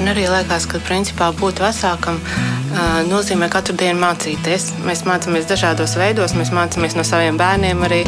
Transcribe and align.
Man 0.00 0.14
arī 0.14 0.22
liekas, 0.32 0.64
ka 0.64 0.78
principā 0.80 1.26
būt 1.36 1.58
vecākam 1.60 2.16
nozīmē 3.10 3.50
katru 3.52 3.74
dienu 3.76 4.00
mācīties. 4.00 4.70
Mēs 4.86 5.02
mācāmies 5.04 5.44
dažādos 5.44 5.92
veidos, 6.00 6.32
mēs 6.40 6.48
mācāmies 6.56 6.96
no 6.96 7.04
saviem 7.04 7.36
bērniem 7.36 7.84
arī. 7.84 7.98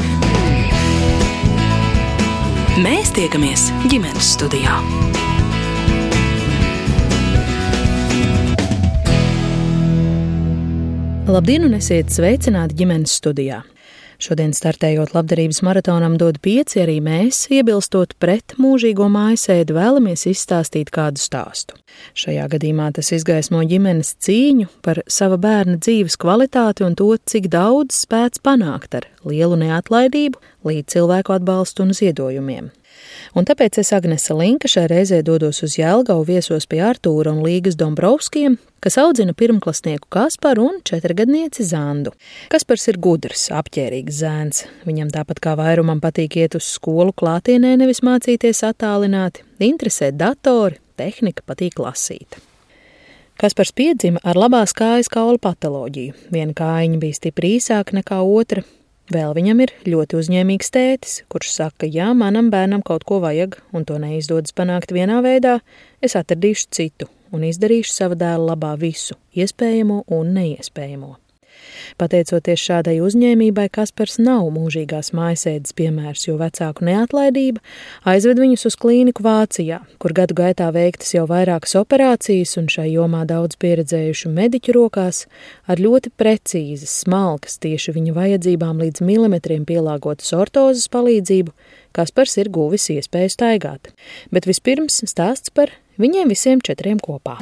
Mēs 2.80 3.12
tiekamies 3.12 3.66
ģimenes 3.92 4.30
studijā. 4.38 4.78
Labdien, 11.28 11.68
un 11.68 11.76
esiet 11.76 12.08
sveicināti 12.08 12.80
ģimenes 12.80 13.20
studijā! 13.20 13.60
Šodien 14.22 14.52
startējot 14.54 15.16
labdarības 15.16 15.58
maratonam 15.66 16.12
dod 16.20 16.36
pieci, 16.44 16.78
arī 16.84 17.00
mēs, 17.02 17.40
iebilstot 17.50 18.12
pret 18.22 18.54
mūžīgo 18.62 19.08
mājasēdi, 19.10 19.74
vēlamies 19.74 20.28
izstāstīt 20.30 20.92
kādu 20.94 21.18
stāstu. 21.18 21.74
Šajā 22.14 22.44
gadījumā 22.52 22.92
tas 22.94 23.10
izgaismo 23.16 23.64
ģimenes 23.66 24.12
cīņu 24.22 24.68
par 24.86 25.02
sava 25.10 25.40
bērna 25.42 25.80
dzīves 25.82 26.14
kvalitāti 26.22 26.86
un 26.86 26.94
to, 26.94 27.08
cik 27.18 27.50
daudz 27.50 28.04
spēts 28.04 28.38
panākt 28.46 28.94
ar 29.00 29.08
lielu 29.26 29.58
neatlaidību, 29.64 30.38
līdz 30.70 30.94
cilvēku 30.94 31.34
atbalstu 31.40 31.88
un 31.88 31.90
ziedojumiem. 31.98 32.70
Un 33.38 33.46
tāpēc 33.48 33.78
es 33.80 33.92
Agnese 33.96 34.34
Linka 34.36 34.68
šai 34.70 34.84
reizē 34.90 35.22
dodos 35.24 35.62
uz 35.64 35.78
Jēlgavu 35.78 36.26
viesos 36.28 36.68
pie 36.68 36.82
Artūra 36.84 37.32
un 37.32 37.40
Līgas 37.44 37.78
Dombrovskiem, 37.80 38.58
kas 38.82 38.98
audzina 39.00 39.32
pirmklasnieku 39.38 40.10
Kasparu 40.12 40.66
un 40.68 40.78
četrgadnieci 40.84 41.64
Zandu. 41.64 42.12
Kaspars 42.52 42.88
ir 42.92 43.00
gudrs, 43.02 43.48
apģērbīgs 43.54 44.20
zēns. 44.20 44.64
Viņam 44.88 45.12
tāpat 45.14 45.40
kā 45.42 45.56
vairumam 45.58 46.02
patīk 46.02 46.36
iet 46.42 46.58
uz 46.58 46.68
skolu 46.76 47.14
klātienē, 47.16 47.76
nevis 47.80 48.02
mācīties 48.04 48.64
attālināti, 48.68 49.46
interesē 49.62 50.10
datori, 50.12 50.80
tehnika 51.00 51.46
patīk 51.46 51.78
lasīt. 51.82 52.40
Kaspars 53.40 53.72
piedzima 53.74 54.20
ar 54.22 54.38
labās 54.38 54.74
kājas 54.76 55.08
kaulu 55.10 55.40
patoloģiju. 55.42 56.14
Viena 56.30 56.54
kājiņa 56.54 57.00
bija 57.02 57.16
stipri 57.16 57.56
īsāka 57.56 57.96
nekā 57.96 58.20
otra, 58.22 58.62
Vēl 59.12 59.34
viņam 59.36 59.60
ir 59.64 59.72
ļoti 59.92 60.16
uzņēmīgs 60.20 60.70
tētis, 60.72 61.16
kurš 61.32 61.50
saka, 61.52 61.88
ja 61.90 62.12
manam 62.16 62.48
bērnam 62.52 62.84
kaut 62.86 63.04
ko 63.04 63.18
vajag 63.20 63.58
un 63.74 63.84
to 63.88 63.98
neizdodas 64.00 64.54
panākt 64.56 64.94
vienā 64.94 65.18
veidā, 65.24 65.58
es 66.00 66.16
atradīšu 66.16 66.70
citu 66.72 67.10
un 67.34 67.44
izdarīšu 67.48 67.92
sava 67.92 68.16
dēla 68.16 68.52
labā 68.52 68.72
visu, 68.80 69.18
iespējamo 69.36 70.04
un 70.16 70.32
neiespējamo. 70.38 71.16
Pateicoties 72.00 72.62
šādai 72.62 72.98
uzņēmībai, 73.04 73.68
Kaspars 73.72 74.18
nav 74.22 74.48
mūžīgās 74.54 75.12
mājasēdes 75.16 75.74
piemērs, 75.78 76.26
jo 76.28 76.36
vecāku 76.40 76.86
neatlaidība 76.88 77.62
aizved 78.08 78.40
viņus 78.42 78.66
uz 78.70 78.78
klīniku 78.82 79.24
Vācijā, 79.26 79.82
kur 80.02 80.14
gadu 80.16 80.36
gaitā 80.38 80.70
veiktas 80.74 81.14
jau 81.14 81.26
vairākas 81.30 81.76
operācijas 81.80 82.56
un 82.60 82.70
šai 82.72 82.88
jomā 82.92 83.24
daudz 83.28 83.58
pieredzējušu 83.62 84.32
mediķu 84.32 84.76
rokās 84.78 85.26
ar 85.70 85.82
ļoti 85.82 86.14
precīzas, 86.18 87.02
smalkas 87.04 87.58
tieši 87.62 87.94
viņa 87.96 88.16
vajadzībām 88.16 88.82
līdz 88.82 89.04
milimetriem 89.06 89.66
pielāgotas 89.68 90.32
ortozes 90.38 90.90
palīdzību, 90.92 91.54
Kaspars 91.92 92.38
ir 92.40 92.48
guvis 92.48 92.88
iespēju 92.94 93.34
staigāt. 93.34 93.92
Bet 94.32 94.48
vispirms 94.48 95.02
stāsts 95.04 95.52
par 95.52 95.74
viņiem 96.00 96.32
visiem 96.32 96.64
četriem 96.64 97.02
kopā. 97.02 97.36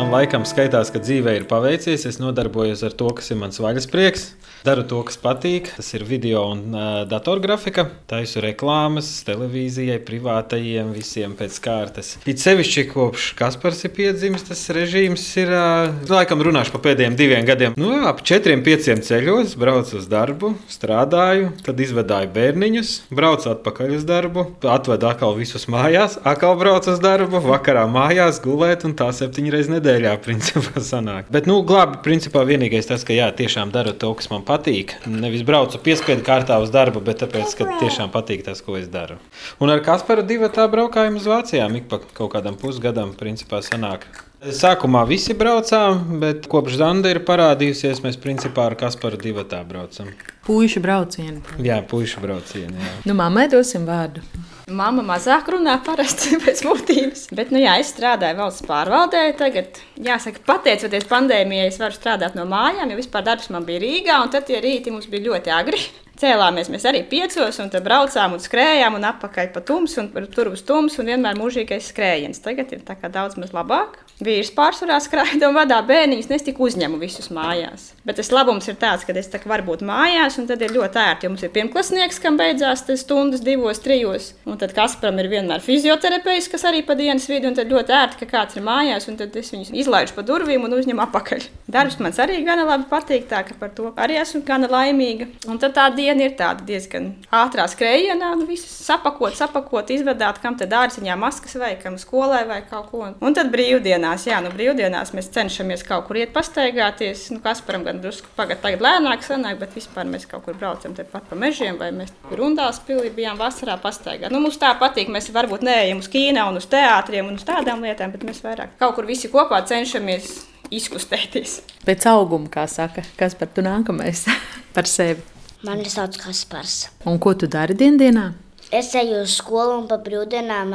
Man 0.00 0.14
laikam 0.14 0.46
skaitās, 0.48 0.88
ka 0.88 0.96
dzīvē 1.02 1.34
ir 1.36 1.42
paveicies. 1.44 2.06
Es 2.08 2.16
nodarbojos 2.22 2.80
ar 2.88 2.94
to, 2.96 3.10
kas 3.18 3.26
ir 3.34 3.36
mans 3.36 3.60
vaļas 3.60 3.84
prieks. 3.92 4.30
Daru 4.64 4.84
to, 4.88 5.00
kas 5.04 5.18
patīk. 5.20 5.68
Tas 5.76 5.90
ir 5.96 6.06
video 6.08 6.46
un 6.54 6.62
uh, 6.72 6.84
datorgrafika. 7.08 7.84
Taisu 8.08 8.40
reklāmas 8.40 9.10
televīzijai, 9.24 9.98
privātajiem, 10.04 10.94
visiem 10.96 11.34
pēc 11.36 11.58
kārtas. 11.64 12.14
It 12.28 12.40
sevišķi 12.40 12.84
kopš 12.94 13.26
Kaspars 13.36 13.82
ir 13.84 13.92
piedzimis, 13.96 14.46
tas 14.48 14.62
režīms 14.72 15.26
ir. 15.42 15.52
Uh, 15.52 16.08
laikam 16.08 16.40
runāšu 16.48 16.72
par 16.76 16.84
pēdējiem 16.88 17.18
diviem 17.20 17.44
gadiem. 17.48 17.76
Nu, 17.80 17.92
ap 18.08 18.24
četriem, 18.24 18.64
pieciem 18.64 19.04
ceļos 19.04 19.52
braucu 19.60 20.00
uz 20.00 20.08
darbu, 20.12 20.54
strādāju, 20.72 21.52
tad 21.64 21.80
izvedāju 21.80 22.32
bērniņus, 22.36 22.94
braucu 23.12 23.52
atpakaļ 23.52 23.96
uz 23.98 24.08
darbu, 24.08 24.46
atvedu 24.64 25.12
atkal 25.12 25.36
visus 25.36 25.68
mājās, 25.72 26.16
atkal 26.24 26.56
braucu 26.60 26.92
uz 26.96 27.04
darbu, 27.04 27.44
vakarā 27.48 27.84
mājās 27.88 28.40
gulēt 28.44 28.88
un 28.88 28.96
tā 28.96 29.12
septiņas 29.16 29.56
reizes 29.56 29.72
nedēļā 29.76 29.89
nedēļā, 29.90 30.14
principā, 30.22 30.82
sanāk. 30.92 31.28
Bet, 31.32 31.48
nu, 31.50 31.60
glābi, 31.66 32.00
principā, 32.04 32.44
vienīgais 32.48 32.88
tas, 32.88 33.04
ka, 33.06 33.14
jā, 33.16 33.28
tiešām 33.36 33.72
daru 33.74 33.92
to, 33.92 34.12
kas 34.18 34.30
man 34.32 34.44
patīk. 34.46 34.96
Nevis 35.10 35.44
braucu 35.46 35.80
piespiedu 35.82 36.24
kārtā 36.26 36.60
uz 36.62 36.72
darbu, 36.74 37.02
bet 37.04 37.22
tāpēc, 37.24 37.54
ka 37.58 37.68
tiešām 37.82 38.12
patīk 38.14 38.44
tas, 38.46 38.62
ko 38.64 38.78
es 38.80 38.88
daru. 38.92 39.18
Un 39.60 39.72
ar 39.72 39.82
Kasparu 39.84 40.24
divu 40.26 40.50
tā 40.52 40.66
braukājām 40.70 41.20
uz 41.20 41.28
Vācijām 41.30 41.78
ik 41.80 41.88
pa 41.90 42.00
kaut 42.02 42.34
kādam 42.34 42.58
pusgadam, 42.60 43.14
principā, 43.18 43.62
sanāk. 43.64 44.06
Sākumā 44.40 45.02
visi 45.04 45.34
braucām, 45.36 46.20
bet 46.22 46.46
kopš 46.48 46.78
Zanda 46.80 47.10
ir 47.12 47.20
parādījusies, 47.28 48.00
mēs 48.04 48.16
principā 48.20 48.70
ar 48.70 48.78
Kasparu 48.80 49.20
divu 49.20 49.44
tā 49.48 49.60
braucam. 49.68 50.08
Puišu 50.46 50.80
braucienu. 50.80 51.42
Jā, 51.60 51.82
puišu 51.84 52.22
braucienu. 52.24 52.72
Jā. 52.80 52.94
Nu, 53.04 53.16
mammai 53.18 53.50
dosim 53.52 53.84
vārdu. 53.88 54.24
Mama 54.70 55.02
mazāk 55.02 55.48
runā 55.50 55.76
parasti 55.84 56.36
pēc 56.44 56.62
būtības. 56.66 57.24
Bet, 57.34 57.50
nu 57.54 57.62
jā, 57.62 57.76
es 57.82 57.90
strādāju 57.94 58.38
valsts 58.38 58.66
pārvaldē. 58.68 59.24
Tagad, 59.38 59.80
jāsaka, 60.06 60.42
pateicoties 60.46 61.08
pandēmijai, 61.10 61.70
es 61.72 61.80
varu 61.82 61.96
strādāt 61.96 62.38
no 62.38 62.46
mājām, 62.50 62.92
jo 62.92 63.00
vispār 63.00 63.26
darbs 63.26 63.50
man 63.54 63.66
bija 63.66 63.82
Rīgā, 63.82 64.20
un 64.22 64.30
tad 64.32 64.46
tie 64.48 64.62
rīti 64.62 64.94
mums 64.94 65.10
bija 65.10 65.26
ļoti 65.30 65.54
agri. 65.56 65.82
Cēlāmies 66.20 66.68
mēs 66.68 66.84
arī 66.84 67.00
piecos, 67.08 67.56
un 67.62 67.70
tad 67.72 67.84
braucām 67.86 68.34
un 68.36 68.42
skrējām, 68.44 68.98
un 68.98 69.06
apakaļ 69.08 69.46
pa 69.54 69.62
tumsu, 69.64 70.02
un 70.02 70.28
tur 70.28 70.50
uz 70.52 70.60
tumsu, 70.68 71.00
un 71.00 71.08
vienmēr 71.14 71.38
mūžīgais 71.40 71.88
skrējiens. 71.94 72.42
Tagad 72.44 72.74
ir 72.76 72.84
daudz 72.84 73.38
maz 73.40 73.54
labāk. 73.56 74.02
Vīrs 74.20 74.50
pārsvarā 74.52 74.98
skraida 75.00 75.48
un 75.48 75.56
vadā 75.56 75.78
bērniņus, 75.88 76.28
nes 76.28 76.42
tik 76.44 76.58
uzņemu 76.60 76.98
visus 77.00 77.30
mājās. 77.32 77.94
Bet 78.04 78.18
tas 78.20 78.28
labums 78.34 78.68
ir 78.68 78.76
tāds, 78.76 79.06
ka 79.08 79.14
es 79.16 79.30
varu 79.48 79.64
būt 79.70 79.84
mājās, 79.86 80.36
un 80.36 80.48
tad 80.50 80.60
ir 80.60 80.74
ļoti 80.76 81.00
ērti. 81.00 81.24
Jo 81.24 81.30
mums 81.32 81.44
ir 81.46 81.54
pirmklasnieks, 81.54 82.20
kam 82.20 82.36
beidzās 82.36 82.84
stundas, 83.00 83.40
divos, 83.40 83.80
trijos. 83.80 84.34
Un 84.44 84.60
tad 84.60 84.74
Kasparam 84.76 85.16
ir 85.22 85.30
vienmēr 85.32 85.64
fizioterapeits, 85.64 86.50
kas 86.52 86.66
arī 86.68 86.82
pa 86.84 86.98
dienas 87.00 87.30
vidu, 87.32 87.48
un 87.48 87.56
tad 87.56 87.72
ļoti 87.72 87.96
ērti, 87.96 88.20
ka 88.20 88.28
kāds 88.34 88.60
ir 88.60 88.66
mājās, 88.66 89.08
un 89.08 89.16
tad 89.16 89.40
es 89.40 89.54
viņus 89.54 89.72
izlaižu 89.86 90.18
pa 90.18 90.26
durvīm 90.28 90.68
un 90.68 90.76
uzņemu 90.76 91.04
apakaļ. 91.06 91.48
Darbs 91.72 91.96
man 92.02 92.12
arī 92.20 92.42
gana 92.44 92.68
labi 92.68 92.90
patīk, 92.92 93.24
tā 93.30 93.40
ka 93.48 93.56
par 93.56 93.72
to 93.72 93.94
arī 93.96 94.20
esmu 94.20 94.42
gana 94.44 94.68
laimīga. 94.68 95.30
Un 95.48 95.56
tad 95.62 95.78
tā 95.78 95.88
diena 95.96 96.09
ir 96.18 96.34
tāda 96.38 96.66
diezgan 96.66 97.12
ātrā 97.30 97.68
skrējienā, 97.70 98.34
nu 98.40 98.48
viss 98.50 98.66
sapakot, 98.82 99.38
sapakot, 99.38 99.94
izvedāt, 99.94 100.42
kam 100.42 100.58
tad 100.58 100.72
dārziņā 100.74 101.14
maskas 101.20 101.54
vai 101.60 101.76
kam 101.80 101.98
skolai 102.00 102.42
vai 102.48 102.62
kaut 102.66 102.90
ko. 102.90 103.06
Un 103.20 103.36
tad 103.36 103.52
brīvdienā 103.54 104.00
brīvdienās, 104.00 104.26
jā, 104.28 104.38
nu 104.42 104.50
brīvdienās 104.54 105.12
mēs 105.14 105.30
cenšamies 105.34 105.84
kaut 105.86 106.06
kur 106.08 106.18
iet 106.20 106.32
pastaigāties. 106.34 107.28
Nu, 107.34 107.40
Kasparam 107.44 107.84
gan 107.84 108.00
drusku 108.02 108.28
pagad, 108.36 108.60
tagad 108.62 108.82
lēnāk 108.84 109.24
sanāk, 109.24 109.58
bet 109.60 109.74
vispār 109.76 110.08
mēs 110.08 110.26
kaut 110.30 110.44
kur 110.44 110.56
braucam 110.58 110.94
tepat 110.96 111.28
pa 111.28 111.38
mežiem, 111.38 111.78
vai 111.78 111.90
mēs 111.94 112.12
rundās 112.36 112.80
pilī 112.86 113.10
bijām 113.14 113.38
vasarā 113.40 113.78
pastaigāt. 113.80 114.30
Nu, 114.32 114.40
mums 114.40 114.58
tā 114.60 114.72
patīk, 114.80 115.10
mēs 115.12 115.30
varbūt 115.34 115.64
neejam 115.66 116.02
uz 116.02 116.10
kīnu 116.10 116.46
un 116.50 116.60
uz 116.60 116.68
teātriem 116.70 117.28
un 117.28 117.40
uz 117.40 117.46
tādām 117.46 117.84
lietām, 117.84 118.14
bet 118.14 118.26
mēs 118.26 118.42
vairāk 118.44 118.78
kaut 118.80 118.96
kur 118.98 119.08
visi 119.08 119.30
kopā 119.32 119.62
cenšamies 119.66 120.32
izkustēties. 120.70 121.60
Pēc 121.86 122.06
auguma, 122.10 122.50
kā 122.52 122.66
saka, 122.70 123.04
kas 123.18 123.36
par 123.38 123.50
tu 123.54 123.64
nākamais 123.66 124.26
par 124.76 124.88
sevi? 124.90 125.29
Mani 125.62 125.90
sauc 125.92 126.16
Kaspars. 126.16 126.86
Un 127.04 127.18
ko 127.20 127.34
tu 127.36 127.48
dari 127.50 127.74
dienā? 127.76 128.30
Es 128.72 128.94
eju 128.96 129.18
uz 129.26 129.34
skolu 129.36 129.74
un 129.80 129.88
pa 129.90 129.98
brīvdienām 130.00 130.72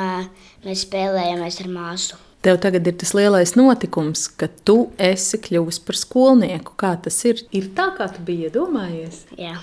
mēs 0.66 0.84
spēlējamies 0.85 1.57
ar 1.63 1.69
māsu. 1.72 2.19
Tev 2.46 2.59
tagad 2.62 2.85
ir 2.85 2.94
tas 3.01 3.16
lielais 3.18 3.56
notikums, 3.57 4.28
ka 4.29 4.45
tu 4.68 4.91
esi 5.01 5.40
kļuvis 5.41 5.79
par 5.88 5.97
skolnieku. 5.97 6.75
Kā 6.78 6.91
tas 7.01 7.18
ir? 7.25 7.41
Ir 7.50 7.72
tā, 7.74 7.88
kā 7.97 8.06
tu 8.13 8.22
biji 8.28 8.51
iedomājies? 8.51 9.24
Jā. 9.41 9.56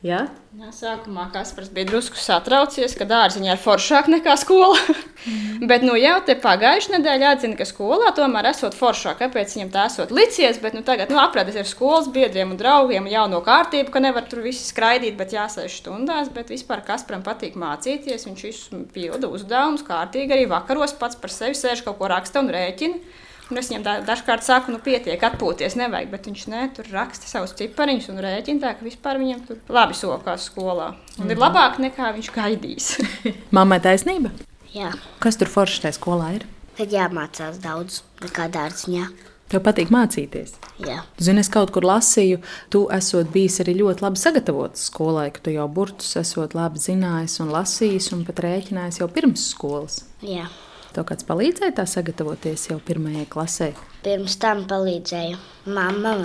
Ja? 0.00 0.22
Jā, 0.56 0.70
sākumā 0.72 1.26
Kaspars 1.28 1.68
bija 1.76 1.90
drusku 1.90 2.16
satraucies, 2.16 2.94
ka 2.96 3.04
dārziņā 3.04 3.52
ir 3.52 3.60
foršāk 3.60 4.08
nekā 4.08 4.32
skola. 4.40 4.78
Mm. 5.20 5.66
Bet 5.68 5.84
nu, 5.84 5.92
jau 6.00 6.14
te 6.24 6.32
pagājušajā 6.40 6.94
nedēļā 6.96 7.34
atzina, 7.36 7.58
ka 7.58 7.66
skolā 7.68 8.08
tomēr 8.16 8.48
esot 8.48 8.72
foršāk. 8.78 9.18
Kāpēc 9.20 9.52
viņam 9.52 9.72
tā 9.74 9.84
esot 9.90 10.14
licies? 10.16 10.56
Bet 10.62 10.72
nu, 10.72 10.80
tagad 10.86 11.12
nu, 11.12 11.20
aprādās 11.20 11.58
ar 11.60 11.68
skolas 11.68 12.08
biedriem 12.14 12.54
un 12.54 12.60
draugiem 12.60 13.10
jau 13.12 13.26
no 13.28 13.42
kārtību, 13.44 13.92
ka 13.92 14.00
nevar 14.00 14.24
tur 14.30 14.40
visi 14.46 14.64
skraidīt, 14.64 15.18
bet 15.20 15.36
jāsēž 15.36 15.76
stundās. 15.82 16.32
Bet 16.32 16.48
vispār 16.48 16.80
Kasparam 16.86 17.20
patīk 17.26 17.60
mācīties. 17.60 18.24
Viņš 18.24 18.46
visu 18.48 18.84
pilda 18.96 19.28
uzdevumus 19.28 19.84
kārtīgi 19.84 20.38
arī 20.38 20.48
vakaros 20.48 20.96
pats 20.96 21.20
par 21.20 21.36
sevi 21.36 21.60
sēž 21.60 21.84
kaut 21.84 22.00
ko 22.00 22.08
raksta 22.08 22.40
un 22.40 22.48
rēķina. 22.56 23.28
Un 23.50 23.58
es 23.58 23.70
viņam 23.70 23.82
da, 23.86 23.94
dažkārt 24.06 24.44
saku, 24.46 24.70
nu, 24.74 24.78
pietiek, 24.82 25.18
atpūties, 25.26 25.74
nevajag, 25.80 26.10
bet 26.12 26.28
viņš 26.30 26.44
ne, 26.52 26.66
tur 26.76 26.86
raksta 26.94 27.26
savus 27.26 27.56
cipariņus 27.58 28.10
un 28.12 28.20
rēķina 28.22 28.62
tā, 28.62 28.74
ka 28.78 28.86
vispār 28.86 29.18
viņam 29.18 29.42
tur 29.48 29.58
labi 29.74 29.96
sokās 29.98 30.46
skolā. 30.50 30.92
Un 31.18 31.24
mm. 31.26 31.32
ir 31.34 31.42
labāk 31.42 31.80
nekā 31.82 32.12
viņš 32.18 32.30
gaidīs. 32.36 32.92
Mammai 33.56 33.80
taisnība? 33.82 34.30
Jā. 34.74 34.92
Kas 35.22 35.40
tur 35.40 35.50
forši 35.50 35.82
tajā 35.86 35.98
skolā 35.98 36.36
ir? 36.38 36.46
Tad 36.78 36.94
jāmācās 36.94 37.58
daudz 37.60 38.04
nekā 38.22 38.46
dārziņā. 38.54 39.08
Tev 39.50 39.64
patīk 39.66 39.90
mācīties. 39.90 40.54
Jā, 40.78 41.00
Zini, 41.18 41.42
es 41.42 41.50
kaut 41.50 41.72
kur 41.74 41.82
lasīju, 41.82 42.38
tu 42.70 42.84
esot 42.94 43.32
bijis 43.34 43.58
arī 43.64 43.74
ļoti 43.80 44.04
labi 44.04 44.20
sagatavots 44.22 44.86
skolai, 44.92 45.26
ka 45.34 45.42
tu 45.42 45.50
jau 45.50 45.66
burtus 45.66 46.14
esot 46.20 46.54
labi 46.54 46.78
zinājis 46.78 47.40
un 47.42 47.50
lasījis 47.50 48.12
un 48.14 48.22
pat 48.28 48.44
rēķinājis 48.46 49.02
jau 49.02 49.10
pirms 49.10 49.50
skolas. 49.50 50.04
jā. 50.22 50.46
Tev 50.90 51.06
kāds 51.06 51.26
palīdzēja 51.28 51.76
tā 51.78 51.86
sagatavoties 51.86 52.66
jau 52.72 52.80
pirmajai 52.82 53.26
klasē? 53.30 53.72
Pirms 54.02 54.34
tam 54.42 54.64
palīdzēja 54.70 55.38
mamma. 55.70 56.16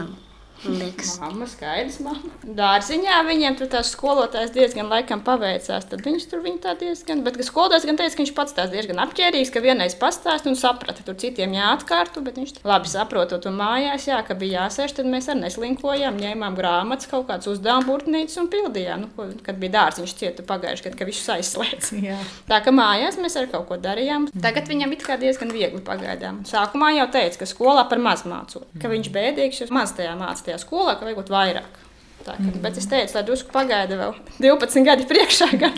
Liekas, 0.65 1.15
Mamma, 1.21 1.45
skaidrs, 1.49 1.99
mamma. 2.03 2.31
Dārziņā 2.57 3.19
viņiem 3.27 3.57
tur 3.59 3.69
tās 3.71 3.91
skolotājas 3.93 4.53
diezgan 4.55 4.89
laikam 4.91 5.21
paveicās. 5.25 5.85
Tad 5.89 6.03
viņš 6.05 6.25
tur 6.31 6.41
viņa 6.45 6.61
tā 6.63 6.73
diezgan, 6.79 7.21
bet 7.25 7.37
skolotājs 7.45 7.85
gan 7.87 7.99
teica, 7.99 8.15
ka 8.15 8.23
viņš 8.23 8.33
pats 8.37 8.55
tās 8.57 8.71
diezgan 8.73 9.01
apģērbīgs, 9.03 9.51
ka 9.53 9.63
vienreiz 9.63 9.95
pastāst 9.99 10.49
un 10.49 10.57
saprata, 10.59 11.05
tur 11.05 11.17
citiem 11.21 11.53
jāatkārto, 11.55 12.23
bet 12.25 12.39
viņš 12.41 12.55
labi 12.65 12.91
saprotot 12.91 13.45
un 13.49 13.59
mājās, 13.59 14.07
jā, 14.09 14.19
ka 14.25 14.37
bija 14.39 14.65
jāsēž, 14.65 14.95
tad 14.97 15.09
mēs 15.11 15.29
arī 15.31 15.45
neslinkojām, 15.45 16.19
ņēmām 16.21 16.57
grāmatas, 16.57 17.09
kaut 17.11 17.27
kādas 17.29 17.49
uzdevuma 17.51 17.85
burtnīcas 17.89 18.41
un 18.41 18.49
pildījām. 18.53 19.05
Nu, 19.05 19.29
kad 19.45 19.59
bija 19.61 19.75
dārziņš 19.77 20.15
cietu 20.21 20.45
pagājuši, 20.47 20.87
kad, 20.87 20.97
kad 20.99 21.11
viņš 21.11 21.21
aizslēdz. 21.37 21.91
Jā. 22.05 22.17
Tā 22.49 22.61
kā 22.65 22.73
mājās 22.75 23.19
mēs 23.21 23.37
ar 23.39 23.49
kaut 23.51 23.67
ko 23.69 23.79
darījām. 23.81 24.29
Tagad 24.41 24.69
viņam 24.71 24.95
it 24.95 25.05
kā 25.05 25.19
diezgan 25.21 25.53
viegli 25.53 25.81
pagaidām. 25.85 26.43
Sākumā 26.49 26.93
jau 26.97 27.07
teica, 27.13 27.41
ka 27.41 27.49
skolā 27.49 27.85
par 27.89 28.01
maz 28.01 28.25
mācot, 28.27 28.67
ka 28.81 28.91
viņš 28.91 29.11
bēdīgs, 29.15 29.61
jo 29.63 29.69
maz 29.75 29.93
tajā 29.97 30.15
mācīja 30.19 30.54
tajā 30.55 30.63
skolā, 30.63 30.95
ka 30.95 31.07
vajag 31.07 31.31
vairāk. 31.35 31.81
Tā, 32.25 32.33
ka, 32.39 32.51
bet 32.63 32.77
es 32.79 32.87
teicu, 32.89 33.13
lai 33.13 33.23
drusku 33.27 33.51
pagaida 33.53 33.99
vēl 33.99 34.15
12 34.41 34.87
gadi 34.87 35.05
priekšā, 35.05 35.51
gan, 35.61 35.75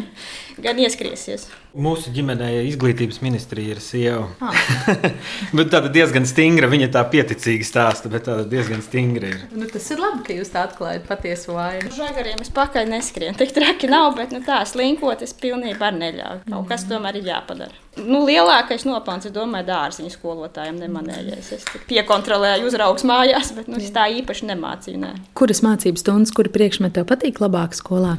gan 0.63 0.79
ieskriesies. 0.81 1.47
Mūsu 1.77 2.09
ģimenē 2.13 2.49
izglītības 2.65 3.19
ministrija 3.21 3.75
ir 3.75 3.81
sieva. 3.83 4.51
bet 5.57 5.71
tāda 5.73 5.91
diezgan 5.93 6.25
stingra. 6.29 6.69
Viņa 6.71 6.89
tā 6.95 7.03
pieticīgi 7.11 7.65
stāsta, 7.67 8.09
bet 8.11 8.25
tāda 8.25 8.45
diezgan 8.49 8.81
stingra 8.85 9.31
ir. 9.33 9.43
Nu, 9.53 9.67
tas 9.69 9.85
ir 9.93 10.01
labi, 10.01 10.23
ka 10.25 10.37
jūs 10.37 10.53
tā 10.53 10.63
atklājat 10.65 11.05
patiesu 11.09 11.53
vainu. 11.55 11.91
Žagariem 11.93 12.41
es 12.43 12.53
pakaļ 12.53 12.89
neskrienu. 12.93 13.37
Tik 13.37 13.53
traki 13.55 13.89
nav, 13.91 14.15
bet 14.17 14.33
nu, 14.33 14.41
tā 14.45 14.61
slinkot 14.69 15.21
es 15.25 15.35
pilnībā 15.37 15.91
neļauju. 15.97 16.47
Kaut 16.47 16.71
kas 16.71 16.87
tomēr 16.89 17.19
ir 17.21 17.29
jāpadara. 17.29 17.83
Nu, 17.97 18.23
lielākais 18.25 18.85
nopelns, 18.85 19.25
es 19.29 19.33
domāju, 19.33 19.69
dārziņu 19.71 20.13
skolotājiem 20.13 20.77
nemanējais. 20.83 21.51
Es 21.57 21.67
tik 21.69 21.85
piekontrolēju 21.89 22.69
uzraugs 22.69 23.05
mājās, 23.09 23.53
bet 23.57 23.69
nu, 23.69 23.81
es 23.81 23.93
tā 23.93 24.05
īpaši 24.19 24.49
nemācīju. 24.53 25.01
Nē. 25.01 25.13
Kuras 25.37 25.63
mācības 25.65 26.05
stundas, 26.05 26.33
kura 26.37 26.53
priekšmeta 26.53 27.01
tev 27.01 27.09
patīk 27.09 27.41
labāk 27.41 27.77
skolā? 27.77 28.17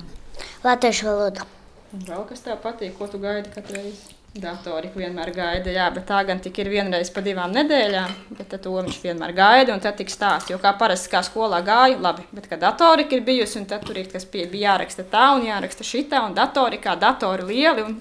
latviešu 0.64 1.06
valoda. 1.06 1.46
Vēl 1.88 2.25
kas 2.29 2.43
tev 2.44 2.58
patīk, 2.61 2.99
ko 2.99 3.06
tu 3.08 3.20
gaidi 3.23 3.49
katru 3.55 3.79
reizi? 3.79 4.18
Datoriku 4.37 5.01
vienmēr 5.01 5.31
gaida, 5.33 5.73
jā, 5.73 5.87
bet 5.89 6.05
tā 6.07 6.19
gan 6.29 6.39
tik 6.45 6.59
ir 6.61 6.69
vienreiz 6.69 7.09
pa 7.11 7.23
divām 7.25 7.49
nedēļām, 7.55 8.11
bet 8.37 8.53
to 8.61 8.75
viņš 8.75 8.99
vienmēr 9.01 9.33
gaida 9.33 9.73
un 9.73 9.81
tad 9.81 9.97
tik 9.97 10.13
stāsta. 10.13 10.53
Jo 10.53 10.59
kā 10.61 10.75
parasti 10.79 11.09
kā 11.11 11.23
skolā 11.25 11.63
gāja, 11.65 11.97
labi, 12.05 12.27
bet 12.37 12.45
kad 12.51 12.61
datorika 12.61 13.17
ir 13.17 13.25
bijusi 13.25 13.57
un 13.63 13.65
tad 13.71 13.87
tur 13.89 13.97
ir 13.97 14.11
kas 14.13 14.29
pie, 14.29 14.45
bija 14.53 14.75
jāraksta 14.75 15.07
tā 15.09 15.31
un 15.35 15.47
jāraksta 15.49 15.87
šitā 15.87 16.21
un 16.27 16.37
datorikā 16.37 16.95
datori 17.01 17.47
lieli 17.49 17.87
un 17.87 17.97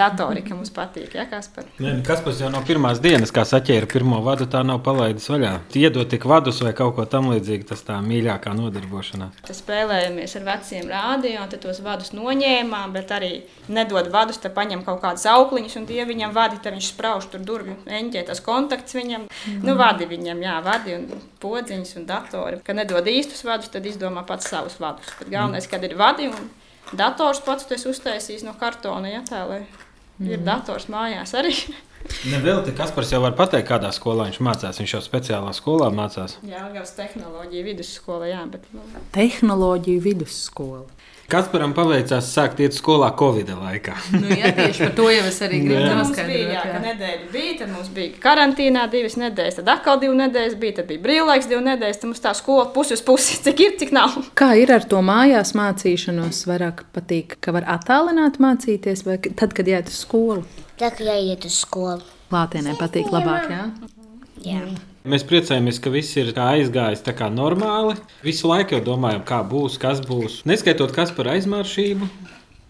datorika 0.00 0.56
mums 0.58 0.72
patīk, 0.74 1.14
jā, 1.14 1.28
kas 1.30 1.48
par. 1.54 1.70
Nē, 1.78 1.94
nu, 2.00 2.04
kas 2.04 2.20
pats 2.26 2.42
jau 2.42 2.50
no 2.52 2.64
pirmās 2.66 3.00
dienas, 3.00 3.30
kā 3.32 3.46
saķēra 3.46 3.88
pirmo 3.94 4.18
vadu, 4.26 4.50
tā 4.50 4.64
nav 4.66 4.82
palaidis 4.84 5.30
vaļā. 5.30 5.54
Iedot 5.80 6.10
tik 6.10 6.26
vadus 6.28 6.60
vai 6.66 6.74
kaut 6.76 6.96
ko 6.98 7.06
tamlīdzīgu, 7.14 7.68
tas 7.70 7.86
tā 7.86 8.00
mīļākā 8.04 8.56
nodarbošanās. 8.58 9.38
Tad 9.46 9.60
spēlējamies 9.62 10.36
ar 10.36 10.46
veciem 10.50 10.90
rādījumiem, 10.90 11.48
tad 11.54 11.64
tos 11.64 11.80
vadus 11.86 12.12
noņēmām, 12.18 12.92
bet 12.98 13.14
arī 13.16 13.32
nedod 13.70 14.10
vadus, 14.12 14.42
tad 14.42 14.52
paņem 14.58 14.84
kaut 14.84 15.00
kādas 15.06 15.28
aukliņas, 15.60 15.76
un 15.76 15.86
tie 15.88 16.04
viņam 16.08 16.32
vadi, 16.34 16.58
tad 16.62 16.74
viņš 16.74 16.88
sprauž 16.94 17.28
tur 17.30 17.42
durvju, 17.44 17.76
eņģē 17.86 18.24
tas 18.28 18.40
kontakts 18.40 18.94
viņam. 18.94 19.26
Mm. 19.28 19.60
Nu, 19.66 19.76
vadi 19.76 20.06
viņam, 20.08 20.40
jā, 20.42 20.56
vadi 20.64 20.96
un 20.96 21.06
podziņas 21.40 21.96
un 22.00 22.06
datori. 22.06 22.60
Kad 22.64 22.76
nedod 22.76 23.06
īstus 23.06 23.44
vadus, 23.44 23.70
tad 23.70 23.86
izdomā 23.86 24.24
pats 24.26 24.48
savus 24.48 24.78
vadus. 24.80 25.10
Bet 25.18 25.30
galvenais, 25.30 25.68
kad 25.68 25.84
ir 25.84 25.96
vadi 25.96 26.30
un 26.30 26.50
dators 26.96 27.42
pats, 27.44 27.66
tu 27.66 27.76
esi 27.76 27.90
uztaisījis 27.90 28.46
no 28.46 28.56
kartona, 28.58 29.10
ja 29.10 29.22
tā, 29.26 29.44
lai 29.48 29.62
ir 30.20 30.42
dators 30.44 30.88
mājās 30.92 31.34
arī. 31.36 31.54
Nevēl 32.24 32.62
te 32.64 32.72
Kaspars 32.72 33.10
jau 33.12 33.20
var 33.20 33.34
pateikt, 33.36 33.68
kādā 33.68 33.90
skolā 33.92 34.24
viņš 34.30 34.38
mācās. 34.40 34.78
Viņš 34.80 34.94
jau 34.96 35.02
speciālā 35.04 35.52
skolā 35.52 35.90
mācās. 35.92 36.38
Jā, 36.48 36.62
gājas 36.72 36.94
tehnoloģija 36.96 37.66
vidusskola, 37.66 38.30
jā, 38.30 38.40
bet 38.48 38.64
nu, 38.72 38.80
Tehnoloģiju 39.12 40.00
vidusskola. 40.08 40.86
Kasparam 41.30 41.70
paveicās 41.76 42.26
sākt 42.34 42.58
iet 42.64 42.74
skolā 42.74 43.10
Covid 43.18 43.52
laikā. 43.54 43.94
Nu, 44.16 44.26
jā, 44.34 44.50
tieši 44.56 44.88
par 44.88 44.94
to 44.98 45.06
jau 45.12 45.22
es 45.28 45.38
arī 45.46 45.60
gribu 45.62 45.78
Jā. 45.78 45.92
Mums 46.00 46.10
bija, 46.16 46.48
jā, 46.56 46.64
ka 46.66 46.80
nedēļa 46.82 47.28
bija, 47.30 47.52
tad 47.60 47.70
mums 47.70 47.90
bija 47.94 48.16
karantīnā 48.24 48.86
divas 48.90 49.16
nedēļas, 49.20 49.60
tad 49.60 49.70
atkal 49.76 50.00
divas 50.02 50.18
nedēļas 50.24 50.58
bija, 50.64 50.76
tad 50.80 50.90
bija 50.90 51.04
brīvlaiks 51.06 51.48
divas 51.50 51.66
nedēļas, 51.68 52.02
tad 52.02 52.10
mums 52.10 52.24
tā 52.24 52.34
skola 52.38 52.66
pusi 52.74 52.98
uz 52.98 53.04
pusi, 53.06 53.38
cik 53.46 53.64
ir, 53.66 53.78
cik 53.78 53.94
nav. 53.94 54.18
Kā 54.38 54.52
ir 54.58 54.74
ar 54.74 54.86
to 54.90 55.04
mājās 55.06 55.54
mācīšanos? 55.58 56.42
Vairāk 56.50 56.84
patīk, 56.96 57.38
ka 57.38 57.54
var 57.54 57.68
attālināt 57.78 58.42
mācīties, 58.42 59.06
vai 59.06 59.20
tad, 59.30 59.54
kad 59.54 59.70
iet 59.70 59.92
uz 59.92 60.02
skolu? 60.02 60.42
Tā 60.80 60.90
kā 60.96 61.06
jāiet 61.06 61.46
uz 61.46 61.62
skolu. 61.62 62.02
Klātienē 62.30 62.74
patīk 62.78 63.10
labāk, 63.14 63.50
jā? 63.54 63.66
Jā. 64.46 64.64
Mēs 65.08 65.22
priecājamies, 65.24 65.78
ka 65.80 65.88
viss 65.88 66.16
ir 66.20 66.34
aizgājis 66.36 67.00
tā 67.00 67.14
kā 67.16 67.30
normāli. 67.32 67.94
Visu 68.20 68.50
laiku 68.50 68.76
jau 68.76 68.82
domājam, 68.84 69.22
kā 69.24 69.38
būs, 69.48 69.78
kas 69.80 70.02
būs. 70.04 70.42
Neskaitot, 70.44 70.92
kas 70.92 71.12
par 71.16 71.30
aizmāršību, 71.32 72.08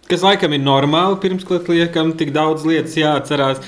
kas 0.07 0.23
laikam 0.23 0.55
ir 0.55 0.63
normāli, 0.63 1.19
pirms 1.25 1.43
klāt 1.49 1.67
liekam 1.73 2.13
tik 2.15 2.31
daudz 2.37 2.63
lietas 2.69 2.95
jāatcerās. 3.01 3.65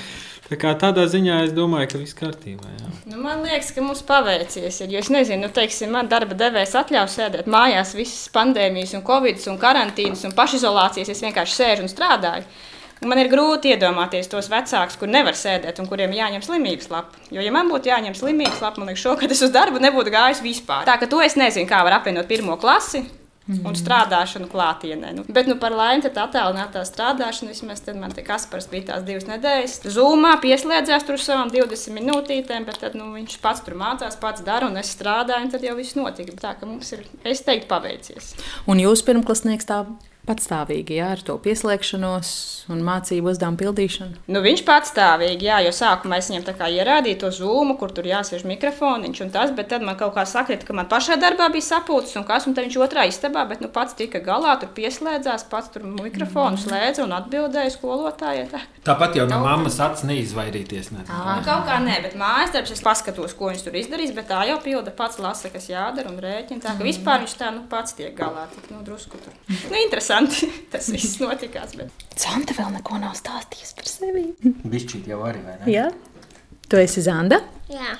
Tā 0.47 0.55
kā 0.59 0.71
tādā 0.79 1.03
ziņā 1.11 1.41
es 1.43 1.51
domāju, 1.55 1.89
ka 1.91 1.99
viss 1.99 2.15
kārtībā. 2.15 2.71
Jā. 2.77 2.89
Nu, 3.11 3.19
man 3.25 3.43
liekas, 3.43 3.73
ka 3.75 3.83
mums 3.83 4.03
paveicies. 4.07 4.79
Ir, 4.85 4.95
es 4.99 5.11
nezinu, 5.11 5.47
nu, 5.47 5.51
teiksim, 5.51 5.91
man 5.91 6.07
darba 6.11 6.37
devējs 6.39 6.75
atļauj 6.79 7.09
sēdēt 7.11 7.49
mājās 7.51 7.91
visas 7.97 8.29
pandēmijas, 8.31 8.95
un 8.95 9.03
covid, 9.07 9.43
un 9.51 9.59
karantīnas 9.59 10.23
un 10.27 10.35
pašizolācijas. 10.37 11.11
Es 11.11 11.23
vienkārši 11.25 11.59
sēžu 11.59 11.83
un 11.83 11.91
strādāju. 11.91 12.47
Un 13.03 13.11
Man 13.11 13.19
ir 13.19 13.27
grūti 13.27 13.73
iedomāties 13.73 14.29
tos 14.31 14.47
vecākus, 14.51 14.95
kur 14.99 15.09
nevar 15.11 15.35
sēdēt 15.35 15.81
un 15.83 15.89
kuriem 15.89 16.13
jāņem 16.15 16.43
slimības 16.45 16.87
lapa. 16.93 17.19
Jo, 17.35 17.43
ja 17.43 17.51
man 17.51 17.67
būtu 17.71 17.91
jāņem 17.91 18.15
slimības 18.15 18.61
lapa, 18.63 18.79
man 18.79 18.93
liekas, 18.93 19.03
šogad 19.03 19.33
es 19.35 19.43
uz 19.43 19.51
darbu 19.51 19.81
nebūtu 19.83 20.13
gājis 20.13 20.39
vispār. 20.45 20.87
Tā 20.87 20.95
ka 21.01 21.09
to 21.11 21.19
es 21.21 21.35
nezinu, 21.39 21.67
kā 21.67 21.81
var 21.83 21.99
apvienot 21.99 22.29
pirmo 22.31 22.55
klasi. 22.61 23.03
Un 23.43 23.75
strādāšanu 23.75 24.47
klātienē. 24.47 25.09
Nu, 25.17 25.25
bet, 25.27 25.49
nu, 25.51 25.57
par 25.59 25.73
laimi, 25.75 25.99
tā 26.05 26.21
attēlinātā 26.23 26.85
strādāšana, 26.87 27.51
vismaz 27.51 27.81
tad 27.83 27.97
man 27.99 28.13
te 28.15 28.23
Kaspars 28.23 28.69
bija 28.71 28.93
tās 28.93 29.03
divas 29.03 29.27
nedēļas. 29.27 29.81
Zūmā 29.91 30.37
pieslēdzās 30.39 31.03
tur 31.03 31.19
savām 31.19 31.51
20 31.51 31.91
minūtītēm, 31.97 32.63
bet 32.69 32.79
tad, 32.85 32.95
nu, 32.95 33.09
viņš 33.17 33.35
pats 33.43 33.65
tur 33.65 33.75
mācās, 33.75 34.15
pats 34.21 34.45
dara, 34.47 34.71
un 34.71 34.79
es 34.79 34.93
strādāju, 34.95 35.43
un 35.43 35.51
tad 35.51 35.67
jau 35.67 35.75
viss 35.75 35.99
notika. 35.99 36.37
Tā 36.39 36.55
ka 36.55 36.71
mums 36.71 36.95
ir, 36.95 37.03
es 37.27 37.43
teiktu, 37.43 37.67
paveicies. 37.67 38.31
Un 38.63 38.79
jūs 38.79 39.03
pirmklasnieks 39.03 39.67
tā 39.67 39.83
patstāvīgi, 40.27 40.97
jā, 41.01 41.09
ar 41.17 41.21
to 41.25 41.35
pieslēgšanos 41.43 42.29
un 42.71 42.83
mācību 42.87 43.33
uzdevumu 43.33 43.59
pildīšanu. 43.59 44.21
Nu, 44.31 44.39
viņš 44.43 44.63
patstāvīgi, 44.67 45.49
jā, 45.49 45.57
jo 45.65 45.73
sākumā 45.75 46.21
es 46.21 46.29
viņam 46.31 46.45
tā 46.47 46.53
kā 46.55 46.69
ierādīju 46.71 47.19
to 47.25 47.31
zūmu, 47.35 47.75
kur 47.79 47.91
tur 47.91 48.07
jāsēž 48.07 48.45
mikrofoniņš 48.47 49.23
un 49.25 49.33
tas, 49.33 49.51
bet 49.55 49.67
tad 49.73 49.83
man 49.83 49.97
kaut 49.99 50.13
kā 50.15 50.23
sakrita, 50.29 50.67
ka 50.67 50.75
man 50.77 50.87
pašā 50.91 51.17
darbā 51.19 51.49
bija 51.51 51.67
sapulcis 51.67 52.15
un 52.19 52.27
kas, 52.27 52.47
un 52.47 52.55
tad 52.55 52.69
viņš 52.69 52.77
otrā 52.85 53.03
istabā, 53.09 53.43
bet 53.49 53.63
nu 53.63 53.67
pats 53.73 53.97
tika 53.99 54.21
galā, 54.23 54.55
tur 54.61 54.71
pieslēdzās, 54.77 55.47
pats 55.51 55.73
tur 55.75 55.83
mikrofonu 55.89 56.61
slēdza 56.61 57.03
un 57.03 57.17
atbildēja 57.19 57.75
skolotājai. 57.75 58.47
Tā. 58.53 58.63
Tāpat 58.87 59.19
jau 59.19 59.27
no 59.27 59.41
mammas 59.43 59.79
acis 59.83 60.07
neizvairīties. 60.07 60.93
Ne? 60.95 61.03
Nu, 61.09 61.35
kaut 61.43 61.67
kā 61.67 61.81
nē, 61.83 61.99
bet 62.07 62.15
mājas 62.19 62.55
darbs 62.55 62.71
es 62.77 62.83
paskatos, 62.83 63.35
ko 63.35 63.51
viņš 63.51 63.67
tur 63.67 63.75
izdarīs, 63.79 64.15
bet 64.15 64.29
tā 64.31 64.39
jau 64.47 64.57
pilda 64.63 64.95
pats 64.95 65.19
lasa, 65.23 65.51
kas 65.51 65.67
jādara 65.71 66.11
un 66.11 66.19
rēķina. 66.23 66.63
Tā 66.63 66.75
ka 66.79 66.87
vispār 66.87 67.23
viņš 67.23 67.37
tā 67.39 67.51
nu 67.55 67.63
pats 67.71 67.95
tiek 67.97 68.15
galā, 68.15 68.47
tik 68.55 68.71
nu 68.71 68.83
drusku 68.87 69.19
tur. 69.23 69.35
Nu, 69.71 69.79
interesanti 69.79 70.12
tas 70.73 70.89
viss 70.93 71.19
notikās, 71.21 71.75
bet 71.79 72.05
Santa 72.19 72.55
vēl 72.57 72.71
neko 72.77 72.99
nav 73.01 73.15
stāstījusi 73.17 73.77
par 73.79 73.89
sevi. 73.89 74.25
Bišķīt 74.43 75.09
jau 75.09 75.21
arī, 75.27 75.43
vai 75.45 75.57
ne? 75.59 75.69
Jā, 75.71 75.87
tu 76.69 76.79
esi 76.81 77.03
Zanda. 77.05 77.41
Jā. 77.71 77.97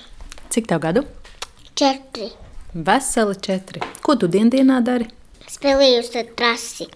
Cik 0.53 0.69
tev 0.69 0.81
gadu? 0.83 1.05
Četri. 1.73 2.29
Veseli 2.73 3.37
četri. 3.41 3.81
Ko 4.05 4.15
tu 4.17 4.27
dienā 4.29 4.79
dari? 4.85 5.07
Spēlējos 5.49 6.13
ar 6.21 6.29
trasi. 6.37 6.87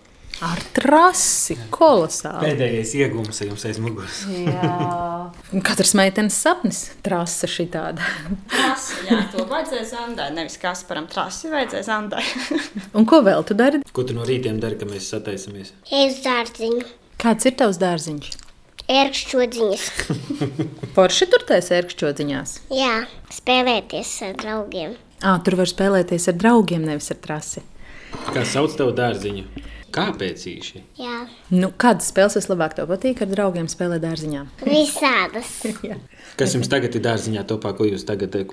Ar 0.46 0.60
trasi, 0.76 1.56
kolosāli. 1.74 2.44
Pēdējais 2.46 2.92
iegūms 3.00 3.40
jums 3.42 3.64
aiz 3.66 3.80
muguras. 3.82 4.20
Un 4.30 5.64
Katras 5.66 5.96
meitenes 5.98 6.36
sapnis- 6.38 6.82
trasa 7.06 7.50
šī 7.50 7.66
tāda. 7.74 8.06
trasi, 8.52 9.00
jā, 9.10 9.18
to 9.34 9.46
vajadzēja 9.50 9.86
Zandai, 9.90 10.28
nevis 10.36 10.60
Kasparam 10.62 11.08
trasi 11.10 11.50
vajadzēja 11.50 11.84
Zandai. 11.88 12.22
Un 12.98 13.08
ko 13.10 13.24
vēl 13.26 13.42
tu 13.50 13.58
dari? 13.58 13.82
Ko 13.92 14.04
tu 14.06 14.14
no 14.14 14.28
rītiem 14.30 14.60
dari, 14.62 14.78
kad 14.78 14.92
mēs 14.92 15.10
sataisamies? 15.10 15.72
Es 15.90 16.22
dārziņu. 16.22 16.86
Kāds 17.18 17.50
ir 17.50 17.56
tavs 17.58 17.80
dārziņš? 17.82 18.30
Ērkšķodziņas. 18.94 19.88
Porši 20.96 21.28
tur 21.34 21.48
taisa 21.50 21.80
ērkšķodziņās. 21.82 22.54
Jā. 22.78 23.08
Spēlēties 23.34 24.12
ar 24.30 24.38
draugiem. 24.38 24.94
Ā, 25.26 25.34
tur 25.44 25.58
var 25.58 25.66
spēlēties 25.66 26.30
ar 26.30 26.38
draugiem, 26.38 26.86
nevis 26.86 27.10
ar 27.12 27.18
trasi. 27.26 27.66
Kā 28.30 28.46
sauc 28.46 28.78
tev 28.78 28.94
dārziņu? 28.96 29.44
Kāpēc 29.98 30.46
īši? 30.54 30.82
Jā, 31.02 31.18
Nu, 31.54 31.70
kādas 31.80 32.10
spēles 32.12 32.38
vislabāk 32.40 32.76
tev 32.78 32.88
patīk 32.92 33.22
ar 33.26 33.32
draugiem 33.34 33.68
spēlēt 33.72 34.04
dārziņā? 34.06 34.46
visādas. 34.64 35.52
Kas 36.40 36.56
jums 36.56 36.70
tagad 36.72 36.96
ir 36.96 37.02
dārziņā 37.08 37.44
topā, 37.50 37.74
ko 37.78 37.88
jūs 37.90 38.06
tagad 38.08 38.36
eh, 38.36 38.46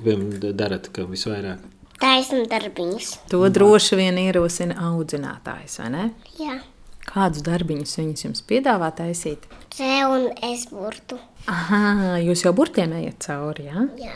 darat 0.53 0.89
ka 0.95 1.07
visvairāk? 1.11 1.65
Taisnu 2.01 2.45
darbiņus. 2.51 3.11
To 3.31 3.45
droši 3.55 3.97
vien 4.01 4.17
ierosina 4.19 4.75
audzinātājs, 4.91 5.79
vai 5.83 5.91
ne? 5.95 6.07
Jā, 6.41 6.61
Kādus 7.05 7.43
darbiņus 7.45 7.99
viņus 8.01 8.23
jums 8.25 8.41
piedāvā 8.49 8.89
taisīt? 8.97 9.43
C 9.77 9.85
un 10.09 10.31
S 10.49 10.65
burtu. 10.73 11.19
Aha, 11.53 12.17
jūs 12.25 12.47
jau 12.47 12.53
burtiem 12.57 12.95
ejat 12.97 13.19
cauri, 13.27 13.67
jā? 13.69 13.83
Jā, 14.01 14.15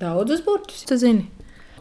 Daudzus 0.00 0.40
burtus, 0.46 0.80
tu 0.88 0.96
zini. 0.96 1.26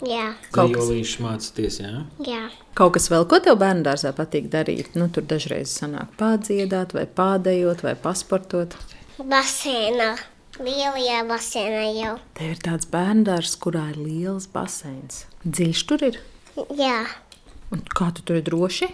jā, 0.03 0.33
Kaut 0.51 0.73
kas- 0.75 0.83
Zajolīši 0.89 1.23
mācāties, 1.23 1.79
jā? 1.79 2.03
jā. 2.27 2.41
Kaut 2.79 2.93
kas 2.95 3.09
vēl, 3.11 3.25
ko 3.27 3.41
tev 3.43 3.57
bērnu 3.59 3.83
dārzā 3.83 4.13
patīk 4.15 4.45
darīt? 4.53 4.93
Nu, 4.95 5.09
tur 5.11 5.25
dažreiz 5.27 5.71
sanāk 5.75 6.13
pārdziedāt, 6.19 6.93
vai 6.95 7.03
pādējot, 7.17 7.83
vai 7.83 7.95
pasportot. 7.99 8.77
Basēnā. 9.19 10.13
Lielajā 10.59 11.19
basēnā 11.27 11.83
jau. 11.97 12.13
Te 12.39 12.47
ir 12.53 12.59
tāds 12.63 12.87
bērnu 12.91 13.25
dārzs, 13.27 13.57
kurā 13.63 13.89
ir 13.93 13.99
liels 13.99 14.47
baseins. 14.51 15.25
Dziļš 15.43 15.83
tur 15.91 16.05
ir. 16.09 16.21
Jā, 16.75 17.03
Un 17.69 17.83
kā 17.93 18.07
tu 18.17 18.23
tur 18.25 18.39
ir 18.39 18.45
droši? 18.47 18.87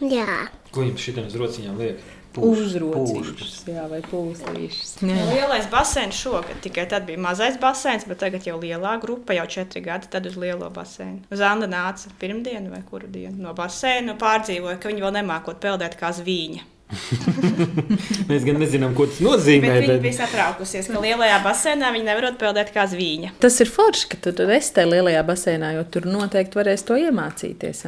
jā. 0.00 0.24
Ko 0.72 0.86
jums 0.86 1.02
šitam 1.04 1.26
uz 1.28 1.34
rociņām 1.36 1.76
liek? 1.82 1.98
Uzrocīšas, 2.38 3.56
jā, 3.68 3.84
vai 3.90 4.00
pūslīšas. 4.06 4.94
Jā. 5.04 5.26
Lielais 5.28 5.68
basēns 5.72 6.16
šogad, 6.16 6.56
tikai 6.64 6.86
tad 6.88 7.04
bija 7.08 7.20
mazais 7.20 7.58
basēns, 7.60 8.06
bet 8.08 8.22
tagad 8.22 8.46
jau 8.48 8.56
lielā 8.62 8.96
grupa, 9.02 9.36
jau 9.36 9.46
četri 9.50 9.84
gadi, 9.84 10.08
tad 10.12 10.26
uz 10.30 10.38
lielo 10.40 10.70
basēnu. 10.72 11.26
Zanda 11.36 11.68
nāca 11.70 12.12
pirmdienu 12.22 12.72
vai 12.72 12.82
kuru 12.88 13.10
dienu 13.12 13.42
no 13.44 13.52
basēna, 13.56 14.16
pārdzīvoja, 14.20 14.80
ka 14.80 14.92
viņi 14.92 15.04
vēl 15.04 15.18
nemākot 15.20 15.60
peldēt 15.62 15.98
kā 16.00 16.14
zvīņa. 16.16 16.68
Mēs 18.28 18.44
gan 18.44 18.58
nezinām, 18.60 18.92
ko 18.96 19.06
tas 19.08 19.20
nozīmē. 19.24 19.68
Bet 19.68 19.84
viņa 19.84 19.94
Bet... 19.94 20.02
bija 20.04 20.18
satraukusies, 20.18 20.90
ka 20.92 21.00
lielajā 21.02 21.38
basēnā 21.44 21.92
viņi 21.94 22.08
nevarot 22.08 22.36
peldēt 22.40 22.72
kā 22.74 22.84
zvīņa. 22.90 23.34
Tas 23.42 23.56
ir 23.64 23.72
forši, 23.72 24.10
ka 24.12 24.20
tu 24.26 24.34
tur 24.36 24.52
esi 24.52 24.74
tajā 24.76 24.90
lielajā 24.92 25.24
basēnā, 25.28 25.72
jo 25.78 25.86
tur 25.92 26.08
noteikti 26.10 26.60
varēs 26.60 26.84
to 26.88 26.98
iemācīties. 27.00 27.84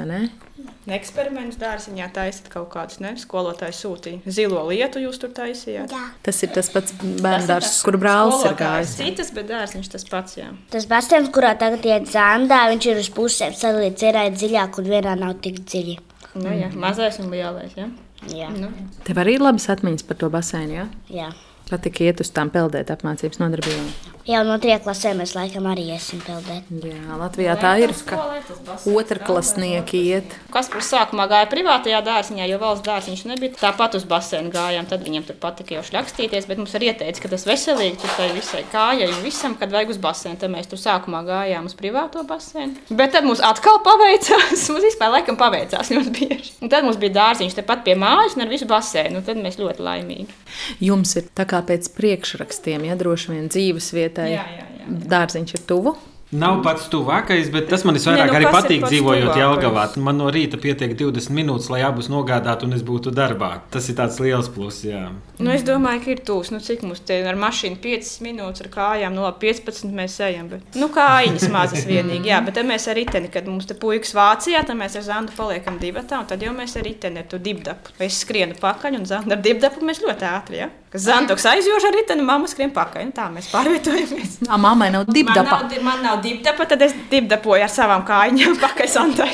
Eksperimentus 0.92 1.56
dārziņā 1.56 2.10
taisīt 2.12 2.50
kaut 2.52 2.68
kādus, 2.74 2.98
ne? 3.00 3.14
Skolotāji 3.16 3.72
sūtīja. 3.78 4.32
Zilo 4.36 4.66
lietu 4.68 5.00
jūs 5.00 5.16
tur 5.22 5.32
taisījāt. 5.32 5.92
jā. 5.94 6.02
Tas 6.26 6.42
ir 6.44 6.52
tas 6.52 6.68
pats 6.74 6.92
bērnu 7.00 7.48
dārzs, 7.48 7.78
kur 7.86 7.96
brālis 8.00 8.44
ir 8.44 8.56
gājis. 8.58 8.96
Citas, 9.00 9.30
bet 9.32 9.48
dārziņš 9.48 9.88
tas 9.94 10.04
pats, 10.10 10.36
jā. 10.36 10.50
Tas 10.74 10.84
basēns, 10.90 11.32
kurā 11.32 11.54
tagad 11.56 11.86
iet 11.88 12.10
zandā, 12.12 12.66
viņš 12.74 12.90
ir 12.92 13.00
uz 13.00 13.08
pusēm 13.16 13.56
sadalīts. 13.56 14.04
Ir 14.04 14.20
dziļāk, 14.36 14.78
un 14.82 14.90
vienā 14.92 15.16
nav 15.16 15.38
tik 15.40 15.62
dziļi. 15.64 15.96
Nu, 16.34 16.50
jā. 16.52 16.68
Mazais 16.74 17.18
un 17.22 17.30
lielais, 17.32 17.72
jā. 17.78 17.88
Jā, 18.32 18.48
Nu. 18.56 18.70
Tev 19.04 19.18
arī 19.20 19.34
ir 19.36 19.42
labas 19.44 19.66
atmiņas 19.68 20.06
par 20.08 20.16
to 20.16 20.30
basēnu, 20.32 20.72
jā? 20.78 20.86
jā. 21.12 21.32
Patīk 21.70 22.02
iet 22.04 22.20
uz 22.20 22.32
tām 22.34 22.52
peldēt 22.54 22.92
apmācības 22.92 23.40
nodarbībām. 23.40 24.14
Jau 24.24 24.40
no 24.48 24.54
trijām 24.56 24.80
klasēm 24.80 25.18
mēs 25.20 25.34
laikam 25.36 25.66
arī 25.68 25.82
iesim 25.92 26.20
peldēt. 26.24 26.68
Jā, 26.80 27.16
Latvijā 27.20 27.58
tā 27.60 27.74
ir, 27.82 27.90
ka 28.08 28.16
otrklasnieki 28.88 29.98
iet. 30.00 30.36
Kas 30.52 30.70
par 30.72 30.80
sākumā 30.86 31.26
gāja 31.28 31.48
privātajā 31.50 31.98
dārziņā, 32.06 32.46
jo 32.48 32.56
valsts 32.62 32.86
dārziņš 32.86 33.24
nebija. 33.28 33.52
Tāpat 33.60 33.98
uz 33.98 34.06
basēnu 34.08 34.48
gājām, 34.54 34.88
tad 34.88 35.04
viņiem 35.04 35.26
tur 35.28 35.36
patika 35.42 35.76
jau 35.76 35.82
šļakstīties, 35.90 36.48
bet 36.48 36.62
mums 36.62 36.72
arī 36.78 36.88
ieteica, 36.88 37.20
ka 37.20 37.30
tas 37.34 37.44
veselīgi 37.44 38.00
tur 38.00 38.14
tai 38.16 38.30
visai 38.32 38.62
kājai 38.72 39.10
un 39.10 39.20
visam, 39.26 39.58
kad 39.60 39.76
vajag 39.76 39.92
uz 39.92 40.00
basēnu. 40.06 40.40
Tad 40.40 40.54
mēs 40.56 40.72
tur 40.72 40.80
sākumā 40.80 41.20
gājām 41.28 41.68
uz 41.68 41.76
privāto 41.76 42.24
basēnu. 42.24 42.88
Bet 42.96 43.12
tad 43.18 43.28
mums 43.28 43.44
atkal 43.44 43.82
paveicās, 43.84 44.64
mums 44.72 44.88
vispār 44.88 45.12
laikam 45.18 45.36
paveicās 45.36 45.92
ļoti 45.92 46.14
bieži. 46.16 46.56
Un 46.64 46.72
tad 46.72 46.88
mums 46.88 46.96
bija 47.02 47.18
dārziņš 47.20 47.60
tepat 47.60 47.84
pie 47.84 48.00
mājas 48.00 48.38
un 48.38 48.48
ar 48.48 48.56
visu 48.56 48.72
basēnu, 48.72 49.20
un 49.20 49.28
tad 49.28 49.44
mēs 49.44 49.60
ļoti 49.60 49.84
laimīgi. 49.84 50.40
Jums 50.88 51.12
ir 51.20 51.28
tā 51.36 51.44
kā 51.44 51.53
pēc 51.62 51.90
priekšrakstiem, 51.94 52.88
ja 52.88 52.96
droši 52.98 53.34
vien 53.34 53.46
dzīves 53.52 53.92
vietai 53.94 54.30
dārziņš 54.88 55.56
ir 55.58 55.64
tuvu. 55.68 55.94
Nav 56.34 56.60
pats 56.64 56.88
tuvākais, 56.90 57.46
bet 57.54 57.68
tas 57.70 57.84
man 57.86 57.94
visvairāk 57.94 58.26
Nē, 58.26 58.32
nu 58.32 58.38
arī 58.40 58.48
patīk 58.50 58.84
dzīvojot? 58.88 59.36
Jālgavā. 59.38 59.84
Man 60.02 60.18
no 60.18 60.30
rīta 60.34 60.58
pietiek 60.60 60.94
20 60.98 61.30
minūtes, 61.36 61.68
lai 61.70 61.82
abus 61.86 62.08
nogādātu 62.10 62.66
un 62.66 62.74
es 62.74 62.82
būtu 62.82 63.12
darbā. 63.14 63.60
Tas 63.70 63.86
ir 63.92 63.96
tāds 64.00 64.18
liels 64.22 64.48
pluss. 64.50 64.82
jā. 64.84 65.04
Nu, 65.38 65.50
es 65.54 65.62
domāju, 65.66 66.02
ka 66.04 66.10
ir 66.14 66.20
tūs. 66.26 66.50
Nu, 66.54 66.58
cik 66.62 66.82
mums 66.86 67.00
te 67.06 67.20
ir 67.20 67.26
ar 67.30 67.38
mašīnu 67.38 67.78
5 67.82 68.10
minūtes, 68.26 68.64
ar 68.66 68.70
kājām, 68.74 69.14
no 69.14 69.30
15 69.40 69.94
mēs 69.94 70.18
ejam. 70.26 70.48
Bet, 70.52 70.74
nu, 70.78 70.88
kājiņas 70.94 71.48
mazas 71.54 71.86
vienīgi, 71.86 72.30
jā, 72.32 72.42
bet 72.46 72.58
tad 72.58 72.66
mēs 72.70 72.88
ar 72.90 72.98
riteni, 72.98 73.30
kad 73.34 73.46
mums 73.50 73.66
te 73.70 73.74
puikas 73.78 74.14
Vācijā, 74.14 74.64
tad 74.66 74.78
mēs 74.78 74.98
ar 74.98 75.06
Zandu 75.06 75.34
paliekam 75.38 75.78
divatā, 75.82 76.20
un 76.22 76.26
tad 76.30 76.42
jau 76.42 76.54
mēs 76.56 76.74
ar 76.78 76.86
riteni 76.86 77.22
ar 77.22 77.28
to 77.30 77.38
dibdapu. 77.42 77.94
Es 77.98 78.20
skrienu 78.24 78.54
pakaļ, 78.62 78.98
un 79.00 79.06
Zanda 79.10 79.34
ar 79.38 79.42
dibdapu 79.44 79.82
mēs 79.86 80.02
ļoti 80.02 80.26
ātri, 80.30 80.62
jā. 80.64 80.70
Kas 80.94 81.08
Zandoks 81.08 81.42
aizjož 81.50 81.88
ar 81.88 81.96
riteni, 81.98 82.22
mamma 82.22 82.46
skrien 82.46 82.70
pakaļ, 82.70 83.08
un 83.08 83.12
tā 83.16 83.24
mēs 83.34 83.48
pārvietojamies. 83.50 84.36
Ā, 84.52 84.58
mammai 84.62 84.92
nav 84.94 85.08
Man 85.08 85.16
dibdapa. 85.16 85.42
nav, 85.50 85.64
di- 85.72 85.82
man 85.82 86.04
nav 86.06 86.20
dibdapa, 86.24 86.66
tad 86.70 86.82
es 86.86 86.96
dibdapoju 87.12 87.64
ar 87.66 87.72
savām 87.72 88.04
kājām 88.08 88.58
pakaļ 88.64 88.90
Zandai. 88.90 89.32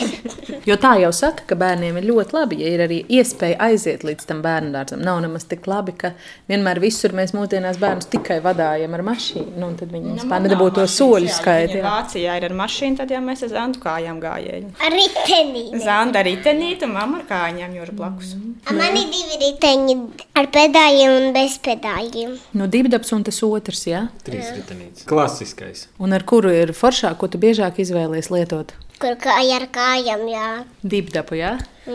Jo 0.70 0.76
tā 0.78 0.92
jau 1.02 1.08
saka, 1.10 1.42
ka 1.50 1.56
bērniem 1.58 1.96
ir 1.98 2.04
ļoti 2.06 2.34
labi, 2.36 2.56
ja 2.62 2.68
ir 2.70 2.80
arī 2.84 3.00
iespēja 3.10 3.56
aiziet 3.64 4.04
līdz 4.06 4.26
tam 4.28 4.38
bērnu 4.44 4.70
dārzam. 4.70 5.00
Nav 5.02 5.18
nemaz 5.24 5.42
tik 5.50 5.64
labi, 5.66 5.96
ka 5.98 6.12
vienmēr 6.50 6.78
visur 6.78 7.10
mēs 7.16 7.32
mūsdienās 7.34 7.80
bērnus 7.80 8.06
tikai 8.12 8.36
vadājam 8.44 8.92
ar 8.94 9.02
mašīnu. 9.08 9.56
Nu, 9.58 9.72
tad 9.80 9.90
viņi 9.90 10.12
vispār 10.20 10.44
nedabū 10.44 10.68
to 10.76 10.84
soļu 10.86 11.32
skaitu. 11.34 11.80
Ja 11.80 11.82
jā. 11.82 11.94
Vācijā 11.96 12.36
ir 12.38 12.46
ar 12.46 12.54
mašīnu, 12.60 13.00
tad 13.00 13.10
jau 13.10 13.18
mēs 13.24 13.42
ar 13.42 13.50
Zandu 13.50 13.82
kājām 13.82 14.20
gājējām. 14.22 14.68
Ar 14.86 14.94
riteni. 14.94 15.64
Zanda 15.82 16.22
ar 16.22 16.28
ritenīti 16.28 16.86
un 16.86 16.94
mamma 16.94 17.18
ar 17.18 17.24
kājām 17.32 17.74
jau 17.74 17.86
ir 17.88 17.90
blakus. 17.98 18.36
Man 18.70 19.00
ir 19.00 19.08
divi 19.10 19.40
riteņi 19.40 19.96
ar 20.38 20.50
pedāļiem 20.54 21.16
un 21.16 21.34
bez 21.34 21.56
pedāļiem. 21.66 22.36
Nu, 22.60 22.68
dibdaps 22.70 23.10
un 23.16 23.26
tas 23.26 23.42
otrs, 23.48 23.82
jā. 23.90 24.04
Trīs 24.28 24.54
ritenītes. 24.54 25.08
Klasiskais. 25.10 25.88
Un 25.98 26.14
ar 26.14 26.22
kuru 26.22 26.54
ir 26.54 26.70
foršāk, 26.78 27.18
ko 27.18 27.26
tu 27.32 27.42
biežāk 27.42 27.82
izvēlies 27.82 28.30
lietot? 28.30 28.76
Kur 29.00 29.16
kāja 29.16 29.56
ar 29.56 29.64
kājām, 29.72 30.26
jā. 30.28 30.48
Dibdapu, 30.84 31.38
jā. 31.38 31.54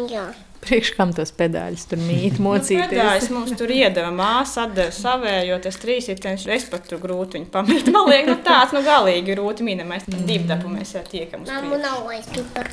jā. 0.10 0.26
Priekš 0.66 0.96
kam 0.98 1.12
tos 1.14 1.30
pedāļus 1.38 1.84
tur 1.92 2.00
mīt, 2.02 2.40
Nu, 2.40 2.48
mocīties? 2.48 2.90
Pedājs 2.90 3.28
mums 3.30 3.52
tur 3.60 3.70
iedeva 3.70 4.10
māsa, 4.10 4.64
atdeva 4.66 4.90
savējo, 4.96 5.60
tas 5.62 5.78
trīs 5.78 6.10
ir 6.10 6.18
tens, 6.24 6.48
es 6.50 6.66
pat 6.72 6.88
tur 6.90 6.98
grūti 7.04 7.38
viņu 7.38 7.52
pamīt. 7.54 7.92
Man 7.94 8.10
liekas, 8.10 8.32
nu 8.32 8.38
tāds, 8.48 8.74
nu 8.74 8.82
galīgi 8.88 9.36
grūti 9.36 9.68
mīnamais. 9.68 10.10
Divu 10.10 10.50
dapu 10.50 10.72
mēs 10.74 10.96
jau 10.98 11.06
tiekam 11.06 11.46
uz 11.46 11.54
priekšu. 11.54 11.82
nav 11.86 12.02
vairs 12.10 12.32
pipar. 12.34 12.72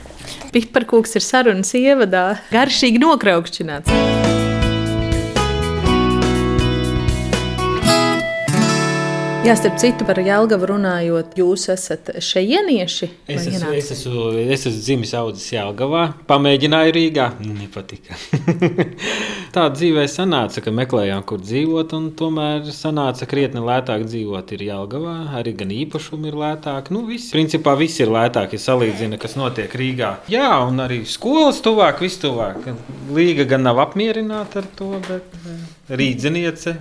Piparkūks 0.56 1.18
ir 1.20 1.28
sarunas 1.28 1.76
ievadā, 1.76 2.24
garšīgi 2.54 3.04
nokraukšķināts. 3.04 4.40
Jā, 9.42 9.56
starp 9.58 9.74
citu, 9.82 10.04
par 10.06 10.20
Jālgavu 10.22 10.68
runājot, 10.70 11.32
jūs 11.34 11.64
esat 11.72 12.12
šejienieši? 12.22 13.06
Es 13.26 13.48
esmu, 13.50 13.72
es 13.74 13.88
esmu, 13.90 14.20
es 14.38 14.68
esmu 14.68 14.82
dzimis 14.84 15.14
audzis 15.18 15.48
Jālgavā, 15.56 16.04
pamēģināju 16.30 16.92
Rīgā. 16.94 17.26
Nepatika. 17.42 18.14
Tā 19.56 19.64
dzīvē 19.74 20.04
sanāca, 20.06 20.62
ka 20.62 20.70
meklējām, 20.78 21.24
kur 21.26 21.42
dzīvot, 21.42 21.96
un 21.98 22.06
tomēr 22.14 22.70
sanāca 22.70 23.26
krietni 23.26 23.64
lētāk 23.66 24.06
dzīvot 24.06 24.54
ir 24.54 24.64
Jālgavā. 24.68 25.16
Arī 25.40 25.56
gan 25.58 25.74
īpašumi 25.74 26.30
ir 26.30 26.38
lētāk. 26.44 26.94
Nu, 26.94 27.02
viss, 27.10 27.34
principā 27.34 27.74
viss 27.82 27.98
ir 27.98 28.14
lētāk, 28.14 28.54
ja 28.54 28.62
salīdzina, 28.68 29.18
kas 29.18 29.34
notiek 29.34 29.74
Rīgā. 29.74 30.14
Jā, 30.30 30.54
un 30.68 30.78
arī 30.86 31.02
skolas 31.02 31.58
tuvāk, 31.66 31.98
viss 32.06 32.22
tuvāk. 32.22 32.70
Līga 33.10 33.50
gan 33.56 33.66
nav 33.66 33.82
apmierināta 33.88 34.62
ar 34.62 34.72
to, 34.78 34.94
bet 35.10 35.38
eh, 35.42 35.62
rīdzeniece 35.98 36.78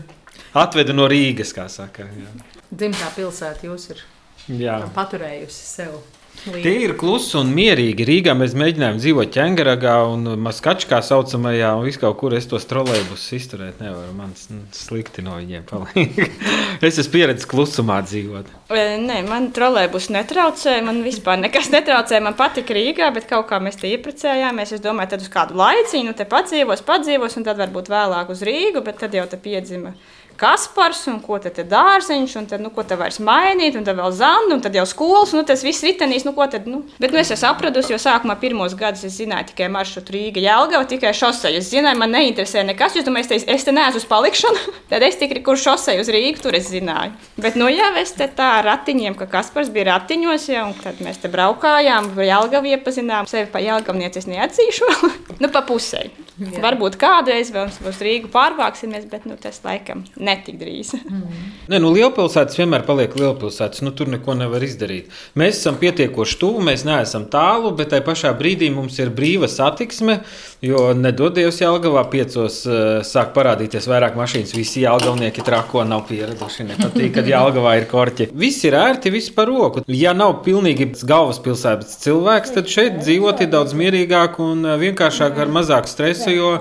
atveda 0.53 0.94
no 0.94 1.10
Rīgas, 1.10 1.53
kā 1.56 1.65
saka. 1.72 2.06
Jā. 2.06 2.50
Dzimtā 2.72 3.12
pilsēta 3.18 3.68
jūs 3.68 3.90
ir 3.92 4.01
Jā. 4.48 4.80
paturējusi 4.96 5.63
sev. 5.68 6.00
līdzi. 6.48 6.62
Tie 6.63 6.86
ir 6.86 6.94
klusi 6.98 7.36
un 7.38 7.50
mierīgi. 7.51 8.06
Rīgā 8.08 8.32
mēs 8.40 8.54
mēģinājām 8.56 9.01
dzīvot 9.01 9.34
ķēngaragā 9.36 9.96
un 10.08 10.30
Maskačkā 10.42 11.01
saucamajā, 11.04 11.74
un 11.75 11.84
visu 11.84 12.00
kaut 12.01 12.16
kur 12.22 12.34
es 12.34 12.48
tos 12.50 12.63
trolēļus 12.70 13.25
izturēt 13.36 13.82
nevaru. 13.84 14.13
Man 14.16 14.32
slikti 14.74 15.22
no 15.25 15.36
viņiem 15.36 15.66
paliek. 15.68 16.16
es 16.88 17.01
esmu 17.04 17.12
pieredzējis 17.18 17.50
klusumā 17.51 18.00
dzīvot. 18.08 18.54
E, 18.72 18.86
Nē, 19.04 19.20
man 19.28 19.51
trolēļus 19.51 20.08
netraucēja. 20.16 20.80
Man 20.88 21.04
vispār 21.04 21.44
nekas 21.44 21.70
netraucēja. 21.75 22.24
Man 22.24 22.40
patika 22.40 22.80
Rīgā, 22.80 23.12
bet 23.13 23.28
kaut 23.30 23.51
kā 23.51 23.60
mēs 23.60 23.78
te 23.84 23.92
iepriecējāmies. 23.92 24.74
Es 24.80 24.86
domāju, 24.88 25.18
tad 25.18 25.28
uz 25.28 25.30
kādu 25.36 25.60
laiciņu 25.60 26.16
te 26.16 26.25
padzīvos, 26.32 26.88
padzīvos, 26.88 27.38
un 27.38 27.51
tad 27.51 27.60
varbūt 27.62 27.92
vēlāk 27.92 28.32
uz 28.32 28.48
Rīgu, 28.48 28.88
bet 28.88 29.04
tad 29.04 29.20
jau 29.20 29.28
te 29.28 29.38
piedzima 29.44 29.92
Kaspars, 30.41 31.03
un 31.12 31.19
ko 31.21 31.38
tad 31.41 31.60
dārziņš, 31.69 32.31
un 32.39 32.48
tad, 32.50 32.63
nu, 32.63 32.71
ko 32.74 32.81
te 32.88 32.98
vairs 32.98 33.19
mainīt, 33.21 33.75
un 33.77 33.86
tad 33.86 34.00
vēl 34.00 34.13
zanda, 34.17 34.55
un 34.55 34.63
tad 34.63 34.74
jau 34.74 34.88
skolas, 34.89 35.36
un 35.36 35.41
nu, 35.41 35.45
tas 35.45 35.62
viss 35.62 35.86
ritenīs, 35.86 36.25
nu, 36.25 36.33
ko 36.33 36.48
tad, 36.50 36.65
nu. 36.69 36.81
Bet, 36.98 37.13
nu, 37.13 37.19
es 37.21 37.29
esmu 37.36 37.51
apradusi, 37.51 37.93
jo 37.93 38.00
sākumā 38.01 38.39
pirmos 38.41 38.74
gadus 38.77 39.05
es 39.05 39.19
zināju 39.19 39.51
tikai 39.51 39.67
maršrutu 39.69 40.15
Rīga, 40.15 40.41
Jelgava, 40.41 40.88
tikai 40.89 41.12
šoseju. 41.17 41.62
Es 41.62 41.69
zināju, 41.69 42.00
man 42.01 42.15
neinteresē 42.15 42.63
nekas, 42.65 42.98
jūs 42.98 43.05
domājat, 43.05 43.36
es, 43.38 43.45
es 43.53 43.67
te 43.67 43.75
neesmu 43.75 44.01
uz 44.01 44.07
palikšanu, 44.10 44.63
tad 44.91 45.05
es 45.05 45.19
tikai 45.21 45.43
kur 45.45 45.62
šoseju 45.62 46.01
uz 46.01 46.10
Rīgu, 46.15 46.41
tur 46.41 46.57
es 46.57 46.71
zināju. 46.74 47.13
Bet, 47.38 47.60
nu, 47.62 47.69
jā, 47.69 47.91
es 48.01 48.15
te 48.17 48.25
tā 48.25 48.50
ratiņiem, 48.65 49.19
ka 49.19 49.29
Kaspars 49.29 49.69
bija 49.69 49.91
ratiņos, 49.91 50.50
ja, 50.50 50.65
un 50.71 50.74
tad 50.81 51.03
mēs 51.05 51.21
te 51.21 51.29
braukājām, 51.29 52.15
Jelgavu 52.17 52.74
iepazinām, 52.74 53.29
sevi 53.29 53.45
pa 53.53 53.62
Jelgavnieci 53.62 54.24
es 54.24 54.29
neatzīšu, 54.31 54.89
nu, 55.43 55.53
pa 55.53 55.62
pusē. 55.69 56.07
Varbūt 56.41 56.98
kādreiz 56.98 57.51
vēl 57.53 57.69
uz 57.86 58.01
Rīgu 58.01 58.31
pārvāksimies, 58.33 59.05
bet 59.12 59.27
nu, 59.29 59.38
tas 59.38 59.62
laikam 59.65 60.01
netik 60.31 60.59
drīz. 60.61 60.95
Mm. 61.11 61.47
Nē, 61.67 61.77
nu, 61.81 61.89
lielpilsētas 61.91 62.55
vienmēr 62.55 62.85
paliek 62.88 63.11
lielpilsētas. 63.17 63.81
Nu, 63.83 63.91
tur 63.95 64.07
neko 64.11 64.31
nevar 64.38 64.63
izdarīt. 64.63 65.09
Mēs 65.39 65.57
esam 65.59 65.75
pietiekoši 65.81 66.38
tuvu, 66.39 66.61
mēs 66.63 66.85
neesam 66.88 67.25
tālu, 67.31 67.73
bet 67.75 67.89
tajā 67.91 68.05
pašā 68.05 68.31
brīdī 68.39 68.69
mums 68.71 68.95
ir 69.01 69.11
brīva 69.15 69.50
satiksme. 69.51 70.21
Jo 70.63 70.91
nedodies 70.95 71.59
Jālgavā 71.59 72.05
piecos 72.13 72.61
uh, 72.69 73.01
sāk 73.07 73.33
parādīties 73.35 73.89
vairāk 73.91 74.15
mašīnas. 74.19 74.53
Visi 74.55 74.85
jālgavnieki 74.85 75.43
trako 75.47 75.83
nav 75.89 76.05
pieraduši. 76.07 76.67
Nepatīk, 76.69 77.11
kad 77.17 77.27
Jālgavā 77.27 77.75
ir 77.81 77.89
korķi. 77.91 78.29
Viss 78.45 78.63
ir 78.69 78.77
ērti, 78.79 79.11
viss 79.13 79.33
par 79.35 79.51
roku. 79.51 79.83
Ja 79.91 80.15
nav 80.17 80.39
pilnīgi 80.47 80.93
galvaspilsētas 81.01 82.00
cilvēks, 82.05 82.55
tad 82.55 82.71
šeit 82.71 83.01
dzīvot 83.01 83.43
ir 83.43 83.51
daudz 83.51 83.75
mierīgāk 83.77 84.39
un 84.43 84.63
vienkāršāk 84.85 85.43
ar 85.43 85.51
mazāku 85.59 85.91
stresu 85.91 86.31
jo 86.31 86.55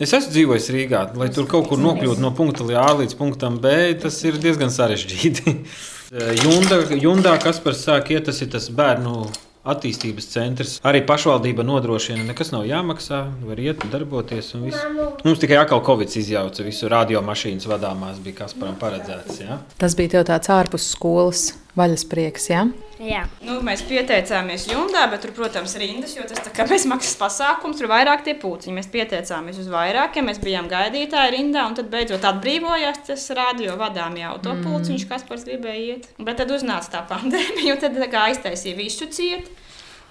es 0.00 0.12
esmu 0.12 0.32
dzīvojis 0.34 0.70
Rīgā. 0.74 1.02
Lai 1.18 1.30
tur 1.34 1.48
kaut 1.50 1.70
kur 1.70 1.80
nokļūtu 1.82 2.22
no 2.22 2.32
punkta 2.36 2.66
A 2.80 2.90
līdz 2.98 3.16
punktam 3.18 3.58
B, 3.62 3.94
tas 4.02 4.18
ir 4.24 4.38
diezgan 4.42 4.72
sarežģīti. 4.72 5.56
Jundā, 6.44 6.84
Jundā 7.02 7.34
kas 7.42 7.58
par 7.62 7.74
sāk 7.74 8.12
iet, 8.14 8.28
tas 8.28 8.38
ir 8.44 8.52
tas 8.52 8.68
bērnu 8.70 9.26
attīstības 9.66 10.28
centrs. 10.30 10.76
Arī 10.86 11.02
pašvaldība 11.06 11.64
nodrošina, 11.66 12.22
nekas 12.28 12.52
nav 12.54 12.66
jāmaksā, 12.68 13.24
var 13.48 13.60
iet, 13.62 13.82
darboties. 13.90 14.52
Mums 14.60 15.42
tikai 15.42 15.58
atkal 15.64 15.82
Covid 15.86 16.14
izjauca 16.22 16.66
visu 16.66 16.90
radiomašīnas 16.92 17.66
vadāmās, 17.70 18.22
bija 18.22 18.44
kas 18.44 18.54
param 18.58 18.78
paredzēts. 18.80 19.42
Ja? 19.42 19.60
Tas 19.80 19.98
bija 19.98 20.22
tāds 20.22 20.52
ārpus 20.54 20.92
skolas 20.94 21.48
vaļas 21.76 22.04
prieks. 22.10 22.48
Ja? 22.50 22.64
Jā. 22.96 23.26
Nu, 23.44 23.58
mēs 23.64 23.82
pieteicāmies 23.86 24.66
Jundā, 24.70 25.04
bet 25.12 25.22
tur, 25.24 25.34
protams, 25.36 25.74
ir 25.76 25.84
rindas, 25.84 26.14
jo 26.16 26.24
tas 26.28 26.40
ir 26.48 26.70
bezmaksas 26.70 27.18
pasākums. 27.20 27.76
Tur 27.76 27.88
ir 27.88 27.92
vairāk 27.92 28.24
tie 28.24 28.36
puciņi. 28.40 28.76
Mēs 28.78 28.88
pieteicāmies 28.92 29.60
uz 29.60 29.68
vairākiem, 29.72 30.30
mēs 30.30 30.40
bijām 30.42 30.70
gaidītāji 30.72 31.34
rindā, 31.36 31.66
un 31.68 31.76
tad 31.76 31.92
beidzot 31.92 32.24
atbrīvojās 32.30 33.04
tas 33.10 33.28
radio 33.36 33.76
vadāmie 33.80 34.24
autopulciņš, 34.30 35.04
mm. 35.04 35.12
kas 35.12 35.28
pats 35.28 35.44
gribēja 35.48 35.84
iet. 35.92 36.10
Bet 36.16 36.40
tad 36.40 36.56
uznāca 36.56 36.96
tā 36.96 37.04
pandēmija, 37.12 37.76
un 37.76 37.84
tad 37.84 38.18
aiztaisīja 38.26 38.80
visu 38.80 39.10
cietu. 39.12 39.62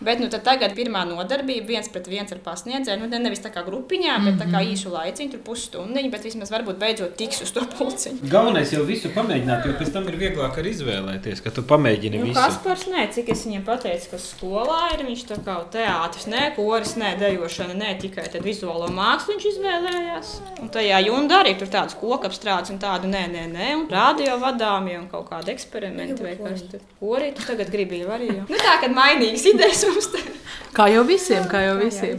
Bet 0.03 0.19
nu, 0.19 0.27
tagad 0.27 0.73
pirmā 0.75 1.05
nodarbība 1.07 1.69
viens 1.69 1.87
pret 1.91 2.09
viens 2.11 2.31
ar 2.35 2.41
pasniedzēju. 2.43 2.99
Nu, 2.99 3.07
nevis 3.23 3.39
tā 3.39 3.47
kā 3.53 3.63
grupiņā, 3.63 4.17
bet 4.25 4.35
tā 4.41 4.47
kā 4.49 4.59
mhm. 4.59 4.73
īsu 4.73 4.91
laiciņu, 4.91 5.31
tur 5.31 5.41
pusstundiņu, 5.45 6.11
bet 6.11 6.25
vismaz 6.27 6.51
varbūt 6.51 6.79
beidzot 6.81 7.15
tiks 7.15 7.39
uz 7.45 7.53
to 7.55 7.63
pulciņu. 7.77 8.27
Galvenais 8.31 8.73
jau 8.75 8.83
visu 8.87 9.11
pamēģināt, 9.15 9.69
jo 9.69 9.75
pēc 9.79 9.93
tam 9.95 10.09
ir 10.11 10.17
vieglāk 10.19 10.59
arī 10.59 10.73
izvēlēties, 10.75 11.43
ka 11.45 11.53
tu 11.55 11.63
pamēģini 11.69 12.19
nu, 12.19 12.27
visu. 12.27 12.35
Kaspars, 12.35 12.83
nē, 12.91 13.05
cik 13.15 13.31
es 13.31 13.45
viņam 13.47 13.63
pateicu, 13.69 14.11
ka 14.11 14.19
skolā 14.19 14.81
ir 14.97 15.05
viņš 15.07 15.23
tā 15.31 15.39
kā 15.47 15.55
teātris, 15.77 16.27
nē, 16.33 16.43
koris, 16.57 16.97
nē, 16.99 17.13
dejošana, 17.23 17.77
nē, 17.79 17.95
tikai 18.03 18.27
tad 18.33 18.43
vizuālo 18.43 18.91
mākslu 18.91 19.37
viņš 19.37 19.47
izvēlējās. 19.53 20.35
Un 20.59 20.73
tajā 20.75 20.99
jūndā 21.07 21.39
arī 21.45 21.55
tur 21.61 21.71
tāds 21.71 21.95
kokapstrādes 22.01 22.75
un 22.75 22.83
tādu 22.83 23.07
nē, 23.11 23.23
nē, 23.31 23.47
nē, 23.55 23.71
un 23.79 23.87
radio 23.91 24.35
vadāmie 24.43 24.99
un 24.99 25.07
kaut 25.11 25.29
kādi 25.31 25.55
eksperimenti 25.55 26.19
vai 26.25 26.35
kas 26.41 26.67
tur. 26.73 26.83
Korī 26.99 27.31
tu 27.37 27.47
tagad 27.47 27.71
gribi 27.71 28.03
jau 28.03 28.11
arī. 28.15 28.31
Jau. 28.33 28.45
Nu 28.51 28.59
tā, 28.59 28.77
kad 28.81 28.93
mainīgas 28.95 29.45
idejas 29.51 29.85
mums 29.95 30.11
te. 30.13 30.23
Kā 30.75 30.89
jau 30.91 31.05
visiem, 31.07 31.45
kā 31.47 31.61
jau 31.63 31.75
visiem. 31.79 32.17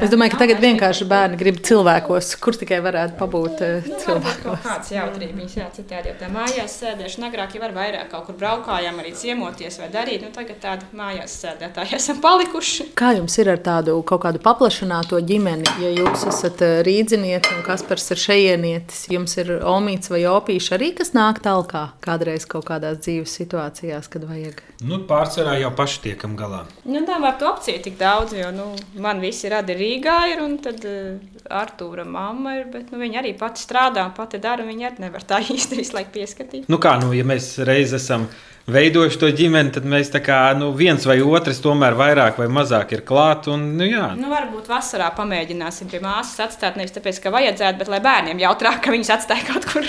Es 0.00 0.08
domāju, 0.08 0.32
ka 0.32 0.38
tagad 0.40 0.62
vienkārši 0.62 1.04
bērni 1.08 1.36
grib 1.40 1.58
cilvēkos, 1.68 2.30
kur 2.40 2.56
tikai 2.56 2.78
varētu 2.80 3.18
pabūt 3.18 3.60
uh, 3.66 3.90
cilvēkos. 4.04 4.62
Kāds 4.64 4.92
jautrības, 4.94 5.56
jā, 5.58 5.66
citādi 5.74 6.08
jau 6.08 6.14
tā 6.22 6.30
mājās 6.32 6.78
sēdēšana. 6.80 7.28
Agrāk 7.28 7.56
jau 7.56 7.60
var 7.66 7.74
vairāk 7.76 8.08
kaut 8.12 8.24
kur 8.30 8.38
braukājām, 8.40 9.02
arī 9.02 9.12
ciemoties 9.20 9.76
vai 9.82 9.90
darīt. 9.92 10.24
Nu, 10.24 10.32
tagad 10.32 10.62
tāda 10.62 10.88
mājās 10.96 11.34
sēdētāji 11.42 11.98
esam 11.98 12.22
palikuši. 12.24 12.88
Kā 12.96 13.12
jums 13.18 13.36
ir 13.42 13.52
ar 13.52 13.60
tādu 13.68 13.98
kaut 14.08 14.24
kādu 14.24 14.40
paplašināto 14.48 15.20
ģimeni? 15.20 15.68
Ja 15.84 15.92
jūs 15.92 16.24
esat 16.32 16.64
eh, 16.64 16.80
rīdzinieti 16.86 17.52
un 17.52 17.60
Kaspars 17.68 18.08
ir 18.14 18.24
šejienietis, 18.24 19.04
jums 19.12 19.36
ir 19.42 19.58
omīts 19.60 20.08
vai 20.12 20.24
opīši 20.30 20.76
arī, 20.78 20.94
kas 20.96 21.12
nāk 21.12 21.44
talkā 21.44 21.90
kādreiz 22.00 22.48
kaut 22.48 22.64
kādās 22.72 23.02
dzīves 23.04 23.36
situācijās, 23.42 24.08
kad 24.08 24.24
vajag? 24.24 24.64
Nu, 24.80 25.02
pārsvarā 25.04 25.58
jau 25.60 25.68
paši 25.76 25.98
tiekam 26.06 26.32
galā. 26.40 26.62
Nu, 26.88 26.99
tā 27.08 27.20
var 27.22 27.36
to 27.40 27.48
apciet 27.50 27.82
tik 27.86 27.98
daudz, 28.00 28.34
jo 28.36 28.50
nu, 28.54 28.70
man 29.02 29.22
visi 29.22 29.50
radi 29.52 29.76
Rīgā 29.78 30.18
ir, 30.32 30.44
un 30.44 30.58
tad 30.62 30.84
uh, 30.88 31.16
Artūra 31.60 32.04
mamma 32.08 32.56
ir, 32.58 32.68
bet 32.72 32.92
nu, 32.92 33.00
viņa 33.02 33.22
arī 33.22 33.34
pati 33.38 33.62
strādā, 33.62 34.06
pati 34.16 34.40
dara, 34.42 34.66
viņa 34.66 34.90
arī 34.90 35.06
nevar 35.06 35.26
tā 35.26 35.42
īsti 35.56 35.80
visu 35.80 35.98
laiku 35.98 36.14
pieskatīt. 36.18 36.70
Nu 36.70 36.80
kā, 36.82 36.98
nu, 37.02 37.12
ja 37.16 37.26
mēs 37.26 37.54
reiz 37.66 37.94
esam 37.96 38.28
veidojuši 38.70 39.18
to 39.20 39.30
ģimeni, 39.34 39.72
tad 39.74 39.86
mēs 39.88 40.12
tā 40.12 40.20
kā 40.24 40.38
nu, 40.58 40.70
viens 40.76 41.04
vai 41.08 41.18
otrs 41.24 41.62
tomēr 41.64 41.96
vairāk 41.98 42.40
vai 42.40 42.48
mazāk 42.52 42.94
ir 42.96 43.04
klāt. 43.06 43.48
Un, 43.50 43.70
nu, 43.78 43.86
jā. 43.88 44.10
nu, 44.18 44.30
varbūt 44.32 44.70
vasarā 44.70 45.10
pamēģināsim 45.16 45.90
pie 45.90 46.02
māsas 46.04 46.46
atstāt, 46.46 46.78
nevis 46.80 46.94
tāpēc, 46.96 47.22
ka 47.22 47.34
vajadzētu, 47.34 47.80
bet 47.82 47.92
lai 47.92 48.02
bērniem 48.04 48.44
jautrāk, 48.44 48.82
ka 48.84 48.94
viņas 48.94 49.14
atstāja 49.18 49.48
kaut 49.50 49.70
kur. 49.70 49.88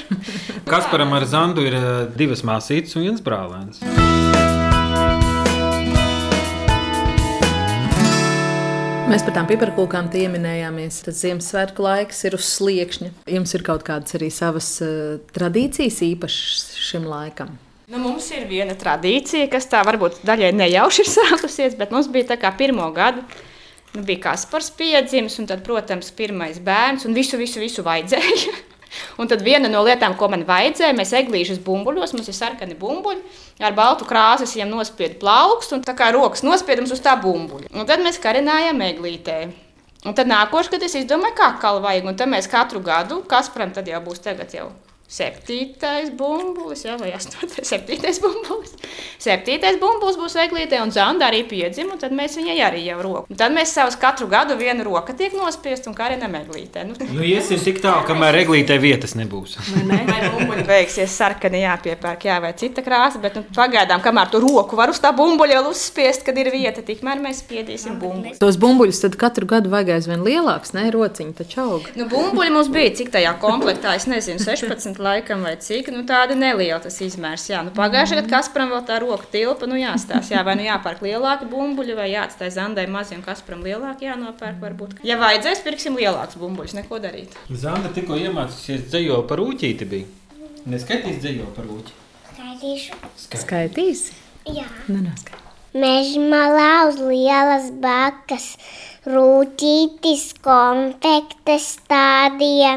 Kasparam 0.71 1.13
ar 1.17 1.27
Zandu 1.29 1.65
ir 1.67 1.77
eh, 1.77 1.91
divas 2.17 2.45
māsītes 2.47 2.97
un 2.97 3.09
viens 3.09 3.25
brālēns. 3.25 3.83
Mēs 9.11 9.25
par 9.27 9.33
tām 9.35 9.47
piparkūkām 9.49 10.07
pieminējāmies. 10.13 11.01
Tas 11.03 11.17
Ziemassvētku 11.19 11.83
laiks 11.83 12.21
ir 12.29 12.37
uz 12.37 12.45
sliekšņa. 12.47 13.09
Jums 13.33 13.51
ir 13.57 13.65
kaut 13.67 13.83
kādas 13.83 14.15
arī 14.15 14.29
savas 14.31 14.69
uh, 14.85 15.17
tradīcijas 15.35 15.97
īpašas 16.05 16.77
šim 16.79 17.09
laikam. 17.11 17.57
Nu, 17.91 17.99
mums 17.99 18.29
ir 18.31 18.45
viena 18.47 18.71
tradīcija, 18.79 19.49
kas 19.51 19.67
tā 19.67 19.81
varbūt 19.83 20.21
daļai 20.23 20.53
nejauši 20.55 21.03
ir 21.03 21.11
sākusies, 21.11 21.75
bet 21.75 21.91
mums 21.91 22.07
bija 22.13 22.29
tā 22.29 22.39
kā 22.39 22.53
pirmo 22.55 22.87
gadu. 22.95 23.25
Nu, 23.91 24.05
bija 24.07 24.29
Kaspars 24.29 24.71
piedzimis, 24.79 25.35
un 25.43 25.51
tad, 25.51 25.65
protams, 25.67 26.13
pirmais 26.15 26.63
bērns, 26.63 27.03
un 27.03 27.17
visu, 27.17 27.35
visu, 27.41 27.59
visu 27.59 27.83
vajadzēja. 27.83 28.55
Un 29.21 29.29
tad 29.31 29.43
viena 29.45 29.69
no 29.71 29.83
lietām, 29.85 30.17
ko 30.19 30.27
man 30.31 30.43
vajadzēja, 30.47 30.95
mēs 30.97 31.13
eglīšas 31.21 31.61
bumbuļos, 31.65 32.13
mums 32.17 32.29
ir 32.31 32.37
sarkani 32.37 32.77
bumbuļi, 32.79 33.23
ar 33.63 33.75
baltu 33.77 34.07
krāsu 34.09 34.49
viņam 34.49 34.75
nospiedu 34.75 35.19
plaukstu 35.23 35.77
un 35.77 35.85
tā 35.87 35.95
kā 35.97 36.11
rokas 36.15 36.45
nospiedums 36.47 36.91
uz 36.91 37.03
tā 37.03 37.15
bumbuļa. 37.23 37.71
Un 37.71 37.89
tad 37.89 38.03
mēs 38.03 38.19
karinājām 38.21 38.83
eglītē. 38.91 39.41
Un 40.01 40.15
tad 40.17 40.29
nākošais, 40.29 40.71
kad 40.73 40.83
es 40.83 40.97
izdomāju, 40.97 41.37
kā 41.37 41.51
kalu 41.61 41.83
vajag, 41.83 42.07
un 42.09 42.17
tad 42.17 42.31
mēs 42.31 42.49
katru 42.51 42.81
gadu, 42.83 43.21
kas, 43.29 43.51
protams, 43.53 43.77
tad 43.77 43.91
jau 43.91 44.01
būs 44.03 44.23
tagad 44.23 44.55
jau 44.57 44.71
Septītais 45.11 46.07
bumbulis, 46.15 46.85
jā, 46.85 46.93
vai 46.95 47.09
astotais, 47.11 47.67
septītais 47.67 48.21
bumbulis. 48.23 48.71
Septītais 49.19 49.75
bumbulis 49.81 50.15
būs 50.15 50.37
eglītē, 50.39 50.77
un 50.79 50.93
Zanda 50.95 51.27
arī 51.27 51.41
piedzima, 51.49 51.97
un 51.97 51.99
tad 51.99 52.13
mēs 52.15 52.37
viņai 52.39 52.55
arī 52.63 52.85
jau 52.85 53.01
roku. 53.03 53.27
Un 53.27 53.39
tad 53.41 53.51
mēs 53.51 53.73
savus 53.75 53.97
katru 53.99 54.29
gadu 54.31 54.55
vienu 54.55 54.85
roku 54.87 55.11
tiek 55.19 55.35
nospiest 55.35 55.89
un 55.91 55.97
karinam 55.97 56.37
eglītē. 56.39 56.85
Nu, 56.87 56.95
nu 57.11 57.25
iesim 57.27 57.59
tik 57.59 57.81
tālu, 57.83 58.05
kamēr 58.07 58.39
eglītē 58.45 58.77
vietas 58.79 59.17
nebūs. 59.19 59.57
Vai, 59.73 59.81
ne? 59.89 59.97
vai 60.07 60.29
bumbuļi 60.29 60.63
beigsies 60.69 61.17
sarkani 61.19 61.65
jāpiepērk, 61.65 62.29
jā, 62.31 62.39
vai 62.45 62.53
cita 62.63 62.85
krāsa, 62.87 63.19
bet 63.19 63.35
nu, 63.35 63.43
pagaidām, 63.59 63.99
kamēr 64.07 64.31
tu 64.31 64.39
roku 64.45 64.79
var 64.79 64.95
uz 64.95 65.03
tā 65.03 65.11
bumbuļa 65.17 65.59
vēl 65.59 65.69
uzspiest, 65.73 66.23
kad 66.23 66.39
ir 66.39 66.53
vieta, 66.55 66.85
tikmēr 66.87 67.19
mēs 67.19 67.43
spiedīsim 67.43 67.99
bumbuļus. 67.99 68.39
Tos 68.39 68.61
bumbuļus 68.63 69.03
tad 69.03 69.19
katru 69.19 69.51
gadu 69.57 69.75
vajag 69.75 69.97
aizvien 69.97 70.23
lielāks, 70.23 70.71
ne 70.79 70.87
rociņi 70.95 71.37
taču 71.43 71.61
aug. 71.67 71.91
Nu, 71.99 72.07
bumbuļi 72.07 72.55
mums 72.55 72.71
bija 72.71 72.95
cik 72.95 73.11
tajā 73.19 73.35
komplektā, 73.43 73.97
es 73.99 74.07
nezinu, 74.07 74.39
16 74.39 75.00
laikam 75.01 75.43
vai 75.45 75.55
cik, 75.61 75.89
nu 75.93 76.03
tāda 76.07 76.37
neliela 76.37 76.79
tas 76.83 76.99
izmērs. 77.03 77.47
Jā, 77.49 77.63
nu 77.65 77.73
pagājušajā 77.75 78.21
gadā 78.21 78.31
Kasparam 78.35 78.71
vēl 78.75 78.83
tā 78.87 78.99
roka 79.03 79.27
tilpa, 79.33 79.69
nu 79.69 79.79
jāstāsta, 79.79 80.35
jā, 80.35 80.45
vai 80.47 80.55
nu 80.59 80.65
jāpērk 80.67 81.03
lielāki 81.05 81.49
bumbuļi, 81.51 81.97
vai 81.97 82.07
jāatstāj 82.13 82.53
Zandai 82.55 82.87
mazi 82.91 83.17
un 83.17 83.25
Kasparam 83.25 83.65
lielāki 83.65 84.07
jānopērk 84.09 84.61
varbūt. 84.63 84.97
Ja 85.07 85.19
vajadzēs, 85.21 85.63
pirksim 85.65 85.99
lielāks 85.99 86.39
bumbuļus, 86.41 86.77
neko 86.79 87.01
darīt. 87.03 87.37
Zanda 87.51 87.91
tikko 87.95 88.19
iemācīsies 88.21 88.87
dzējo 88.89 89.23
par 89.29 89.43
ūķīti 89.43 89.89
bija. 89.91 90.09
Neskaitīs 90.69 91.21
dzējo 91.23 91.47
par 91.55 91.69
ūķi? 91.73 91.95
Skaitīšu. 92.35 92.97
Skaitīsi? 93.41 94.17
Jā. 94.53 94.67
Nu, 94.87 94.99
neskait. 95.01 95.41
Mežmalā 95.71 96.89
uz 96.89 96.97
lielas 96.99 97.69
bakas, 97.79 98.57
rūtītis 99.07 100.33
konfektes 100.43 101.69
stādīja 101.77 102.73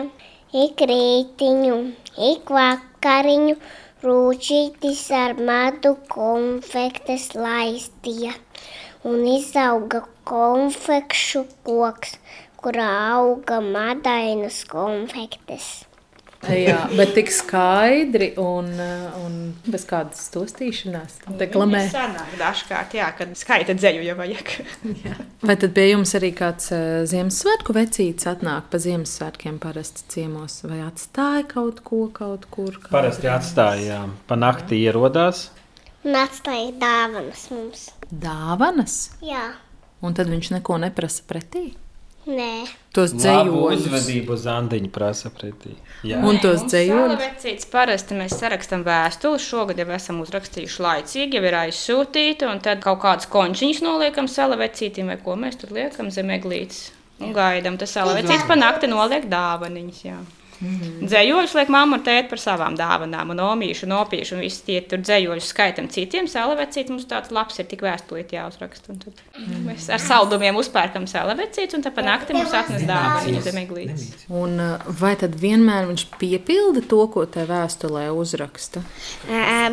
ik 0.54 0.84
rītiņu, 0.86 1.78
ik 2.18 2.50
vakariņu, 2.50 3.56
rūčītis 4.04 5.04
ar 5.16 5.34
madu 5.38 5.94
konfektes 6.12 7.30
laistīja, 7.34 8.34
un 9.04 9.24
izauga 9.26 10.04
konfekšu 10.28 11.46
koks, 11.66 12.18
kurā 12.60 12.90
auga 13.16 13.60
madainas 13.64 14.62
konfektes. 14.68 15.72
Jā, 16.52 16.78
bet 16.98 17.14
tik 17.16 17.30
skaidri 17.32 18.32
un, 18.40 18.68
un 19.20 19.36
bez 19.66 19.86
kādas 19.88 20.26
tostīšanās. 20.34 21.18
Deklamē. 21.40 21.84
Sanāk 21.92 22.36
dažkārt, 22.40 22.96
jā, 22.98 23.08
kad 23.18 23.32
skaita 23.38 23.76
dzēju 23.78 24.04
jau 24.06 24.16
vajag. 24.18 24.54
Vai 25.44 25.56
tad 25.60 25.74
pie 25.76 25.88
jums 25.90 26.14
arī 26.18 26.32
kāds 26.36 26.70
uh, 26.74 27.02
Ziemassvētku 27.08 27.76
vecītis 27.76 28.28
atnāk 28.30 28.70
pa 28.72 28.80
Ziemassvētkiem 28.80 29.58
parasti 29.62 30.06
ciemos 30.14 30.60
vai 30.68 30.80
atstāja 30.86 31.44
kaut 31.50 31.82
ko 31.86 32.06
kaut 32.14 32.48
kur? 32.52 32.80
Parasti 32.90 33.30
atstāja, 33.32 33.84
jā. 33.88 34.00
Pa 34.28 34.38
nakti 34.40 34.80
ierodās. 34.84 35.48
Un 36.04 36.16
atstāja 36.20 36.72
dāvanas 36.80 37.46
mums. 37.52 37.86
Dāvanas? 38.10 38.98
Jā, 39.24 39.54
Un 40.04 40.12
tad 40.12 40.28
viņš 40.28 40.50
neko 40.58 40.76
neprasa 40.82 41.24
pretī. 41.28 41.70
Nē. 42.30 42.66
Tos 42.94 43.14
dzējoļus. 43.16 43.86
uzvedību 43.86 44.36
zandiņu 44.38 44.90
prasa 44.94 45.30
pretī. 45.34 45.74
Jā. 46.06 46.20
Un 46.22 46.38
tos 46.42 46.62
dzējoļus. 46.68 47.66
Parasti 47.72 48.18
mēs 48.18 48.36
sarakstam 48.38 48.84
vēstuli. 48.86 49.40
Šogad 49.42 49.80
jau 49.82 49.88
esam 49.96 50.20
uzrakstījuši 50.24 50.84
laicīgi, 50.86 51.38
jau 51.38 51.48
ir 51.50 51.58
aizsūtīta, 51.64 52.50
un 52.52 52.62
tad 52.64 52.84
kaut 52.84 53.02
kādas 53.02 53.30
končiņas 53.32 53.82
noliekam 53.84 54.30
salavecītim, 54.30 55.10
vai 55.10 55.18
ko 55.22 55.36
mēs 55.40 55.58
tur 55.60 55.74
liekam 55.74 56.12
zem 56.14 56.32
eglītes. 56.36 56.92
Un 57.22 57.34
gaidām, 57.34 57.76
tas 57.78 57.92
salavecīts 57.94 58.46
pa 58.48 58.56
nakti 58.58 58.90
noliek 58.90 59.28
dāvaniņas. 59.30 60.00
Jā. 60.04 60.18
Mhm. 60.60 61.06
Dzējoļus 61.08 61.54
liek 61.58 61.68
mamma 61.68 61.96
un 61.98 62.04
tēta 62.06 62.28
par 62.30 62.38
savām 62.38 62.76
dāvanām, 62.78 63.30
un 63.34 63.42
omīšu, 63.42 63.84
un 63.88 63.96
opīšu, 63.98 64.36
un 64.36 64.40
visi 64.44 64.62
tie 64.66 64.80
tur 64.80 64.98
dzējoļus 64.98 65.50
skaitam 65.50 65.88
citiem. 65.88 66.28
Salavecīt 66.30 66.88
mums 66.92 67.04
tāds 67.10 67.30
labs 67.34 67.58
ir 67.58 67.64
tik 67.70 67.80
vēstulīt 67.82 68.30
jāuzraksta. 68.36 68.90
Un 68.94 68.98
tad 68.98 69.12
Mhm. 69.38 69.66
mēs 69.68 69.88
ar 69.92 69.98
saldumiem 69.98 70.54
uzpērkam 70.56 71.06
salavecīt, 71.10 71.74
un 71.74 71.82
tad 71.82 71.94
pa 71.94 72.02
nakti 72.02 72.32
mums 72.32 72.52
atnes 72.52 72.82
dāvaniņas 72.86 73.42
zem 73.42 73.58
eglītes. 73.66 74.06
Un 74.30 74.58
uh, 74.60 74.78
vai 75.00 75.14
tad 75.16 75.34
vienmēr 75.34 75.88
viņš 75.90 76.06
piepilda 76.18 76.86
to, 76.88 77.06
ko 77.08 77.26
te 77.26 77.44
vēstulē 77.46 78.08
uzraksta? 78.14 78.82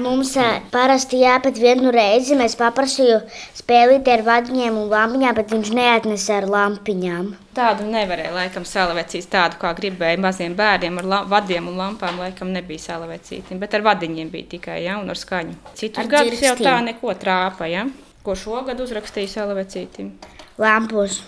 Mums 0.02 0.36
parasti 0.72 1.22
jāpat 1.22 1.60
vienu 1.62 1.92
reizi. 1.94 2.36
Mēs 2.36 2.56
paprasījām 2.60 3.22
spēlīt 3.58 4.08
ar 4.12 4.24
vadiņiem 4.26 4.78
un 4.82 4.90
lampiņām, 4.90 5.36
bet 5.36 5.52
viņš 5.54 5.72
neatnesa 5.78 6.38
ar 6.42 6.50
lampiņām. 6.50 7.36
Tādu 7.52 7.84
nevarēja 7.92 8.32
laikam 8.32 8.64
salavecīt 8.68 9.26
tādu, 9.32 9.58
kā 9.60 9.74
gribēja 9.76 10.20
maziem 10.24 10.54
bērniem 10.56 11.02
ar 11.02 11.28
vadiem 11.28 11.68
un 11.68 11.76
lampām. 11.82 12.22
Laikam 12.24 12.54
nebija 12.56 12.80
salavecīti, 12.80 13.58
bet 13.60 13.76
ar 13.76 13.84
vadiņiem 13.90 14.30
bija 14.32 14.54
tikai 14.54 14.78
ja, 14.86 14.96
un 15.02 15.12
ar 15.12 15.20
skaņu. 15.20 15.58
Citus 15.76 16.00
Ar 16.00 16.12
gadus 16.14 16.46
jau 16.46 16.56
tā 16.62 16.78
neko 16.86 17.12
trāpa, 17.20 17.68
ja? 17.68 17.84
ko 18.24 18.38
šogad 18.38 18.80
uzrakstīja 18.80 19.34
salavecītim. 19.36 20.14
Lampus. 20.62 21.22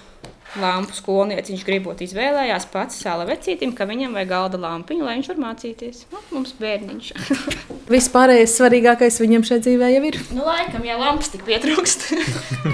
Lampu 0.61 0.93
skolnieciņš 0.93 1.63
gribot 1.65 2.01
izvēlējās 2.05 2.67
pats 2.69 2.99
salavecītim, 3.01 3.71
ka 3.73 3.87
viņam 3.89 4.13
vajag 4.13 4.29
galda 4.29 4.59
lampiņu, 4.61 5.05
lai 5.07 5.15
viņš 5.17 5.29
var 5.31 5.39
mācīties. 5.41 6.03
Nu, 6.13 6.19
mums 6.35 6.51
bērniņš. 6.59 7.07
Vispārējais 7.93 8.53
svarīgākais 8.59 9.17
viņam 9.23 9.45
šeit 9.49 9.65
dzīvē 9.65 9.89
jau 9.95 10.03
ir. 10.11 10.19
nu, 10.37 10.45
laikam, 10.45 10.85
ja 10.85 10.99
lampas 11.01 11.31
tik 11.33 11.41
pietrūkst. 11.47 12.05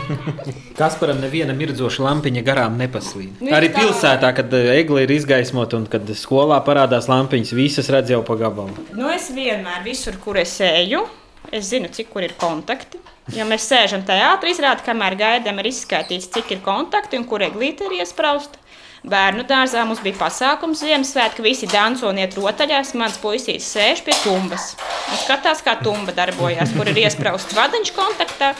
Kasparam 0.80 1.22
neviena 1.24 1.56
mirdzoša 1.56 2.04
lampiņa 2.04 2.44
garām 2.48 2.76
nepaslīd. 2.80 3.40
Nu, 3.40 3.54
Arī 3.56 3.72
tā. 3.72 3.86
pilsētā, 3.86 4.34
kad 4.36 4.54
eh, 4.60 4.74
egli 4.80 5.06
ir 5.06 5.16
izgaismota 5.16 5.80
un 5.80 5.88
kad 5.92 6.08
skolā 6.20 6.60
parādās 6.68 7.08
lampiņas, 7.12 7.56
visas 7.56 7.90
redz 7.96 8.12
jau 8.12 8.20
pa 8.28 8.36
gabalu. 8.40 8.76
Nu, 8.92 9.08
es 9.16 9.32
vienmēr, 9.36 9.82
visur, 9.88 10.20
kur 10.24 10.40
es 10.40 10.58
eju, 10.68 11.06
es 11.52 11.72
zinu, 11.72 11.92
cik 11.96 12.12
kur 12.12 12.28
ir 12.28 12.36
kontakti. 12.40 13.00
Ja 13.36 13.46
mēs 13.48 13.68
sēžam 13.70 14.06
teātrī, 14.08 14.54
izrādās, 14.56 14.86
kamēr 14.86 15.18
gaidām, 15.20 15.60
ir 15.62 15.70
izskaitīts, 15.70 16.32
cik 16.34 16.56
ir 16.56 16.64
kontakti 16.66 17.20
un 17.20 17.28
kur 17.30 17.44
eglīte 17.46 17.86
ir 17.88 18.00
iesprausta. 18.02 18.62
Bērnu 19.00 19.46
dārzā 19.48 19.86
mums 19.88 20.02
bija 20.04 20.18
pasākums 20.20 20.82
Ziemassvētku, 20.84 21.44
visi 21.46 21.70
danco 21.72 22.10
un 22.10 22.18
iet 22.20 22.36
rotaļās. 22.36 22.92
Mans 23.00 23.16
puisīs 23.22 23.68
sēž 23.72 24.04
pie 24.04 24.16
tumbas 24.26 24.74
un 25.08 25.22
skatās, 25.22 25.64
kā 25.64 25.78
tumba 25.80 26.12
darbojas, 26.16 26.74
kur 26.76 26.90
ir 26.92 27.00
iesprausts 27.06 27.56
vadiņš 27.56 27.94
kontaktā. 27.96 28.52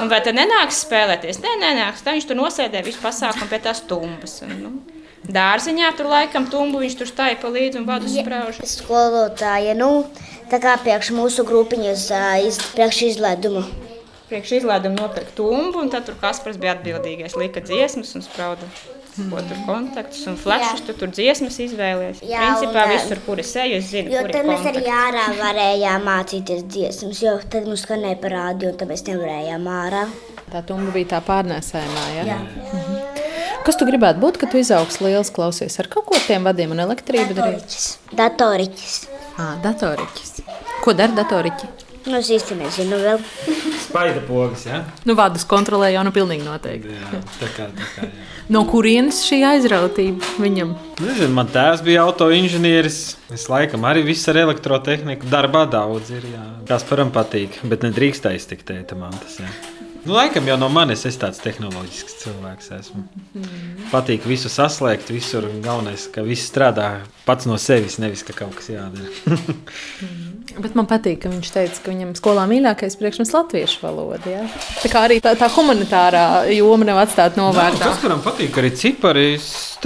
Un 0.00 0.08
vai 0.08 0.22
tad 0.24 0.38
nenāks 0.38 0.80
spēlēties? 0.86 1.42
Nē, 1.44 1.58
nenāks. 1.60 2.00
Tā 2.00 2.16
viņš 2.16 2.30
tur 2.30 2.40
nosēdē 2.40 2.80
visu 2.86 3.02
pasākumu 3.02 3.50
pie 3.50 3.60
tās 3.66 3.84
tumbas. 3.84 4.38
Un, 4.46 4.56
nu, 4.62 4.72
dārziņā 5.28 5.92
tur 5.98 6.08
laikam 6.14 6.48
tumbu 6.50 6.80
viņš 6.82 6.96
tur 7.02 7.12
stāja 7.12 7.36
pa 7.42 7.52
līdzi 7.52 7.82
un 7.82 7.88
vadu 7.90 8.08
sprauž. 8.08 8.62
Skolotāja, 8.72 9.76
nu, 9.76 10.06
tā 10.52 10.60
kā 10.60 10.76
priekš 10.84 11.12
mūsu 11.16 11.46
grupiņas 11.48 12.06
iz, 12.44 12.60
priekš 12.76 13.02
izlaidumu. 13.12 13.64
Priekš 14.28 14.58
izlaidumu 14.60 15.00
nopirkt 15.00 15.34
tumbu, 15.36 15.80
un 15.80 15.92
tad 15.92 16.06
tur 16.08 16.16
Kaspars 16.20 16.60
bija 16.60 16.76
atbildīgais. 16.76 17.36
Lika 17.40 17.64
dziesmas 17.64 18.14
un 18.16 18.24
sprauda. 18.24 18.68
Ko 19.12 19.42
tur 19.44 19.58
kontaktus 19.66 20.22
un 20.30 20.38
flešus, 20.40 20.86
tu 20.86 20.94
tur 20.96 21.10
dziesmas 21.12 21.58
izvēlējies. 21.60 22.22
Jā, 22.24 22.46
Principā 22.46 22.86
un, 22.86 22.92
visur, 22.94 23.20
kur 23.26 23.42
es 23.42 23.50
eju, 23.60 23.76
es 23.82 23.90
zinu, 23.90 24.08
Jo 24.14 24.22
kur 24.24 24.32
tad 24.32 24.48
mēs 24.48 24.64
arī 24.70 24.86
ārā 24.88 25.26
varējām 25.36 26.06
mācīties 26.08 26.64
dziesmas, 26.64 27.20
jo 27.20 27.34
tad 27.52 27.68
mums 27.68 27.84
skanēja 27.84 28.16
parādi, 28.24 28.70
un 28.72 28.80
tad 28.80 28.88
mēs 28.88 29.04
nevarējām 29.10 29.68
ārā. 29.68 30.06
Tā 30.48 30.64
tumba 30.64 30.96
bija 30.96 31.12
tā 31.12 31.22
pārnēsājumā. 31.28 32.08
Ja? 32.16 32.24
Jā. 32.32 32.40
Kas 33.68 33.76
tu 33.76 33.84
gribētu 33.86 34.24
būt, 34.24 34.40
kad 34.40 34.50
tu 34.50 34.64
izaugs 34.64 35.02
liels 35.04 35.28
klausies 35.34 35.76
ar 35.78 35.92
kaut 35.92 36.08
ko 36.08 36.16
tiem 36.24 36.48
vadiem 36.48 36.72
un 36.72 36.80
elektrību 36.88 37.36
darīt? 37.36 37.68
Datoriķis. 37.68 37.88
Datoriķis. 38.16 39.00
Ah, 39.40 39.56
datoriķis. 39.62 40.42
Ko 40.82 40.92
dara 40.96 41.14
datoriķi? 41.22 41.70
Nu, 42.02 42.16
es 42.18 42.28
īsti 42.34 42.56
nezinu 42.58 42.96
vēl. 42.98 43.20
Spaida 43.84 44.22
pogas, 44.26 44.64
ja? 44.66 44.80
Nu, 45.06 45.14
vadus 45.18 45.44
kontrolē 45.46 45.92
jau 45.92 46.02
nu 46.02 46.10
pilnīgi 46.14 46.42
noteikti. 46.42 46.96
Jā, 46.96 47.20
tā 47.38 47.50
kā, 47.54 47.68
tā 47.78 47.86
kā, 47.94 48.08
jā. 48.08 48.24
No 48.50 48.64
kurienes 48.66 49.20
šī 49.22 49.38
aizrautība 49.52 50.32
viņam? 50.42 50.74
Nezinu, 50.98 51.30
man 51.36 51.50
tēvs 51.54 51.84
bija 51.86 52.02
autoinženieris. 52.08 52.98
Es 53.32 53.46
laikam 53.52 53.86
arī 53.86 54.02
viss 54.08 54.26
ar 54.32 54.40
elektrotehniku 54.42 55.30
darbā 55.30 55.62
daudz 55.70 56.10
ir. 56.16 56.26
Jā. 56.34 56.42
Kasparam 56.72 57.14
patīk, 57.14 57.60
bet 57.70 57.86
nedrīkst 57.86 58.26
aiztikt 58.32 58.66
tēta 58.72 58.98
mantas. 58.98 59.38
Jā. 59.38 59.52
Nu, 60.02 60.16
laikam 60.16 60.46
jau 60.50 60.56
no 60.58 60.66
manis 60.72 61.04
es 61.06 61.14
tāds 61.20 61.38
tehnoloģisks 61.44 62.16
cilvēks 62.24 62.72
esmu. 62.74 63.04
Patīk 63.92 64.24
visu 64.26 64.50
saslēgt, 64.50 65.12
visur. 65.14 65.46
Galvenais, 65.62 66.08
ka 66.10 66.24
viss 66.26 66.48
strādā 66.50 66.88
pats 67.22 67.46
no 67.46 67.54
sevis, 67.54 68.00
nevis 68.02 68.24
ka 68.26 68.34
kaut 68.34 68.56
kas 68.58 68.72
jādara. 68.72 69.06
Bet 70.64 70.74
man 70.74 70.88
patīk, 70.90 71.20
ka 71.22 71.30
viņš 71.30 71.52
teica, 71.54 71.78
ka 71.84 71.92
viņam 71.92 72.16
skolā 72.18 72.48
mīļākais 72.50 72.98
priekšmets 72.98 73.30
ir 73.30 73.38
latviešu 73.38 73.84
valoda. 73.84 74.26
Ja? 74.26 74.42
Tā 74.82 74.90
kā 74.90 75.04
arī 75.06 75.20
tā, 75.22 75.36
tā 75.38 75.46
humanitārā 75.54 76.24
joma 76.50 76.88
nav 76.88 77.04
atstāta 77.04 77.38
novērtā. 77.38 77.86
Kasparam 77.86 78.24
patīk 78.26 78.58
arī 78.58 78.72
cipari. 78.82 79.28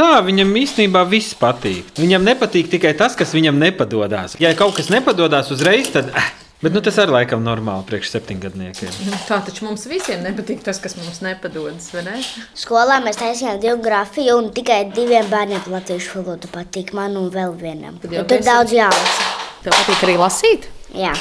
Tā 0.00 0.08
viņam 0.24 0.56
īstenībā 0.64 1.04
viss 1.12 1.36
patīk. 1.36 1.92
Viņam 2.00 2.24
nepatīk 2.32 2.72
tikai 2.72 2.96
tas, 2.96 3.14
kas 3.20 3.36
viņam 3.36 3.60
nepadodas. 3.60 4.40
Ja 4.40 4.56
kaut 4.56 4.80
kas 4.80 4.88
nepadodas 4.92 5.52
uzreiz, 5.52 5.92
tad. 5.92 6.08
eh, 6.16 6.45
Bet 6.62 6.72
nu, 6.72 6.80
tas 6.80 6.96
arī 7.02 7.12
laikam 7.12 7.42
normāli 7.44 7.84
priekš 7.84 8.14
septiņgadniekiem. 8.14 8.94
Tā 9.28 9.36
taču 9.44 9.66
mums 9.66 9.82
visiem 9.90 10.22
nepatīk 10.24 10.62
tas, 10.64 10.78
kas 10.80 10.94
mums 10.96 11.18
nepadodas. 11.20 11.90
vai 11.92 12.02
Ne? 12.06 12.14
Skolā 12.56 12.96
mēs 13.04 13.18
taisījām 13.20 13.58
geogrāfiju, 13.60 14.38
un 14.40 14.48
tikai 14.56 14.78
diviem 14.96 15.28
bērniem 15.28 15.66
latviešu 15.68 16.22
valoda 16.22 16.48
patīk. 16.54 16.94
Man 16.96 17.18
un 17.20 17.28
vēl 17.34 17.52
vienam. 17.60 17.98
Tad 18.00 18.14
jau 18.16 18.24
tur 18.24 18.32
tu 18.32 18.40
esi- 18.40 18.48
daudz 18.48 18.72
jālasa. 18.72 19.28
Tev 19.66 19.76
patīk 19.76 20.06
arī 20.08 20.16
lasīt. 20.22 20.70
Jā. 20.96 21.12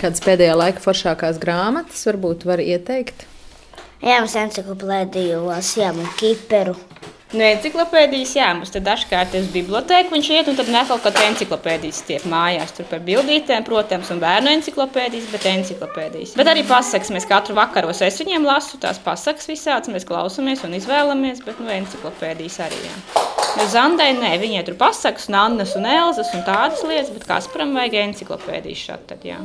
Kādas 0.00 0.24
pēdējā 0.24 0.56
laika 0.56 0.80
foršākās 0.80 1.36
grāmatas 1.38 2.00
varbūt 2.08 2.46
var 2.48 2.58
ieteikt? 2.64 3.26
Jā, 4.00 4.16
mums 4.24 4.34
encyklopēdiju 4.34 5.44
lasījām 5.44 6.00
un 6.02 6.08
kiperu. 6.16 6.74
Nu, 7.32 7.40
enciklopēdijas, 7.42 8.34
jā, 8.36 8.46
mums 8.54 8.70
tad 8.70 8.84
dažkārt 8.86 9.32
ir 9.34 9.46
biblioteka, 9.50 10.12
viņš 10.12 10.28
iet, 10.30 10.48
un 10.50 10.58
tad 10.58 10.68
nāk 10.70 10.86
kaut 10.90 11.02
kāda 11.02 11.24
enciklopēdijas 11.30 12.02
tiek 12.06 12.26
mājās. 12.30 12.74
Tur 12.76 12.86
par 12.90 13.00
bildītēm, 13.06 13.64
protams, 13.66 14.12
un 14.14 14.20
bērnu 14.22 14.52
enciklopēdijas, 14.52 15.30
bet 15.32 15.48
enciklopēdijas. 15.50 16.36
Bet 16.38 16.50
arī 16.52 16.62
pasakas, 16.68 17.10
mēs 17.14 17.26
katru 17.26 17.56
vakaros 17.58 18.04
es 18.06 18.20
viņiem 18.20 18.46
lasu 18.46 18.78
tās 18.82 19.00
pasakas 19.02 19.50
visādas, 19.50 19.90
mēs 19.90 20.06
klausāmies 20.06 20.62
un 20.68 20.76
izvēlamies, 20.78 21.40
bet 21.46 21.58
nu, 21.64 21.72
enciklopēdijas 21.74 22.60
arī. 22.68 22.78
Jā. 22.84 23.24
Jo 23.54 23.66
Zandai 23.70 24.12
nē, 24.18 24.34
viņai 24.42 24.62
tur 24.68 24.78
pasakas, 24.78 25.26
un 25.30 25.38
Annas 25.40 25.74
un 25.78 25.88
Elzas 25.90 26.30
un 26.36 26.46
tādas 26.46 26.84
lietas, 26.86 27.10
bet 27.14 27.26
Kasparam 27.28 27.74
vajag 27.74 27.98
enciklopēdijas 28.04 28.86
šādi. 28.90 29.08
Tad, 29.10 29.26
jā. 29.26 29.40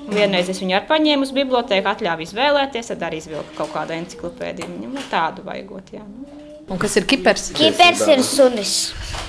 Un 0.00 0.12
vienreiz 0.16 0.48
es 0.52 0.60
viņu 0.60 0.76
arī 0.76 0.88
paņēmu 0.92 1.28
uz 1.28 1.32
bibliotēku, 1.36 1.92
atļāvu 1.94 2.26
izvēlēties, 2.26 2.92
tad 2.92 3.08
arī 3.08 3.20
izvilku 3.20 3.56
kaut 3.60 3.72
kādu 3.76 3.96
enciklopēdiju. 4.00 4.76
Viņam 4.76 4.96
nu, 4.96 5.08
tādu 5.12 5.44
vajagot. 5.48 5.92
Jā. 5.96 6.04
nu. 6.04 6.49
Un 6.70 6.78
kas 6.78 6.94
ir 7.00 7.06
kipers? 7.10 7.48
Kipers 7.56 8.04
ir 8.12 8.22
sunis. 8.22 8.74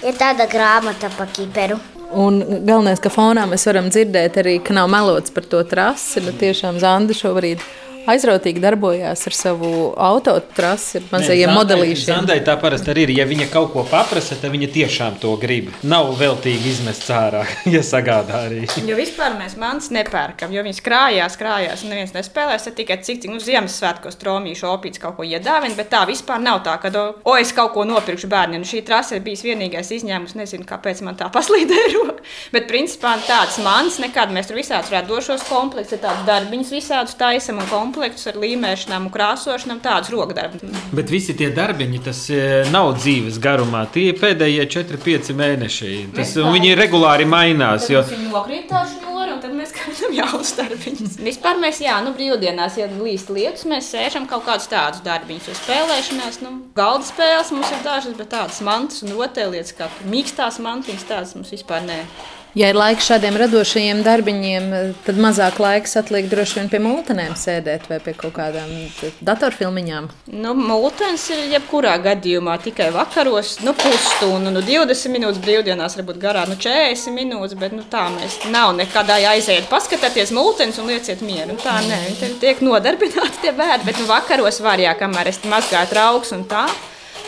Ir 0.05 0.13
tāda 0.19 0.45
grāmata 0.49 1.09
par 1.17 1.31
kiperu. 1.33 1.79
Un 2.21 2.41
galvenais, 2.67 2.99
ka 3.01 3.09
fonā 3.09 3.47
mēs 3.49 3.65
varam 3.69 3.87
dzirdēt 3.89 4.37
arī, 4.41 4.57
ka 4.61 4.75
nav 4.75 4.89
melots 4.91 5.33
par 5.33 5.47
to 5.49 5.61
trasi. 5.65 6.21
Bet 6.25 6.37
tiešām 6.43 6.77
Zanda 6.83 7.15
šobrīd 7.17 7.63
aizrautīgi 8.09 8.61
darbojās 8.63 9.25
ar 9.27 9.35
savu 9.35 9.71
autotrasi, 9.97 11.01
ar 11.01 11.07
mazajiem 11.11 11.53
modelīšiem. 11.55 12.15
Zandai 12.15 12.39
tā 12.45 12.55
parasti 12.61 12.91
arī 12.93 13.05
ir. 13.07 13.13
Ja 13.21 13.27
viņa 13.29 13.47
kaut 13.53 13.71
ko 13.75 13.83
paprasa, 13.87 14.37
tad 14.39 14.53
viņa 14.53 14.69
tiešām 14.73 15.19
to 15.21 15.33
grib. 15.41 15.71
Nav 15.87 16.13
veltīgi 16.19 16.71
izmest 16.71 17.09
ārā, 17.13 17.43
ja 17.75 17.83
sagādā 17.85 18.45
arī. 18.47 18.65
Jo 18.87 18.97
vispār 18.99 19.35
mēs 19.39 19.57
mantas 19.61 19.91
nepērkam, 19.93 20.53
jo 20.55 20.63
viņas 20.65 20.83
krājās, 20.85 21.37
krājās, 21.39 21.85
un 21.85 21.93
neviens 21.93 22.15
nespēlēs. 22.15 22.67
Tad 22.67 22.77
tikai 22.79 22.99
cik, 23.01 23.21
cik 23.25 23.33
nu, 23.33 23.41
Ziemassvētkos 23.41 24.19
tromīšu 24.21 24.69
opīts 24.71 25.01
kaut 25.01 25.17
ko 25.19 25.25
iedāvina, 25.27 25.75
bet 25.77 25.91
tā 25.93 26.03
vispār 26.09 26.41
nav 26.43 26.61
tā, 26.65 26.77
ka, 26.81 26.91
o, 27.23 27.35
es 27.39 27.53
kaut 27.55 27.73
ko 27.75 27.85
nopirkšu 27.87 28.29
bērniem. 28.31 28.63
Nu, 28.63 28.69
šī 28.69 28.83
trase 28.87 29.17
ir 29.17 29.25
bijis 29.25 29.43
vienīgais 29.45 29.91
izņēmums, 29.97 30.37
nezinu, 30.39 30.67
kāpēc 30.69 31.03
man 31.05 31.17
tā 31.19 31.29
paslīdēja. 31.35 32.05
bet 32.53 32.67
principā 32.69 33.15
tāds 33.27 33.59
mans 33.63 33.99
nekad 34.01 34.33
mēs 34.33 34.49
tur 34.49 34.59
visādi 34.59 34.91
varētu 34.91 35.09
došos 35.11 35.45
komplektus, 35.49 36.01
tādas 36.01 36.25
darbiņas 36.27 36.73
visādus 36.75 37.17
taisam 37.19 37.61
un 37.61 37.69
komplektus 37.91 38.29
ar 38.31 38.39
līmēšanām 38.39 39.09
un 39.09 39.11
krāsošanām, 39.11 39.81
tādus 39.83 40.11
rokdarbus. 40.13 40.63
Bet 40.95 41.11
visi 41.11 41.35
tie 41.37 41.49
darbiņi, 41.55 41.99
tas 42.05 42.23
e, 42.31 42.41
nav 42.71 42.95
dzīves 42.99 43.39
garumā. 43.43 43.83
Tie 43.91 44.11
ir 44.13 44.19
pēdējie 44.21 44.67
4-5 44.71 45.33
mēneši. 45.35 45.91
Tas, 46.15 46.35
viņi 46.39 46.75
regulāri 46.79 47.27
mainās. 47.27 47.89
Jo... 47.91 48.05
Tad 49.41 49.55
mēs 49.57 49.71
kādam 49.73 50.11
jaunus 50.13 50.51
darbiņus. 50.53 51.15
Vispār 51.25 51.57
mēs, 51.57 51.79
jā, 51.81 51.95
nu 52.05 52.11
brīvdienās, 52.13 52.75
ja 52.77 52.85
līst 52.93 53.31
lietus, 53.33 53.63
mēs 53.69 53.87
sēžam 53.89 54.27
kaut 54.29 54.45
kādus 54.45 54.69
tādus 54.69 55.01
darbiņus. 55.05 55.47
Jo 55.49 55.55
spēlēšanās, 55.57 56.37
nu, 56.45 56.51
galda 56.77 57.07
spēles 57.09 57.49
mums 57.55 57.71
ir 57.73 57.81
dažas, 57.81 58.13
bet 58.19 58.29
tādas 58.35 58.61
mantas 58.65 59.01
un 59.01 59.15
rotaļlietas, 59.17 59.73
kā 59.79 59.89
mīkstās 60.11 60.61
mantiņas, 60.61 61.07
tādas 61.09 61.33
mums 61.39 61.55
vispār 61.55 61.81
nē. 61.87 62.03
Ja 62.51 62.67
ir 62.67 62.75
laiks 62.75 63.05
šādiem 63.07 63.37
radošajiem 63.39 64.01
darbiņiem, 64.03 64.65
tad 65.05 65.19
mazāk 65.23 65.55
laiks 65.63 65.95
atliek 66.01 66.25
droši 66.27 66.57
vien 66.57 66.65
pie 66.73 66.81
mūtenēm 66.83 67.37
sēdēt 67.39 67.85
vai 67.87 68.01
pie 68.03 68.11
kaut 68.17 68.33
kādām 68.35 68.73
datorfilmiņām. 69.23 70.09
Nu, 70.35 70.51
mūtens 70.59 71.29
ir 71.31 71.45
jebkurā 71.53 71.93
gadījumā 72.03 72.57
tikai 72.65 72.89
vakaros, 72.91 73.53
nu, 73.63 73.71
pusstundu, 73.71 74.51
nu, 74.51 74.65
20 74.67 75.15
minūtes 75.15 75.39
brīvdienās, 75.47 75.95
varbūt 76.01 76.19
garā, 76.19 76.43
nu, 76.51 76.59
40 76.59 77.15
minūtes, 77.15 77.55
bet 77.61 77.71
nu, 77.77 77.87
tā 77.87 78.09
mēs 78.17 78.41
nav 78.51 78.75
nekādā 78.75 79.21
aiziet, 79.31 79.71
paskatieties 79.71 80.35
mūtens 80.35 80.83
un 80.83 80.91
lieciet 80.91 81.23
mieru. 81.23 81.53
Nu, 81.55 81.59
tā 81.63 81.79
nē, 81.87 82.03
viņi 82.19 82.35
tiek 82.43 82.59
nodarbināti 82.67 83.45
tie 83.45 83.55
bērni, 83.55 83.87
bet 83.87 84.03
nu, 84.03 84.11
vakaros 84.11 84.59
var, 84.59 84.83
jā, 84.83 84.91
kamēr 84.99 85.31
es 85.31 85.39
mazgāju 85.47 85.95
trauks 85.95 86.35
un 86.35 86.43
tā. 86.51 86.67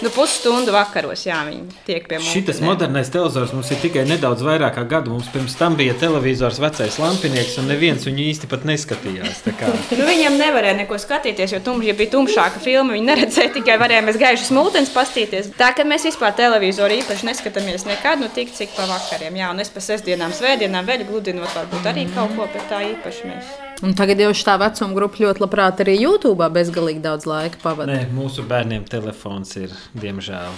Nu, 0.02 0.10
pusstundu 0.12 0.74
vakaros, 0.74 1.26
jā, 1.28 1.38
viņi 1.48 1.78
tiek 1.88 2.08
pie 2.10 2.18
mums. 2.20 2.32
Šis 2.34 2.62
modernais 2.64 3.12
televizors 3.14 3.54
mums 3.56 3.70
ir 3.72 3.80
tikai 3.84 4.04
nedaudz 4.10 4.44
vairāk 4.46 4.76
kā 4.78 4.84
gadu. 4.96 5.14
Mums 5.14 5.30
pirms 5.34 5.56
tam 5.60 5.78
bija 5.80 5.94
televizors 6.00 6.60
vecais 6.64 6.98
lampinieks, 7.00 7.58
un 7.62 7.70
neviens 7.72 8.08
viņu 8.08 8.26
īsti 8.32 8.50
pat 8.52 8.66
neskatījās. 8.68 9.44
nu, 9.98 10.08
viņam 10.10 10.40
nevarēja 10.42 10.80
neko 10.82 11.00
skatīties, 11.02 11.56
jo 11.56 11.62
tum, 11.66 11.84
ja 11.86 11.96
bija 11.98 12.16
tumšāka 12.16 12.62
filma. 12.64 12.96
Viņi 12.98 13.10
neredzēja 13.12 13.54
tikai 13.60 13.78
varējām 13.82 14.12
gaišas 14.24 14.54
mūtens 14.56 14.94
pastīties. 14.96 15.52
Tā 15.60 15.74
kā 15.78 15.86
mēs 15.88 16.08
vispār 16.10 16.36
televizoru 16.38 17.00
īpaši 17.02 17.30
neskatāmies 17.30 17.88
nekad, 17.90 18.24
nu 18.24 18.32
tik 18.34 18.54
cik 18.56 18.74
pa 18.78 18.88
vakariem. 18.90 19.38
Jā, 19.44 19.52
un 19.54 19.64
es 19.64 19.72
pa 19.74 19.84
sestdienām, 19.84 20.36
svētdienām 20.36 20.90
vēl 20.90 21.06
gludinot 21.10 21.54
varbūt 21.54 21.94
arī 21.94 22.10
kaut 22.16 22.36
ko, 22.38 22.50
bet 22.56 22.68
tā 22.72 22.84
īpaši 22.94 23.30
mēs. 23.30 23.73
Un 23.84 23.92
tagad 24.00 24.22
jau 24.24 24.30
šī 24.32 24.54
vecuma 24.62 24.96
grupa 24.96 25.20
ļoti 25.20 25.44
labprāt 25.44 25.82
arī 25.84 25.98
YouTube 26.00 26.46
bezgalīgi 26.56 27.02
daudz 27.04 27.26
laika 27.28 27.60
pavadīja. 27.60 28.06
Nē, 28.06 28.14
mūsu 28.16 28.46
bērniem 28.48 28.86
telefons 28.88 29.52
ir, 29.60 29.74
diemžēl, 30.00 30.56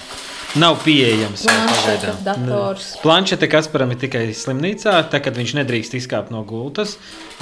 nav 0.61 0.77
pieejams. 0.83 1.47
Planšete 3.01 3.49
Kasparam 3.49 3.95
ir 3.95 4.01
tikai 4.05 4.27
slimnīcā, 4.29 4.93
tā, 5.09 5.23
kad 5.25 5.41
viņš 5.41 5.55
nedrīkst 5.57 5.97
izkāpt 5.97 6.29
no 6.35 6.43
gultas, 6.45 6.99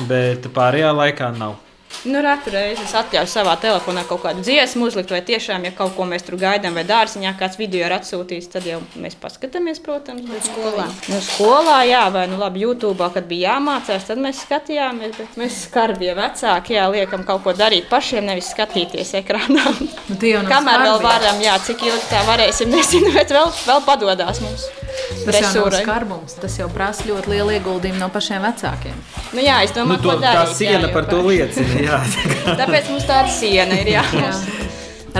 bet 0.08 0.48
pārējā 0.56 0.96
laikā 0.96 1.34
nav. 1.36 1.60
Nu, 2.04 2.20
Rētu 2.20 2.52
reizi 2.52 2.84
es 2.84 2.94
atļauju 3.00 3.30
savā 3.32 3.54
telefonā 3.64 4.02
kaut 4.08 4.26
kādu 4.26 4.44
dziesmu 4.44 4.90
uzlikt, 4.90 5.12
vai 5.14 5.22
tiešām, 5.24 5.64
ja 5.64 5.72
kaut 5.76 5.94
ko 5.96 6.04
mēs 6.08 6.26
tur 6.28 6.36
gaidām, 6.42 6.76
vai 6.76 6.84
dārziņā 6.88 7.32
kāds 7.40 7.56
video 7.60 7.86
ir 7.86 7.96
atsūtījis, 7.96 8.50
tad 8.52 8.68
jau 8.68 8.82
mēs 9.00 9.16
paskatāmies, 9.22 9.80
protams, 9.84 10.26
bet 10.28 10.50
skolā. 10.50 10.90
Nu, 11.08 11.22
skolā, 11.24 11.78
jā, 11.88 12.04
vai 12.12 12.26
nu 12.28 12.42
labi, 12.42 12.66
YouTube, 12.66 13.08
kad 13.16 13.30
bija 13.30 13.54
jāmācās, 13.54 14.08
tad 14.10 14.20
mēs 14.20 14.44
skatījāmies, 14.44 15.16
bet 15.16 15.40
mēs 15.40 15.62
skarbie 15.70 16.12
vecāki, 16.18 16.76
jā, 16.76 16.90
liekam 16.92 17.24
kaut 17.28 17.46
ko 17.48 17.56
darīt 17.56 17.88
pašiem, 17.92 18.28
nevis 18.28 18.52
skatīties 18.52 19.16
ekrānā. 19.24 19.64
Nu, 20.12 20.20
Kamēr 20.52 20.84
vēl 20.84 21.00
varam, 21.04 21.40
jā, 21.44 21.56
cik 21.64 21.88
ilgi 21.88 22.08
tā 22.12 22.26
varēsim, 22.28 22.72
nezinu, 22.76 23.16
bet 23.16 23.32
vēl, 23.32 23.48
vēl 23.64 23.86
padodās 23.88 24.44
mums. 24.44 24.68
Tas 25.24 25.40
jau 25.40 25.66
nav 25.66 25.78
skarbums, 25.78 26.36
tas 26.42 26.58
jau 26.60 26.68
prasa 26.74 27.06
ļoti 27.08 27.32
lielu 27.34 27.56
ieguldījumu 27.58 28.02
no 28.02 28.10
pašiem 28.14 28.44
vecākiem. 28.44 28.98
Nu, 29.34 29.42
jā, 29.44 29.62
es 29.66 29.74
domāju, 29.76 30.02
nu, 30.02 30.04
to, 30.04 30.18
darīt, 30.22 30.52
tā 30.52 30.58
siena 30.60 30.88
jā, 30.88 30.92
par 30.94 31.08
to 31.10 31.22
liecina. 31.26 31.82
Jā. 31.88 32.00
Tāpēc 32.62 32.92
mums 32.92 33.08
tāda 33.10 33.32
siena 33.34 33.80
ir 33.82 33.94
jā. 33.96 34.04
jā. 34.20 34.34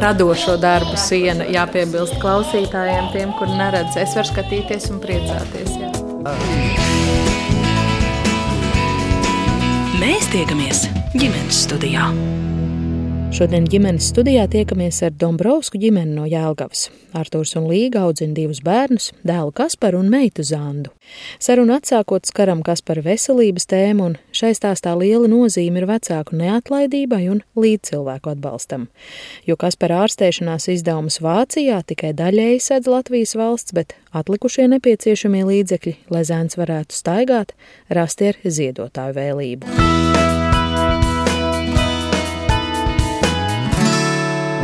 Radošo 0.04 0.58
darbu 0.62 0.98
siena 0.98 1.46
jāpiebilst 1.54 2.18
klausītājiem, 2.22 3.12
tiem, 3.14 3.34
kur 3.38 3.52
neredz. 3.54 3.98
Es 4.02 4.16
varu 4.18 4.32
skatīties 4.32 4.90
un 4.94 5.02
priecāties. 5.04 5.76
Jā. 5.78 5.92
Mēs 10.02 10.32
tiekamies 10.34 10.88
ģimenes 11.14 11.66
studijā. 11.68 12.10
Šodien 13.34 13.66
ģimenes 13.66 14.12
studijā 14.12 14.44
tiekamies 14.46 15.00
ar 15.08 15.14
Dombrovsku 15.18 15.80
ģimeni 15.82 16.12
no 16.14 16.28
Jēlgavas. 16.30 16.84
Artūrs 17.18 17.56
un 17.58 17.66
Līga 17.66 18.04
audzina 18.06 18.36
divus 18.38 18.60
bērnus, 18.62 19.08
dēlu 19.26 19.50
Kasparu 19.58 20.04
un 20.04 20.12
meitu 20.14 20.46
Zandu. 20.46 20.92
Sarunu 21.42 21.74
atsākot 21.74 22.30
skaram 22.30 22.62
Kaspara 22.62 23.02
veselības 23.02 23.66
tēmu, 23.74 24.12
un 24.12 24.20
šai 24.38 24.52
stāstā 24.54 24.94
liela 25.00 25.26
nozīme 25.32 25.82
ir 25.82 25.88
vecāku 25.90 26.38
neatlaidībai 26.38 27.24
un 27.34 27.42
līdzcilvēku 27.58 28.36
atbalstam. 28.36 28.86
Jo 29.50 29.58
Kaspara 29.58 30.04
ārstēšanās 30.04 30.70
izdevumus 30.76 31.18
Vācijā 31.26 31.82
tikai 31.90 32.14
daļēji 32.14 32.62
sedz 32.68 32.92
Latvijas 32.94 33.34
valsts, 33.34 33.74
bet 33.74 33.98
atlikušie 34.14 34.70
nepieciešamie 34.76 35.42
līdzekļi, 35.50 35.96
lai 36.14 36.22
zēns 36.30 36.62
varētu 36.62 37.02
staigāt, 37.02 37.58
rasti 37.90 38.30
ar 38.30 38.42
ziedotāju 38.46 39.18
vēlību. 39.18 40.33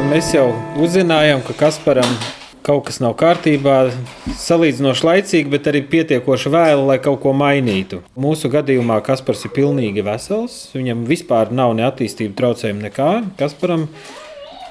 Mēs 0.10 0.32
jau 0.34 0.48
uzzinājām, 0.82 1.42
ka 1.46 1.54
Kasparam 1.58 2.08
kaut 2.66 2.88
kas 2.88 2.98
nav 3.02 3.14
kārtībā, 3.20 3.76
salīdzinoši 4.42 5.06
laicīgi, 5.06 5.52
bet 5.54 5.68
arī 5.70 5.84
pietiekoši 5.90 6.52
vēlu, 6.54 6.88
lai 6.90 6.98
kaut 7.04 7.22
ko 7.24 7.34
mainītu. 7.38 8.02
Mūsu 8.20 8.50
gadījumā 8.54 9.00
Kaspars 9.06 9.46
ir 9.46 9.54
pilnīgi 9.56 10.04
vesels. 10.06 10.58
Viņam 10.74 11.06
vispār 11.10 11.54
nav 11.56 11.76
ne 11.78 11.86
attīstību 11.88 12.34
traucējumu, 12.38 12.84
nekā. 12.88 13.10
Kasparam 13.40 13.86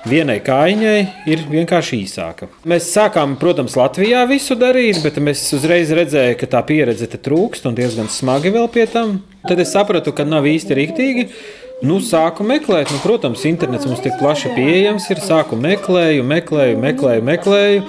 vienai 0.09 0.39
kājiņai 0.43 0.99
ir 1.31 1.45
vienkārši 1.53 2.03
īsāka. 2.03 2.51
Mēs 2.69 2.91
sākām, 2.95 3.37
protams, 3.39 3.77
Latvijā 3.79 4.25
visu 4.31 4.59
darīt, 4.59 5.03
bet 5.07 5.21
mēs 5.23 5.45
uzreiz 5.59 5.93
redzējām, 5.95 6.35
ka 6.41 6.51
tā 6.57 6.65
pieredze 6.67 7.11
trūkst 7.15 7.71
un 7.71 7.79
diezgan 7.79 8.11
smagi 8.11 8.55
vēl 8.55 8.71
pie 8.75 8.89
tam. 8.91 9.21
Tad 9.47 9.63
es 9.63 9.75
sapratu, 9.75 10.15
ka 10.15 10.27
nav 10.27 10.51
īsti 10.51 10.83
rīktīgi. 10.83 11.31
Nu, 11.79 12.01
sāku 12.03 12.43
meklēt, 12.43 12.91
nu, 12.91 12.99
protams, 13.05 13.45
internets 13.47 13.87
mums 13.87 14.01
tik 14.03 14.17
plaši 14.19 14.51
pieejams 14.57 15.05
ir. 15.13 15.21
Sāku 15.23 15.55
meklēju, 15.63 16.25
meklēju, 16.27 16.79
meklēju, 16.83 17.23
meklēju. 17.29 17.85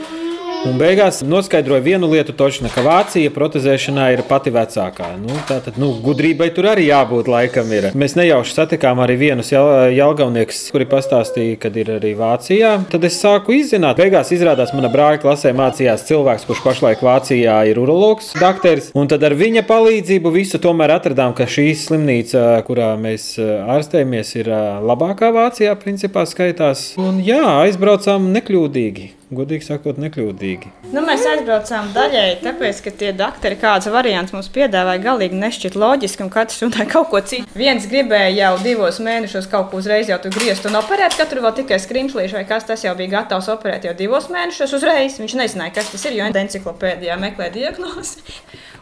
Un 0.68 0.76
beigās 0.76 1.22
noskaidroja 1.24 1.80
vienu 1.80 2.10
lietu, 2.12 2.34
točna, 2.36 2.68
ka 2.74 2.82
Vācija 2.84 3.32
protezēšanā 3.32 4.10
ir 4.12 4.24
pati 4.28 4.52
vecākā. 4.52 5.14
Nu, 5.22 5.38
tā 5.48 5.62
tad 5.64 5.78
nu, 5.80 5.94
gudrībai 6.04 6.50
tur 6.56 6.68
arī 6.74 6.90
jābūt 6.90 7.30
laikam. 7.32 7.70
Ir. 7.72 7.88
Mēs 7.96 8.18
nejauši 8.20 8.56
satikām 8.58 9.00
arī 9.00 9.16
vienus 9.22 9.54
jēlgauniekus, 9.54 10.66
kuri 10.74 10.88
pastāstīja, 10.90 11.56
kad 11.64 11.78
ir 11.80 11.94
arī 11.96 12.12
Vācijā. 12.20 12.74
Tad 12.92 13.08
es 13.08 13.20
sāku 13.22 13.56
izzināt. 13.56 14.02
Beigās 14.02 14.34
izrādās, 14.36 14.74
mana 14.76 14.92
brāļa 14.92 15.22
klasē 15.24 15.54
mācījās 15.56 16.04
cilvēks, 16.10 16.48
kurš 16.50 16.64
pašlaik 16.66 17.06
Vācijā 17.08 17.56
ir 17.72 17.80
urologs, 17.80 18.34
dakteris. 18.40 18.92
Un 19.00 19.08
tad 19.12 19.24
ar 19.24 19.38
viņa 19.40 19.64
palīdzību 19.70 20.34
visu 20.36 20.60
tomēr 20.60 20.98
atradām, 20.98 21.38
ka 21.38 21.48
šī 21.48 21.70
slimnīca, 21.86 22.50
kurā 22.68 22.92
mēs 23.00 23.32
ārstējamies, 23.40 24.34
ir 24.42 24.52
labākā 24.92 25.32
Vācijā, 25.40 25.78
principā 25.80 26.28
skaitās. 26.28 26.92
Un 27.00 27.24
jā, 27.24 27.46
aizbraucām 27.64 28.28
nekļūdīgi 28.36 29.14
godīgi 29.36 29.68
sakot, 29.68 30.00
nekļūdīgi. 30.02 30.72
Nu, 30.94 31.04
mēs 31.06 31.26
aizbraucām 31.30 31.92
daļēji, 31.96 32.40
tāpēc, 32.44 32.82
ka 32.86 32.94
tie 33.02 33.12
doktori 33.18 33.58
kāds 33.62 33.90
variants 33.94 34.34
mums 34.34 34.50
piedāvāja, 34.54 35.04
galīgi 35.04 35.38
nešķiet 35.40 35.78
loģiski, 35.80 36.26
un 36.26 36.32
katrs 36.34 36.64
runāja 36.66 36.88
kaut 36.90 37.10
ko 37.12 37.22
citu. 37.22 37.46
Viens 37.58 37.86
gribēja 37.90 38.32
jau 38.34 38.52
divos 38.66 39.02
mēnešos 39.06 39.50
kaut 39.52 39.70
ko 39.72 39.82
uzreiz 39.84 40.10
jau 40.10 40.18
griezt 40.30 40.66
un 40.70 40.80
operēt, 40.82 41.18
katru 41.20 41.44
vēl 41.46 41.56
tikai 41.62 41.80
skrimslīšu, 41.84 42.40
vai 42.40 42.46
kas 42.50 42.66
tas 42.70 42.86
jau 42.86 42.96
bija 42.98 43.20
gatavs 43.20 43.52
operēt 43.54 43.86
jau 43.90 43.96
divos 43.98 44.32
mēnešos 44.34 44.76
uzreiz. 44.80 45.20
Viņš 45.22 45.38
nezināja, 45.44 45.76
kas 45.78 45.94
tas 45.94 46.10
ir, 46.10 46.18
jo 46.20 46.30
enciklopēdijā 46.30 47.20
meklē 47.22 47.52
diagnozi. 47.54 48.26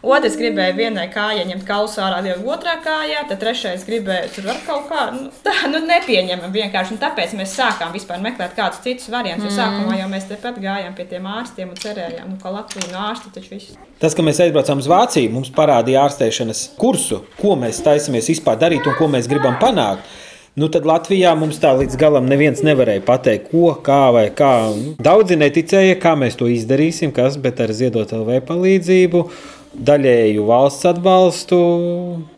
Otrs 0.06 0.36
gribēja 0.38 0.76
vienai 0.78 1.08
kājai 1.10 1.46
ņemt 1.50 1.66
kausu 1.66 2.02
ārā, 2.06 2.20
jau 2.30 2.38
otrā 2.54 2.76
kājā, 2.84 3.24
tad 3.30 3.40
trešais 3.42 3.86
gribēja 3.88 4.28
tur 4.36 4.50
ar 4.54 4.60
kaut 4.68 4.86
kā 4.92 5.08
nu, 5.16 5.32
tā, 5.46 5.56
nu, 5.72 5.82
nepieņemam 5.88 6.54
vienkārši. 6.54 6.94
Un 6.94 7.02
tāpēc 7.02 7.34
mēs 7.40 7.56
sākām 7.58 7.96
vispār 7.96 8.22
meklēt 8.22 8.54
kādus 8.58 8.84
citus 8.86 9.10
variantus. 9.14 9.48
Mm. 9.48 9.50
Jo 9.50 9.58
sākumā 9.58 9.98
jau 10.02 10.12
mēs 10.12 10.30
tepat 10.30 10.62
gājām 10.62 10.94
pie 10.98 11.08
tiem 11.10 11.26
ārstiem 11.32 11.74
un 11.74 11.82
cerējām, 11.82 12.30
nu, 12.36 12.38
ka 12.44 12.54
Latvija 12.54 12.92
no 12.94 13.02
ārsta 13.08 13.34
taču 13.34 13.56
viss. 13.56 13.74
Tas, 13.98 14.14
ka 14.14 14.26
mēs 14.26 14.44
aizbraucām 14.46 14.84
uz 14.84 14.92
Vāciju, 14.92 15.34
mums 15.34 15.52
parādīja 15.56 16.06
ārstēšanas 16.06 16.64
kursu, 16.78 17.24
ko 17.42 17.58
mēs 17.58 17.82
taisamies 17.86 18.30
vispār 18.36 18.62
darīt 18.62 18.86
un 18.86 18.98
ko 19.00 19.10
mēs 19.10 19.30
gribam 19.32 19.58
panākt. 19.62 20.06
Nu, 20.58 20.72
tad 20.74 20.88
Latvijā 20.90 21.36
mums 21.38 21.60
tā 21.62 21.70
līdz 21.78 22.00
galam 22.02 22.26
neviens 22.26 22.64
nevarēja 22.66 23.04
pateikt, 23.06 23.52
ko, 23.52 23.76
kā 23.86 24.08
vai 24.16 24.24
kā. 24.34 24.54
Daudzi 25.06 25.38
neticēja, 25.38 26.00
kā 26.02 26.16
mēs 26.18 26.34
to 26.40 26.48
izdarīsim, 26.50 27.12
kas, 27.14 27.38
bet 27.38 27.62
ar 27.62 27.74
ziedot 27.78 28.10
LV 28.18 28.40
palīdzību 28.48 29.22
daļēju 29.73 30.43
valsts 30.47 30.88
atbalstu, 30.89 31.58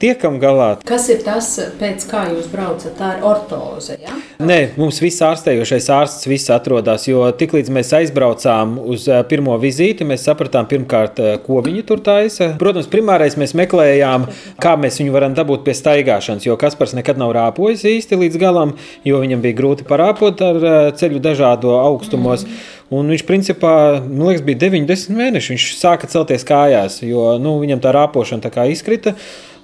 tiekam 0.02 0.40
galā. 0.42 0.70
Kas 0.88 1.08
ir 1.14 1.22
tas, 1.24 1.52
pēc 1.80 2.06
kā 2.10 2.26
jūs 2.34 2.50
braucat? 2.52 2.96
Tā 3.00 3.14
ir 3.18 3.26
ortoze. 3.28 3.96
Ja? 4.02 4.16
Nē, 4.44 4.58
mums 4.80 5.00
viss 5.04 5.24
ārstējošais 5.24 5.90
ārsts 5.96 6.28
viss 6.30 6.52
atrodas, 6.54 7.08
jo 7.10 7.24
tiklīdz 7.40 7.72
mēs 7.76 7.94
aizbraucām 8.00 8.78
uz 8.92 9.08
pirmo 9.32 9.56
vizīti, 9.62 10.08
mēs 10.08 10.26
sapratām 10.28 10.68
pirmkārt, 10.70 11.22
ko 11.46 11.62
viņi 11.66 11.86
tur 11.88 12.04
taisa. 12.04 12.52
Protams, 12.60 12.90
primārais 12.92 13.38
mēs 13.40 13.56
meklējām, 13.60 14.28
kā 14.62 14.76
mēs 14.80 15.00
viņu 15.02 15.16
varam 15.16 15.38
dabūt 15.38 15.64
pie 15.68 15.78
staigāšanas, 15.78 16.48
jo 16.48 16.58
Kaspars 16.60 16.96
nekad 16.98 17.22
nav 17.22 17.34
rāpojis 17.38 17.86
īsti 17.88 18.20
līdz 18.20 18.42
galam, 18.42 18.76
jo 19.08 19.22
viņam 19.24 19.46
bija 19.46 19.60
grūti 19.62 19.88
parāpot 19.88 20.44
ar 20.44 20.92
ceļu 21.00 21.24
dažādo 21.24 21.78
augstumos. 21.80 22.46
Mm. 22.46 22.79
Un 22.90 23.12
viņš 23.14 23.24
principā, 23.28 23.72
man 24.02 24.32
liekas, 24.32 24.42
bija 24.46 24.64
90 24.66 25.14
mēneši. 25.14 25.54
Viņš 25.54 25.66
sāka 25.78 26.10
celties 26.10 26.46
kājās, 26.48 27.04
jo 27.06 27.36
nu, 27.42 27.60
viņam 27.62 27.84
tā 27.84 27.94
rāpošana 27.94 28.42
tā 28.48 28.66
izkrita. 28.74 29.14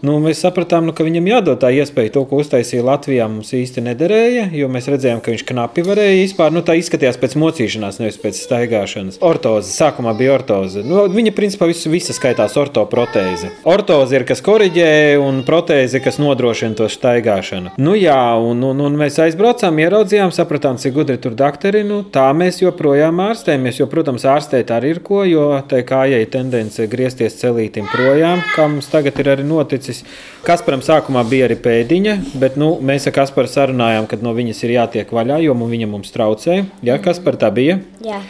Nu, 0.05 0.19
mēs 0.21 0.43
sapratām, 0.43 0.85
nu, 0.85 0.93
ka 0.93 1.05
viņam 1.05 1.25
jādod 1.31 1.59
tā 1.63 1.71
iespēja. 1.73 2.13
To, 2.15 2.25
ko 2.29 2.37
uztaisīja 2.43 2.83
Latvijā, 2.85 3.25
mums 3.31 3.49
īsti 3.55 3.81
nederēja, 3.87 4.43
jo 4.53 4.67
mēs 4.69 4.89
redzējām, 4.91 5.21
ka 5.23 5.33
viņš 5.33 5.43
knapi 5.49 5.85
varēja 5.87 6.19
vispār. 6.19 6.53
Nu, 6.53 6.61
tā 6.65 6.75
izskatījās 6.77 7.17
pēc 7.21 7.33
mocīšanās, 7.41 7.97
nevis 8.01 8.19
pēc 8.21 8.37
staigāšanas. 8.43 9.17
Ortoze, 9.25 9.71
sākumā 9.73 10.13
bija 10.19 10.35
ortoze. 10.35 10.83
Nu, 10.85 11.07
viņa 11.09 11.33
principā 11.37 11.69
visu, 11.71 11.89
visa 11.89 12.13
skaitās 12.13 12.57
ortoprotēze. 12.61 13.49
Ortoze 13.65 14.19
ir 14.19 14.27
kas 14.29 14.43
korģē, 14.45 14.91
un 15.23 15.41
protēze, 15.47 16.01
kas 16.05 16.19
nodrošina 16.21 16.77
to 16.77 16.89
staigāšanu. 16.91 17.73
Nu, 17.81 17.95
jā, 17.97 18.19
un, 18.37 18.61
un, 18.69 18.85
un 18.85 18.99
mēs 18.99 19.17
aizbraucām, 19.25 19.81
ieraudzījām, 19.81 20.35
sapratām, 20.35 20.77
cik 20.81 20.93
gudri 20.99 21.17
tur 21.21 21.33
dakteri. 21.39 21.81
Nu, 21.87 22.03
tā 22.05 22.27
mēs 22.37 22.61
joprojām 22.61 23.23
ārstējamies, 23.25 23.81
jo, 23.81 23.89
protams, 23.89 24.27
ārstēt 24.35 24.75
arī 24.75 24.93
ir 24.97 25.01
ko, 25.05 25.23
jo 25.25 25.49
tai 25.69 25.81
kājai 25.87 26.21
tendence 26.29 26.85
griezties 26.91 27.39
celītim 27.41 27.89
projām, 27.89 28.45
kā 28.53 28.69
mums 28.69 28.93
tagad 28.93 29.17
ir 29.23 29.33
arī 29.33 29.49
noticis 29.49 29.94
noticis. 29.95 30.23
Kasparam 30.45 30.81
sākumā 30.85 31.23
bija 31.25 31.47
arī 31.47 31.55
pēdiņa, 31.57 32.19
bet 32.37 32.55
nu, 32.55 32.77
mēs 32.77 33.07
ar 33.07 33.15
Kasparu 33.15 33.49
sarunājām, 33.49 34.05
ka 34.05 34.17
no 34.21 34.33
viņas 34.33 34.63
ir 34.63 34.75
jātiek 34.75 35.09
vaļā, 35.09 35.39
jo 35.41 35.55
viņa 35.55 35.87
mums 35.89 36.11
traucē. 36.13 36.65
Jā, 36.85 36.99
Kaspar, 37.01 37.35
tā 37.35 37.49
bija? 37.49 37.79
Jā. 38.05 38.21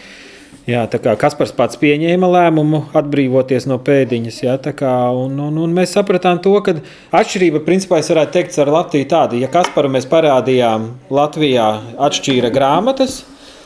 Jā, 0.66 0.88
tā 0.90 0.98
kā 0.98 1.12
Kaspars 1.20 1.52
pats 1.54 1.78
pieņēma 1.78 2.26
lēmumu 2.26 2.86
atbrīvoties 2.96 3.68
no 3.68 3.78
pēdiņas, 3.78 4.40
jā, 4.48 4.56
kā, 4.74 5.12
un, 5.14 5.36
un, 5.38 5.60
un 5.62 5.76
mēs 5.76 5.94
sapratām 5.94 6.40
to, 6.42 6.56
ka 6.66 6.80
atšķirība, 7.12 7.62
principā, 7.68 8.00
es 8.00 8.10
varētu 8.10 8.34
teikt, 8.34 8.58
ar 8.64 8.72
Latviju 8.74 9.06
tāda, 9.12 9.38
ja 9.38 9.52
Kasparu 9.52 9.92
mēs 9.94 10.08
parādījām 10.10 10.88
Latvijā 11.14 11.68
atšķīra 12.08 12.50
grāmatas, 12.56 13.26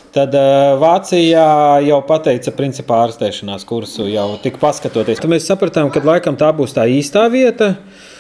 Tad 0.10 0.34
uh, 0.34 0.76
Vācijā 0.82 1.45
jau 1.86 2.00
pateica, 2.08 2.54
principā 2.58 3.04
ārstēšanās 3.06 3.65
kursu 3.69 4.08
jau 4.10 4.32
tik 4.41 4.58
paskatoties. 4.62 5.22
Tad 5.22 5.30
mēs 5.30 5.45
sapratām, 5.45 5.91
ka 5.93 6.02
laikam 6.02 6.38
tā 6.39 6.50
būs 6.56 6.74
tā 6.74 6.88
īstā 6.89 7.28
vieta. 7.30 7.76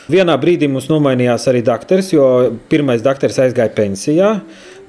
Vienā 0.09 0.35
brīdī 0.41 0.65
mums 0.69 0.87
nomainījās 0.89 1.47
arī 1.49 1.63
doktors, 1.65 2.11
jo 2.13 2.25
pirmais 2.69 3.01
doktors 3.05 3.37
aizgāja 3.41 3.73
pensijā. 3.73 4.29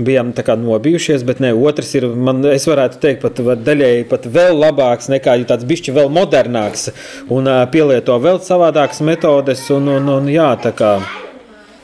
Bijām 0.00 0.34
tā 0.36 0.44
kā 0.44 0.56
nobijušies, 0.56 1.24
bet 1.28 1.42
ne, 1.44 1.54
otrs 1.56 1.92
ir, 1.96 2.06
man, 2.16 2.40
es 2.48 2.64
varētu 2.68 3.00
teikt, 3.02 3.24
pat 3.24 3.40
daļēji 3.64 4.06
pat 4.08 4.28
vēl 4.32 4.56
labāks 4.60 5.08
nekā 5.12 5.38
tāds 5.48 5.68
bišķi 5.68 5.96
vēl 5.96 6.12
modernāks 6.16 6.88
un 7.28 7.48
uh, 7.48 7.64
pielieto 7.72 8.16
vēl 8.20 8.40
savādākas 8.44 9.04
metodes 9.04 9.66
un, 9.76 9.92
un, 9.98 10.08
un 10.20 10.32
jā, 10.32 10.54
tā 10.64 10.72
kā 10.76 10.94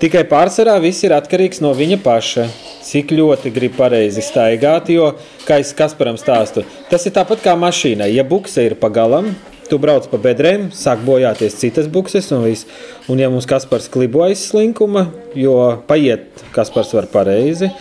tikai 0.02 0.24
pārsvarā 0.28 0.76
viss 0.82 1.04
ir 1.06 1.14
atkarīgs 1.16 1.62
no 1.64 1.72
viņa 1.76 2.00
paša 2.04 2.46
cik 2.86 3.12
ļoti 3.16 3.52
grib 3.54 3.76
pareizi 3.78 4.22
staigāt. 4.24 4.90
Jo, 4.94 5.12
kā 5.46 5.60
es 5.62 5.74
Kasparam 5.76 6.18
stāstu, 6.20 6.64
tas 6.90 7.06
ir 7.08 7.14
tāpat 7.16 7.42
kā 7.44 7.56
mašīnai. 7.58 8.12
Ja 8.14 8.24
bukse 8.26 8.64
ir 8.68 8.76
pa 8.80 8.90
galam, 8.92 9.32
tu 9.70 9.80
brauc 9.82 10.06
pa 10.10 10.20
bedrēm, 10.22 10.68
sāk 10.74 11.02
bojāties 11.06 11.58
citas 11.60 11.90
bukses 11.92 12.30
un 12.34 12.46
viss. 12.46 12.68
Un 13.10 13.22
ja 13.22 13.30
mums 13.32 13.48
Kaspars 13.50 13.90
klibo 13.92 14.24
aiz 14.26 14.46
slinkuma, 14.46 15.08
jo 15.34 15.56
paiet 15.90 16.46
Kaspars 16.54 16.94
var 16.96 17.10
pareizi, 17.12 17.72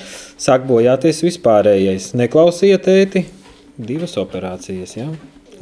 sāk 0.41 0.65
bojāties 0.69 1.23
vispārējais. 1.25 2.13
Neklausījiet 2.17 2.86
tēti, 2.89 3.25
divas 3.78 4.17
operācijas, 4.21 4.97
jā, 4.97 5.10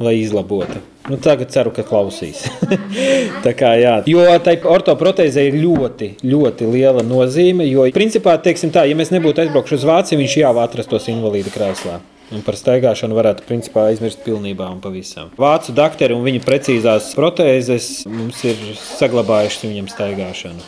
lai 0.02 0.18
izlabotu. 0.20 0.80
Nu, 1.08 1.18
tagad 1.20 1.50
ceru, 1.52 1.68
ka 1.74 1.84
klausīs. 1.84 2.46
tā 3.44 3.52
kā, 3.52 3.74
jā. 3.76 3.98
jo 4.08 4.24
tai 4.44 4.56
ortoprotēzē 4.56 5.44
ir 5.50 5.58
ļoti, 5.60 6.14
ļoti 6.24 6.68
liela 6.72 7.04
nozīme. 7.04 7.66
Jo, 7.68 7.84
principā, 7.92 8.38
teiksim 8.40 8.72
tā, 8.72 8.86
ja 8.88 8.96
mēs 8.96 9.12
nebūtu 9.12 9.44
aizbraukuši 9.44 9.76
uz 9.76 9.84
Vāciju, 9.90 10.22
viņš 10.22 10.36
jau 10.40 10.54
atrastos 10.62 11.10
invalīdu 11.12 11.52
krēslā. 11.52 12.00
Un 12.32 12.40
par 12.40 12.56
staigāšanu 12.56 13.18
varētu 13.18 13.44
principā, 13.44 13.90
aizmirst 13.90 14.24
pilnībā 14.24 14.70
un 14.72 14.80
pavisam. 14.80 15.28
Vācu 15.36 15.74
doktori 15.76 16.16
un 16.16 16.24
viņa 16.24 16.40
precīzās 16.46 17.10
protēzes 17.18 17.90
mums 18.08 18.40
ir 18.48 18.64
saglabājušas 18.80 19.68
viņam 19.68 19.92
staigāšanu. 19.92 20.64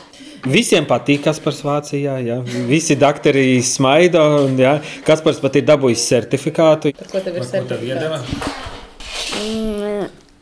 Visiem 0.47 0.85
patīk, 0.87 1.25
kas 1.25 1.41
par 1.43 1.57
Vācijā. 1.57 2.21
Ja? 2.23 2.39
Visi 2.69 2.95
doktori 3.01 3.57
smaida. 3.65 4.23
Ja? 4.61 4.77
Kaspars 5.09 5.41
pat 5.43 5.59
ir 5.59 5.67
dabūjis 5.67 6.07
certifikātu. 6.13 6.95
Ko 7.01 7.25
tev 7.25 7.41
ir 7.41 7.49
certifikāts? 7.49 8.75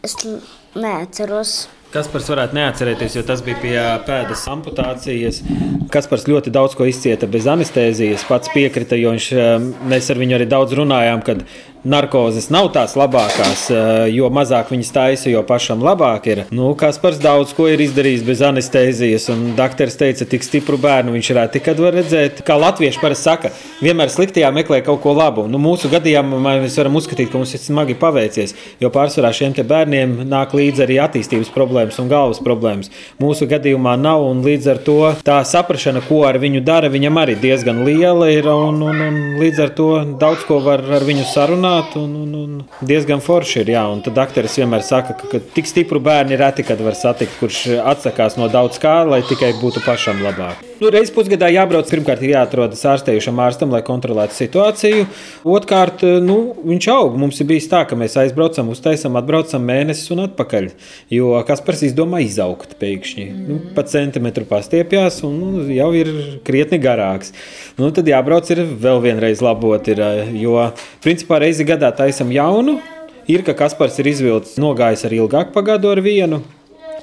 Es 0.04 0.18
neatceros. 0.76 1.64
Kaspars 1.94 2.26
varētu 2.28 2.56
neatcerēties, 2.58 3.14
jo 3.16 3.22
tas 3.24 3.40
bija 3.46 3.56
pie 3.62 3.74
pēdas 4.04 4.42
amputācijas. 4.50 5.38
Kaspars 5.94 6.26
ļoti 6.28 6.52
daudz 6.52 6.74
ko 6.76 6.88
izcieta 6.90 7.28
bez 7.30 7.46
anestēzijas. 7.48 8.26
Pats 8.28 8.50
piekrita, 8.52 8.98
jo 9.00 9.14
viņš, 9.14 9.28
mēs 9.88 10.10
ar 10.10 10.20
viņu 10.20 10.36
arī 10.36 10.48
daudz 10.50 10.74
runājām, 10.76 11.22
kad 11.24 11.44
narkozes 11.84 12.48
nav 12.50 12.70
tās 12.72 12.94
labākās, 12.96 13.66
eh, 13.70 14.08
jo 14.16 14.30
mazāk 14.32 14.70
viņas 14.72 14.92
taisa, 14.92 15.28
jo 15.30 15.42
pašam 15.44 15.82
labāk 15.84 16.26
ir. 16.26 16.44
Nu, 16.50 16.74
Kaspars 16.74 17.18
daudz 17.20 17.52
ko 17.54 17.68
ir 17.68 17.78
izdarījis 17.84 18.24
bez 18.24 18.40
anestēzijas, 18.40 19.28
un 19.32 19.54
doktors 19.56 19.96
teica, 20.00 20.24
tik 20.28 20.42
stipru 20.42 20.78
bērnu 20.80 21.12
viņš 21.12 21.30
reti 21.36 21.60
kad 21.60 21.78
var 21.78 21.92
redzēt. 21.92 22.42
Kā 22.44 22.56
latvieši 22.60 23.00
parasti 23.00 23.28
saka, 23.28 23.50
vienmēr 23.82 24.08
sliktajā 24.08 24.50
meklē 24.52 24.82
kaut 24.84 25.02
ko 25.02 25.12
labu. 25.12 25.46
Nu, 25.48 25.58
mūsu 25.58 25.90
gadījumā 25.92 26.40
mēs 26.40 26.78
varam 26.80 26.96
uzskatīt, 26.96 27.30
ka 27.30 27.38
mums 27.38 27.54
ir 27.54 27.60
smagi 27.60 27.94
paveicies, 27.94 28.54
jo 28.80 28.90
pārsvarā 28.90 29.32
šiem 29.32 29.54
bērniem 29.54 30.24
nāk 30.28 30.54
līdzi 30.56 30.82
arī 30.86 30.98
attīstības 31.04 31.52
problēmas 31.54 32.00
un 32.00 32.08
galvas 32.08 32.40
problēmas. 32.40 32.90
Mūsu 33.20 33.46
gadījumā 33.46 33.96
nav, 34.00 34.24
un 34.24 34.42
līdz 34.44 34.70
ar 34.72 34.78
to 34.78 34.98
tā 35.24 35.38
saprašana, 35.44 36.02
ko 36.08 36.24
ar 36.24 36.38
viņu 36.42 36.64
dara, 36.64 36.88
viņam 36.88 37.20
arī 37.20 37.36
diezgan 37.40 37.84
liela 37.84 38.30
ir, 38.32 38.48
un, 38.48 38.80
un, 38.82 39.00
un 39.04 39.20
līdz 39.40 39.62
ar 39.62 39.74
to 39.76 39.90
daudz 40.20 40.44
ko 40.48 40.60
var 40.64 40.82
ar 40.96 41.04
viņu 41.06 41.26
sarunāt 41.28 41.73
runāt, 41.74 41.96
un, 41.96 42.14
un, 42.14 42.34
un 42.34 42.86
diezgan 42.86 43.20
forši 43.20 43.62
ir. 43.62 43.72
Jā, 43.74 43.84
un 43.90 44.02
tad 44.04 44.18
akteris 44.18 44.58
vienmēr 44.58 44.82
saka, 44.82 45.14
ka, 45.18 45.28
ka 45.32 45.40
tik 45.54 45.66
stipru 45.66 46.00
bērnu 46.00 46.34
ir 46.34 46.42
reti, 46.42 46.64
kad 46.66 46.80
var 46.80 46.94
satikt, 46.94 47.38
kurš 47.40 47.66
atsakās 47.82 48.38
no 48.38 48.48
daudz 48.48 48.78
kā, 48.78 49.02
lai 49.08 49.22
tikai 49.26 49.54
būtu 49.60 49.82
pašam 49.84 50.22
labāk. 50.24 50.62
Nu, 50.80 50.90
Reizes 50.90 51.12
pusgadā 51.14 51.48
jābrauc, 51.48 51.86
pirmkārt, 51.88 52.22
ir 52.26 52.34
jāatrodas 52.34 52.82
ārstējušam 52.90 53.38
ārstam, 53.40 53.70
lai 53.72 53.80
kontrolētu 53.86 54.34
situāciju. 54.36 55.04
Otrkārt, 55.46 56.02
nu, 56.20 56.38
viņš 56.66 56.88
aug. 56.92 57.14
Mums 57.20 57.38
ir 57.40 57.48
bijis 57.48 57.68
tā, 57.70 57.84
ka 57.88 57.96
mēs 57.98 58.16
aizbraucam, 58.20 58.72
uztaisām, 58.74 59.14
atbraucam 59.20 59.62
mēnesis 59.64 60.10
un 60.12 60.24
atpakaļ. 60.26 60.68
Jo 61.14 61.30
Kaspars 61.46 61.84
izdomā 61.86 62.24
izaugt 62.26 62.74
pēkšņi. 62.80 63.26
Mm. 63.30 63.46
Nu, 63.48 63.60
pa 63.76 63.86
centimetru 63.88 64.44
pastiepjās 64.50 65.20
un 65.24 65.38
nu, 65.40 65.64
jau 65.72 65.88
ir 65.96 66.10
krietni 66.44 66.80
garāks. 66.82 67.32
Nu, 67.78 67.92
tad 67.94 68.10
jābrauc 68.10 68.50
ir 68.52 68.64
vēl 68.84 69.00
vienreiz 69.06 69.40
labot, 69.44 69.88
ir, 69.94 70.02
jo 70.36 70.58
principā 71.06 71.38
reizi 71.42 71.63
reizi 71.64 71.72
gadā 71.72 71.90
taisam 71.96 72.30
jaunu. 72.30 72.80
Ir, 73.26 73.42
ka 73.42 73.54
Kaspars 73.54 73.98
ir 73.98 74.06
izvilcis, 74.06 74.58
nogājis 74.60 75.04
ar 75.06 75.12
ilgāku 75.12 75.52
pagādu 75.54 75.90
ar 75.90 76.00
vienu. 76.00 76.42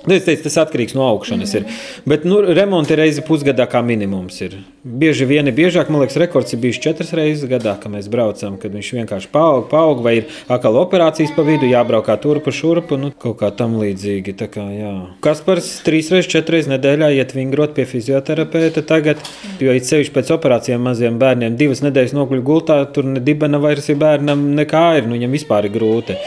Nu, 0.08 0.16
es 0.16 0.26
teicu, 0.26 0.48
tas 0.48 0.58
atkarīgs 0.64 0.96
no 0.98 1.04
augšanas. 1.06 1.52
Mm. 1.54 1.58
Ir. 1.62 1.90
Bet 2.10 2.24
nu, 2.26 2.40
remonti 2.42 2.98
reizi 2.98 3.22
pusgadā 3.26 3.68
kā 3.70 3.84
minimums 3.86 4.40
ir. 4.42 4.56
Bieži 4.82 5.28
vien 5.30 5.46
ir 5.46 5.54
biežāk, 5.54 5.92
man 5.94 6.02
liekas, 6.02 6.18
rekords 6.22 6.56
ir 6.56 6.62
bijis 6.64 6.80
četras 6.82 7.12
reizes 7.18 7.46
gadā, 7.50 7.76
kad 7.78 7.94
mēs 7.94 8.08
braucam, 8.10 8.56
kad 8.62 8.74
viņš 8.74 8.90
vienkārši 8.98 9.30
paaug, 9.34 9.68
paaug 9.70 10.02
vai 10.02 10.16
ir 10.22 10.40
atkal 10.50 10.80
operācijas 10.82 11.36
pa 11.36 11.46
vidu, 11.46 11.70
jābrauk 11.70 12.10
turpu 12.22 12.54
šurpu, 12.56 12.98
nu, 12.98 13.12
kaut 13.14 13.38
kā 13.44 13.52
tam 13.54 13.78
līdzīgi. 13.82 14.34
Kā, 14.52 14.64
jā. 14.74 14.94
Kaspars 15.22 15.70
trīs 15.86 16.10
reizes, 16.10 16.32
četras 16.32 16.62
reizes 16.62 16.72
nedēļā 16.74 17.12
iet 17.20 17.36
vingrot 17.38 17.76
pie 17.78 17.86
fizioterapeita 17.90 18.82
tagad, 18.90 19.22
jo 19.62 19.76
it 19.78 19.86
sevišķi 19.86 20.16
pēc 20.18 20.34
operācijām 20.34 20.82
maziem 20.90 21.22
bērniem 21.22 21.60
divas 21.60 21.84
nedēļas 21.86 22.18
noguļ 22.18 22.42
gultā, 22.46 22.82
tur 22.94 23.06
ne 23.06 23.22
dibena 23.22 23.62
vairs 23.62 23.92
ir 23.94 24.02
bērnam 24.02 24.50
nekā 24.58 24.88
ir, 24.98 25.08
nu, 25.08 25.20
viņam 25.20 25.38
vispār 25.38 25.70
ir 25.70 25.78
grūti. 25.78 26.18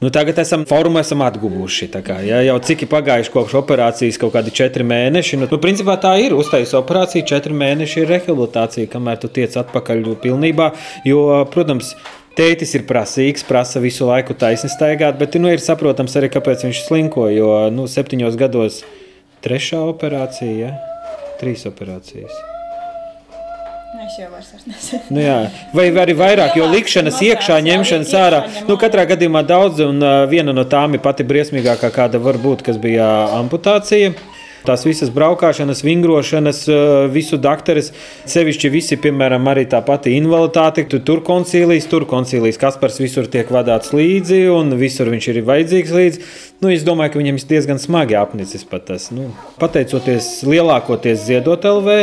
Nu, 0.00 0.08
tagad 0.08 0.38
esam 0.40 0.62
formu 0.64 0.96
esam 0.98 1.20
atguvuši. 1.20 1.90
Kā, 2.04 2.22
ja, 2.24 2.38
jau 2.46 2.54
cik 2.64 2.86
ir 2.86 2.88
pagājuši 2.88 3.32
kopš 3.34 3.56
operācijas, 3.60 4.16
kaut 4.20 4.32
kādi 4.32 4.54
četri 4.56 4.86
mēneši. 4.88 5.36
Nu, 5.42 5.48
nu, 5.50 5.58
principā 5.60 5.98
tā 6.00 6.14
ir. 6.22 6.32
Uztaisīta 6.32 6.80
operācija, 6.80 7.26
četri 7.28 7.52
mēneši 7.52 8.00
ir 8.00 8.08
rehabilitācija, 8.14 8.88
kamēr 8.94 9.20
tu 9.20 9.28
tiec 9.28 9.58
atpakaļ 9.60 10.06
pilnībā. 10.24 10.72
Jo, 11.04 11.44
protams, 11.52 11.92
Tētis 12.38 12.70
ir 12.78 12.84
prasīgs, 12.88 13.42
prasa 13.44 13.82
visu 13.82 14.06
laiku 14.08 14.36
taisni 14.38 14.70
staigāt, 14.72 15.18
bet 15.20 15.34
nu, 15.36 15.50
ir 15.50 15.60
saprotams 15.60 16.14
arī, 16.16 16.30
kāpēc 16.32 16.62
viņš 16.64 16.84
slinko. 16.86 17.26
Jo 17.34 17.50
nu, 17.74 17.88
septiņos 17.90 18.38
gados 18.40 18.78
trešā 19.44 19.82
operācija, 19.90 20.54
ja? 20.62 20.70
trīs 21.42 21.66
operācijas. 21.68 22.49
Es 24.10 24.16
jau 24.18 24.26
vairs 24.32 24.64
nezinu. 24.66 25.00
Nu, 25.14 25.20
jā. 25.22 25.36
Vai 25.76 25.84
arī 26.02 26.16
vairāk, 26.18 26.56
jo 26.58 26.66
likšanas 26.66 27.20
iekšā, 27.22 27.60
ņemšanas 27.62 28.14
ārā. 28.18 28.40
Nu, 28.66 28.74
katrā 28.80 29.04
gadījumā 29.06 29.44
daudz, 29.46 29.84
un 29.86 30.02
viena 30.32 30.50
no 30.56 30.64
tām 30.66 30.96
ir 30.98 31.02
pati 31.04 31.22
briesmīgākā, 31.28 31.92
kāda 31.94 32.18
var 32.18 32.40
būt, 32.42 32.64
kas 32.66 32.80
bija 32.82 33.06
amputācija. 33.38 34.10
Tās 34.66 34.84
visas 34.84 35.08
braukšanas, 35.14 35.80
vingrošanas, 35.86 36.62
visu 37.12 37.38
dakteris, 37.40 37.90
sevišķi 38.28 38.70
visi, 38.72 38.98
piemēram, 39.00 39.48
arī 39.48 39.64
tā 39.70 39.80
pati 39.84 40.12
invaliditāte. 40.18 40.84
Tu 40.90 41.00
tur 41.06 41.22
koncīlijas, 41.24 41.88
tur 41.88 42.04
koncīlijas. 42.10 42.60
Kaspars 42.60 43.00
visur 43.00 43.28
tiek 43.32 43.48
vadāts 43.52 43.94
līdzi, 43.96 44.42
un 44.52 44.74
visur 44.80 45.08
viņš 45.12 45.30
ir 45.32 45.42
vajadzīgs 45.48 45.96
līdzi. 45.96 46.24
Nu, 46.60 46.68
es 46.68 46.84
domāju, 46.84 47.14
ka 47.14 47.22
viņam 47.22 47.40
ir 47.40 47.48
diezgan 47.54 47.80
smagi 47.80 48.18
apnicis 48.20 48.66
pat 48.68 48.84
tas. 48.90 49.08
Nu, 49.16 49.30
pateicoties 49.62 50.42
lielākoties 50.44 51.24
ziedot 51.24 51.64
LV, 51.64 52.00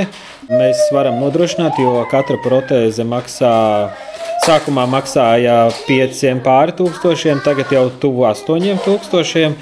mēs 0.49 0.87
varam 0.95 1.21
nodrošināt, 1.21 1.77
jo 1.77 2.01
katra 2.09 2.41
protēze 2.41 3.05
maksā. 3.05 3.55
Sākumā 4.47 4.85
maksāja 4.87 5.67
5 5.87 6.21
pāri 6.45 6.73
tūkstošiem, 6.77 7.41
tagad 7.43 7.71
jau 7.73 7.87
tuvu 8.01 8.23
8 8.29 8.79
tūkstošiem. 8.85 9.57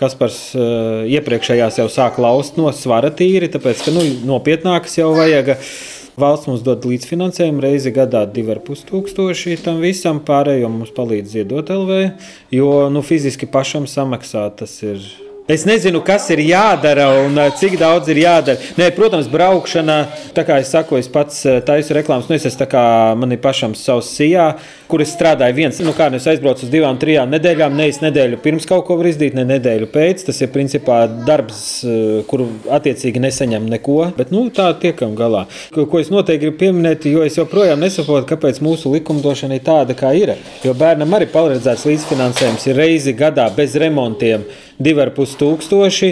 Kaspars 0.00 0.38
uh, 0.58 1.04
iepriekšējās 1.06 1.78
jau 1.78 1.88
sāk 1.92 2.18
laust 2.22 2.58
no 2.58 2.70
svara 2.74 3.12
tīri, 3.14 3.50
tāpēc 3.52 3.84
ka 3.86 3.94
nu, 3.94 4.02
nopietnākas 4.26 4.98
jau 4.98 5.12
vajag. 5.14 5.54
Valsts 6.18 6.46
mums 6.46 6.62
dod 6.62 6.84
līdzfinansējumu 6.86 7.62
reizi 7.64 7.90
gadā 7.94 8.22
2,5 8.30 8.84
tūkstoši 8.86 9.56
tam 9.64 9.80
visam, 9.82 10.20
pārējo 10.22 10.70
mums 10.70 10.94
palīdz 10.94 11.32
ziedot 11.38 11.72
LV, 11.74 12.04
jo 12.54 12.70
nu, 12.94 13.02
fiziski 13.02 13.50
pašam 13.50 13.88
samaksāt 13.90 14.60
tas 14.62 14.76
ir 14.86 15.02
Es 15.44 15.66
nezinu, 15.68 16.00
kas 16.00 16.24
ir 16.32 16.40
jādara 16.40 17.04
un 17.20 17.36
cik 17.60 17.74
daudz 17.76 18.08
ir 18.08 18.16
jādara. 18.22 18.56
Nē, 18.80 18.86
protams, 18.96 19.26
braukšana, 19.28 19.96
tā 20.32 20.40
kā 20.48 20.56
es 20.62 20.70
saku, 20.72 20.96
es 20.96 21.10
pats 21.12 21.42
taisu 21.68 21.92
reklāmas. 21.92 22.30
Nu, 22.30 22.38
es 22.38 22.46
esmu 22.48 22.64
kā 22.72 22.84
man 23.20 23.36
ir 23.36 23.42
pašam 23.44 23.74
savs 23.76 24.08
sijā, 24.16 24.46
kur 24.88 25.04
es 25.04 25.12
strādāju 25.12 25.58
viens. 25.58 25.82
Nu, 25.84 25.92
kā 25.92 26.06
nu 26.08 26.16
es 26.16 26.28
aizbraucu 26.32 26.64
uz 26.64 26.72
divām, 26.72 26.96
trijām 26.96 27.28
nedēļām, 27.36 27.76
nevis 27.76 28.00
nedēļu 28.00 28.40
pirms 28.40 28.64
kaut 28.72 28.86
ko 28.88 28.96
var 28.96 29.10
izdarīt, 29.12 29.36
ne 29.36 29.44
nedēļu 29.50 29.90
pēc. 29.92 30.24
Tas 30.30 30.40
ir 30.40 30.52
principā 30.56 31.02
darbs, 31.28 31.60
kuru 32.32 32.48
attiecīgi 32.80 33.26
nesaņem 33.28 33.68
neko. 33.76 34.00
Bet 34.16 34.32
nu, 34.32 34.46
tā 34.48 34.72
tiekam 34.80 35.12
galā. 35.12 35.44
Ko, 35.76 35.84
ko 35.84 36.00
es 36.00 36.08
noteikti 36.08 36.46
gribu 36.46 36.62
pieminēt, 36.64 37.04
jo 37.12 37.20
es 37.20 37.36
joprojām 37.36 37.84
nesaprotu, 37.84 38.30
kāpēc 38.32 38.64
mūsu 38.64 38.96
likumdošana 38.96 39.60
ir 39.60 39.68
tāda, 39.68 39.92
kā 39.92 40.16
ir. 40.16 40.38
Jo 40.64 40.72
bērnam 40.72 41.20
arī 41.20 41.28
paredzēts 41.36 41.84
līdzfinansējums 41.92 42.70
ir 42.72 42.80
reizi 42.80 43.12
gadā 43.12 43.52
bez 43.52 43.76
remontiem 43.76 44.48
2,5 44.82 45.38
tūkstoši. 45.40 46.10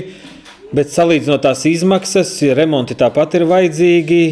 Bet 0.73 0.89
salīdzinot 0.89 1.43
tās 1.45 1.67
izmaksas, 1.69 2.31
remonti 2.57 2.97
tāpat 2.97 3.35
ir 3.37 3.45
vajadzīgi. 3.51 4.23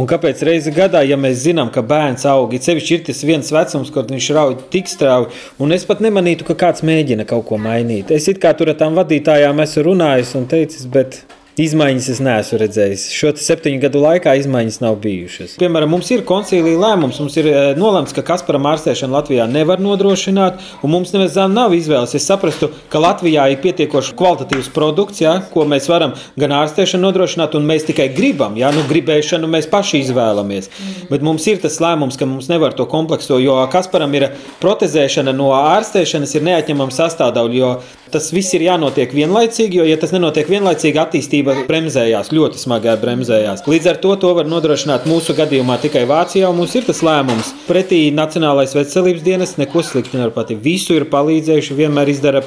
Un 0.00 0.06
kāpēc 0.08 0.40
reizi 0.46 0.70
gadā, 0.72 1.02
ja 1.04 1.18
mēs 1.18 1.42
zinām, 1.42 1.68
ka 1.74 1.82
bērns 1.82 2.22
aug, 2.30 2.54
ir 2.54 2.62
sevišķi 2.62 2.94
ir 2.94 3.02
tas 3.08 3.24
viens 3.26 3.50
vecums, 3.50 3.90
kad 3.90 4.12
viņš 4.14 4.28
rauj 4.36 4.54
tik 4.70 4.88
strauji, 4.88 5.32
un 5.58 5.74
es 5.74 5.82
pat 5.88 5.98
nemanītu, 6.04 6.46
ka 6.46 6.54
kāds 6.60 6.84
mēģina 6.86 7.26
kaut 7.28 7.48
ko 7.48 7.58
mainīt. 7.58 8.12
Es 8.14 8.30
it 8.30 8.38
kā 8.40 8.54
tur 8.54 8.70
ar 8.70 8.78
tām 8.78 8.94
vadītājām 8.94 9.64
esmu 9.66 9.88
runājis 9.88 10.32
un 10.38 10.46
teicis, 10.48 10.86
bet 10.94 11.24
Izmaiņas 11.60 12.06
es 12.14 12.20
neesmu 12.24 12.58
redzējis. 12.62 13.02
Šo 13.12 13.30
septiņu 13.36 13.82
gadu 13.82 14.00
laikā 14.00 14.32
izmaiņas 14.40 14.78
nav 14.80 14.94
bijušas. 15.02 15.58
Piemēram, 15.60 15.90
mums 15.92 16.08
ir 16.14 16.22
koncīlija 16.24 16.78
lēmums, 16.80 17.18
mums 17.20 17.36
ir 17.36 17.48
eh, 17.50 17.58
nolēmts, 17.76 18.14
ka 18.16 18.24
Kasparam 18.30 18.68
ārstēšanu 18.70 19.12
Latvijā 19.12 19.44
nevar 19.50 19.82
nodrošināt, 19.82 20.62
un 20.80 20.94
mums 20.94 21.12
nemaz 21.12 21.36
nav 21.52 21.74
izvēles. 21.76 22.14
Es 22.16 22.28
saprastu, 22.30 22.70
ka 22.88 23.02
Latvijā 23.04 23.44
ir 23.52 23.60
pietiekoši 23.60 24.16
kvalitatīvs 24.16 24.72
produkts, 24.72 25.20
ja, 25.20 25.36
ko 25.52 25.66
mēs 25.68 25.90
varam 25.90 26.16
gan 26.40 26.56
ārstēšanu 26.62 27.04
nodrošināt, 27.10 27.58
un 27.58 27.68
mēs 27.68 27.84
tikai 27.90 28.08
gribam. 28.16 28.56
Ja, 28.60 28.72
nu, 28.72 28.86
gribēšanu 28.88 29.50
mēs 29.50 29.68
paši 29.68 30.00
izvēlamies. 30.06 30.70
Mm. 30.72 31.06
Bet 31.12 31.28
mums 31.28 31.44
ir 31.50 31.60
tas 31.60 31.76
lēmums, 31.82 32.16
ka 32.16 32.30
mums 32.30 32.48
nevar 32.48 32.72
to 32.78 32.88
komplekso, 32.88 33.36
jo 33.42 33.58
Kasparam 33.72 34.16
ir 34.16 34.30
protezēšana 34.64 35.36
no 35.36 35.52
ārstēšanas 35.58 36.38
ir 36.38 36.48
neatņemama 36.48 37.00
sastāvdaļa, 37.02 37.60
jo 37.60 37.74
tas 38.10 38.30
viss 38.34 38.54
ir 38.56 38.64
jānotiek 38.66 39.12
vienlaicīgi, 39.14 39.80
jo, 39.80 39.86
ja 39.86 39.98
tas 40.00 40.12
nenotiek 40.14 40.48
vienlaicīgi, 40.50 40.98
attīstība 41.00 41.49
attīstība 41.50 41.68
bremzējās, 41.68 42.30
ļoti 42.34 42.60
smagā 42.60 42.96
bremzējās. 43.00 43.64
Līdz 43.68 43.90
ar 43.90 44.00
to 44.02 44.14
to 44.20 44.32
var 44.36 44.48
nodrošināt 44.48 45.06
mūsu 45.08 45.34
gadījumā 45.38 45.78
tikai 45.82 46.06
Vācijā, 46.08 46.48
un 46.50 46.58
mums 46.60 46.74
ir 46.74 46.86
tas 46.86 47.02
lēmums. 47.02 47.52
Pretī 47.68 48.10
Nacionālais 48.14 48.74
veselības 48.74 49.22
dienas 49.22 49.56
neko 49.58 49.82
slikti 49.82 50.18
nevar 50.18 50.32
pateikt. 50.34 50.62
Visu 50.62 50.96
ir 50.96 51.08
palīdzējuši, 51.10 51.78
vienmēr 51.78 52.10
izdara 52.12 52.44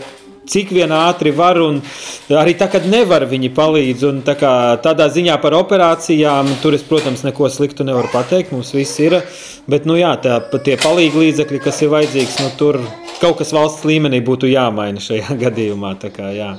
cik 0.49 0.73
vien 0.75 0.91
ātri 0.91 1.31
var, 1.31 1.55
un 1.63 1.79
arī 2.35 2.55
tā, 2.59 2.67
kad 2.71 2.85
nevar, 2.89 3.23
viņi 3.29 3.51
palīdz. 3.55 4.07
Tā 4.27 4.35
kā, 4.39 4.53
tādā 4.83 5.07
ziņā 5.11 5.37
par 5.43 5.55
operācijām, 5.55 6.49
tur 6.63 6.75
es, 6.75 6.83
protams, 6.83 7.23
neko 7.23 7.47
sliktu 7.51 7.87
nevaru 7.87 8.11
pateikt. 8.11 8.51
Mums 8.55 8.73
viss 8.75 8.99
ir. 9.03 9.21
Bet, 9.69 9.87
nu, 9.87 9.95
jā, 9.99 10.11
tā, 10.19 10.41
tie 10.65 10.75
palīgi 10.79 11.21
līdzekļi, 11.21 11.63
kas 11.63 11.79
ir 11.85 11.93
vajadzīgs, 11.93 12.41
nu, 12.43 12.51
tur 12.59 12.81
kaut 13.21 13.39
kas 13.39 13.55
valsts 13.55 13.87
līmenī 13.87 14.19
būtu 14.25 14.51
jāmaina 14.51 14.99
šajā 15.03 15.39
gadījumā. 15.45 15.95
Kā, 16.11 16.33
jā. 16.35 16.51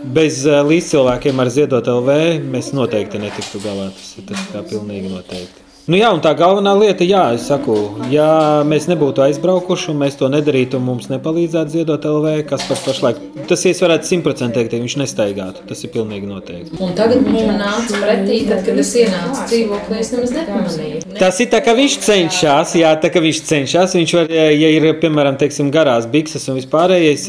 Bez 0.00 0.44
uh, 0.48 0.62
līdzcilvēkiem 0.64 1.42
ar 1.42 1.50
Ziedot 1.52 1.88
LV 1.92 2.14
mēs 2.48 2.70
noteikti 2.72 3.20
netiktu 3.20 3.60
galā. 3.60 3.90
Tas 3.92 4.14
ir 4.16 4.30
tas 4.30 4.46
kā 4.52 4.62
pilnīgi 4.70 5.12
noteikti. 5.12 5.69
Nu, 5.90 5.96
jā, 5.98 6.06
un 6.14 6.20
tā 6.22 6.30
galvenā 6.38 6.70
lieta, 6.78 7.02
jā, 7.02 7.32
es 7.34 7.48
saku, 7.50 7.74
ja 8.12 8.62
mēs 8.62 8.84
nebūtu 8.86 9.24
aizbraukuši 9.24 9.88
un 9.90 9.96
mēs 9.98 10.14
to 10.20 10.28
nedarītu, 10.30 10.78
un 10.78 10.84
mums 10.86 11.08
nepalīdzētu 11.10 11.72
ziedot 11.72 12.04
LV, 12.06 12.34
kas 12.46 12.62
pat 12.68 12.84
pašlaik, 12.86 13.18
tas 13.50 13.64
es 13.66 13.80
varētu 13.82 14.06
simtprocentīgi 14.06 14.70
teikt, 14.70 14.84
viņš 14.84 14.94
nestaigātu. 15.00 15.64
Tas 15.66 15.82
ir 15.82 15.90
pilnīgi 15.90 16.30
noteikti. 16.30 16.78
Un 16.78 16.94
tagad 16.94 17.24
viņš 17.26 17.48
man 17.48 17.58
nāca 17.58 18.02
pretī, 18.04 18.36
tad, 18.46 18.62
kad 18.68 18.78
es 18.78 18.92
ienācu 19.00 19.46
dzīvoklī, 19.50 19.98
es 20.04 20.12
nemaz 20.14 20.34
nepamanīju. 20.36 21.00
Tas 21.18 21.40
ir 21.42 21.48
tā, 21.50 21.58
ka 21.66 21.74
viņš 21.74 21.96
cenšas, 22.06 22.76
jā, 22.78 22.94
tā 23.02 23.10
kā 23.10 23.24
viņš 23.26 23.42
cenšas, 23.50 23.98
viņš 23.98 24.14
var, 24.20 24.30
ja 24.30 24.70
ir, 24.76 24.86
piemēram, 25.02 25.40
teiksim, 25.42 25.74
garās 25.74 26.06
bikses 26.14 26.46
un 26.52 26.60
vispārējais, 26.60 27.26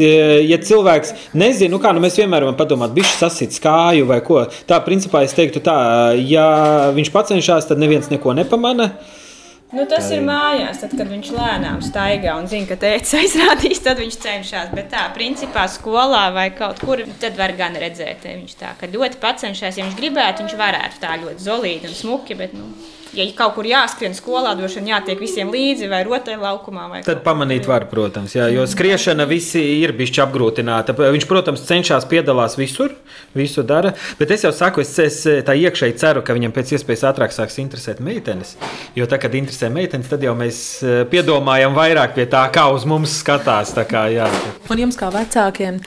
ja 0.52 0.62
cilvēks 0.70 1.16
nezina, 1.34 1.74
nu 1.74 1.82
kā, 1.82 1.96
nu 1.98 2.06
mēs 2.06 2.22
vienmēr 2.22 2.46
varam 2.46 2.62
padomāt, 2.62 2.94
bišķi 2.94 3.18
sasit 3.24 3.58
skāju 3.58 4.06
vai 4.14 4.22
ko. 4.22 4.46
Tā, 4.70 4.78
principā 4.86 5.26
es 5.26 5.34
teiktu 5.34 5.66
tā, 5.66 5.80
ja 6.22 6.46
viņš 6.94 7.14
pacenšas, 7.18 7.72
tad 7.74 7.82
neviens 7.82 8.14
neko 8.14 8.38
nepārāk 8.38 8.51
nepamana. 8.52 8.92
Nu, 9.72 9.86
tas 9.88 10.10
ir 10.12 10.20
mājās, 10.20 10.82
tad, 10.82 10.98
kad 11.00 11.08
viņš 11.08 11.30
lēnām 11.32 11.78
staigā 11.80 12.34
un 12.36 12.50
zina, 12.52 12.68
ka 12.68 12.76
tēvs 12.76 13.14
aizrādīs, 13.22 13.80
tad 13.80 14.02
viņš 14.04 14.18
cenšas. 14.20 14.74
Bet 14.76 14.90
tā, 14.92 15.06
principā, 15.16 15.64
skolā 15.72 16.26
vai 16.36 16.50
kaut 16.52 16.82
kur, 16.84 17.06
tad 17.22 17.40
var 17.40 17.56
gan 17.56 17.78
redzēt, 17.80 18.28
viņš 18.28 18.58
tā, 18.60 18.74
ļoti 18.84 19.22
pacenšas. 19.24 19.80
Ja 19.80 19.86
viņš 19.88 19.96
gribētu, 19.96 20.44
viņš 20.44 20.58
varētu 20.60 21.00
tā 21.00 21.16
ļoti 21.24 21.48
zolīti 21.48 21.88
un 21.88 21.96
smuki. 21.96 22.36
Bet, 22.36 22.52
nu, 22.58 22.68
ja 23.18 23.26
kaut 23.38 23.56
kur 23.58 23.68
jāskrien 23.68 24.16
skolā, 24.16 24.54
droši 24.58 24.80
vien 24.80 24.92
jātiek 24.94 25.20
visiem 25.22 25.52
līdzi 25.52 25.90
vai 25.92 26.02
rotaļlaukumā. 26.08 26.88
Vai 26.92 27.02
Tad 27.06 27.24
pamanīt 27.26 27.68
var, 27.70 27.86
protams, 27.92 28.36
jā, 28.38 28.48
jo 28.54 28.66
skriešana 28.70 29.28
visi 29.30 29.62
ir 29.82 29.94
bišķi 29.98 30.24
apgrūtināta. 30.26 30.96
Viņš, 30.98 31.28
protams, 31.30 31.66
cenšas 31.68 32.08
piedalās 32.12 32.58
visur, 32.60 32.96
visu 33.38 33.66
dara, 33.68 33.94
bet 34.20 34.34
es 34.36 34.46
jau 34.48 34.54
saku, 34.56 34.86
es, 34.86 34.94
es 35.04 35.20
tā 35.48 35.58
iekšēji 35.60 35.98
ceru, 36.02 36.26
ka 36.26 36.36
viņam 36.38 36.56
pēc 36.56 36.76
iespējas 36.78 37.06
ātrāk 37.12 37.36
sāks 37.36 37.60
interesēt 37.64 38.02
meitenes, 38.04 38.56
jo 38.98 39.08
tā, 39.10 39.20
kad 39.22 39.36
interesē 39.38 39.72
meitenes, 39.74 40.10
tad 40.12 40.24
jau 40.26 40.36
mēs 40.38 40.64
eh, 40.84 41.04
piedomājam 41.12 41.76
vairāk 41.78 42.16
pie 42.18 42.28
tā, 42.32 42.46
kā 42.54 42.68
uz 42.74 42.88
mums 42.88 43.20
skatās. 43.22 43.76
Kā, 43.92 44.06
jā. 44.12 44.28
Un 44.72 44.80
jums 44.84 44.98
kā 45.00 45.08
vecākiem 45.14 45.80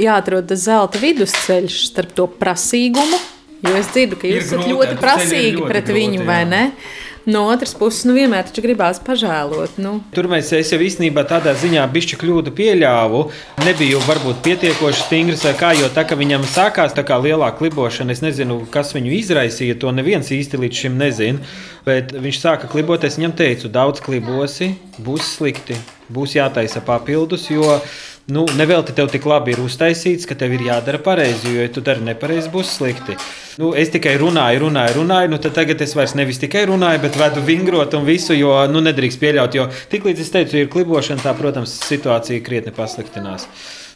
jāatrod 0.00 0.50
zelta 0.58 1.00
vidusceļš 1.00 1.76
starp 1.90 2.16
to 2.16 2.26
prasīgumu 2.40 3.18
Jo 3.60 3.76
es 3.76 3.92
dzirdu, 3.92 4.16
ka 4.20 4.28
jūs 4.30 4.48
esat 4.48 4.66
ļoti 4.68 4.98
prasīgi 5.00 5.54
ļoti 5.58 5.68
pret 5.68 5.86
grūti, 5.86 6.00
viņu, 6.00 6.20
jā. 6.22 6.26
vai 6.28 6.42
ne? 6.48 6.64
No 7.28 7.42
otras 7.52 7.74
puses, 7.76 8.06
nu, 8.08 8.14
vienmēr 8.16 8.46
taču 8.48 8.62
gribās 8.64 8.98
pažēlot. 9.04 9.76
Nu. 9.82 9.98
Tur 10.16 10.24
mēs 10.30 10.48
es 10.56 10.70
jau 10.72 10.78
īstenībā 10.80 11.26
tādā 11.28 11.52
ziņā 11.60 11.82
bišķi 11.92 12.16
kļūdu 12.22 12.54
pieļāvu. 12.56 13.20
Nebiju 13.66 14.00
varbūt 14.06 14.40
pietiekoši 14.46 15.04
stingrs, 15.04 15.44
kā, 15.60 15.74
jo 15.76 15.90
tā 15.92 16.06
kā 16.08 16.16
viņam 16.16 16.46
sākās 16.48 16.96
tā 16.96 17.04
kā 17.04 17.20
lielā 17.20 17.52
klibošana, 17.58 18.16
es 18.16 18.24
nezinu, 18.24 18.62
kas 18.72 18.94
viņu 18.96 19.12
izraisīja. 19.18 19.76
To 19.84 19.92
neviens 19.92 20.32
īsti 20.32 20.62
līdz 20.64 20.84
šim 20.84 20.96
nezina. 21.00 21.44
Bet 21.84 22.16
viņš 22.16 22.40
sāka 22.40 22.70
klibot, 22.72 23.04
es 23.04 23.20
viņam 23.20 23.36
teicu, 23.36 23.68
daudz 23.72 24.00
klibosi, 24.04 24.72
būs 25.04 25.36
slikti, 25.36 25.76
būs 26.08 26.38
jātaisa 26.40 26.80
papildus, 26.84 27.50
jo 27.52 27.76
nu, 28.34 28.44
nevelti 28.56 28.94
tev 28.96 29.10
tik 29.12 29.26
labi 29.28 29.54
ir 29.54 29.62
uztaisīts, 29.62 30.26
ka 30.28 30.36
tev 30.38 30.54
ir 30.56 30.64
jādara 30.68 31.00
pareizi, 31.02 31.50
jo, 31.50 31.64
ja 31.64 31.72
tu 31.72 31.82
dari 31.84 32.04
nepareizi, 32.06 32.50
būs 32.52 32.76
slikti. 32.78 33.18
Nu, 33.60 33.72
es 33.76 33.92
tikai 33.92 34.14
runāju, 34.20 34.64
runāju, 34.66 34.96
runāju, 35.00 35.32
nu 35.34 35.40
tad 35.42 35.56
tagad 35.58 35.82
es 35.84 35.96
vairs 35.98 36.16
nevis 36.18 36.40
tikai 36.42 36.64
runāju, 36.70 37.02
bet 37.04 37.18
vedu 37.20 37.44
vingrot 37.44 37.98
un 37.98 38.06
visu, 38.08 38.36
jo 38.38 38.54
nu, 38.72 38.82
nedrīkst 38.86 39.20
pieļaut, 39.20 39.58
jo 39.58 39.68
tiklīdz 39.92 40.24
es 40.24 40.32
teicu, 40.34 40.62
ir 40.62 40.72
klibošana, 40.72 41.22
tā, 41.26 41.36
protams, 41.38 41.76
situācija 41.90 42.46
krietni 42.46 42.74
pasliktinās. 42.76 43.48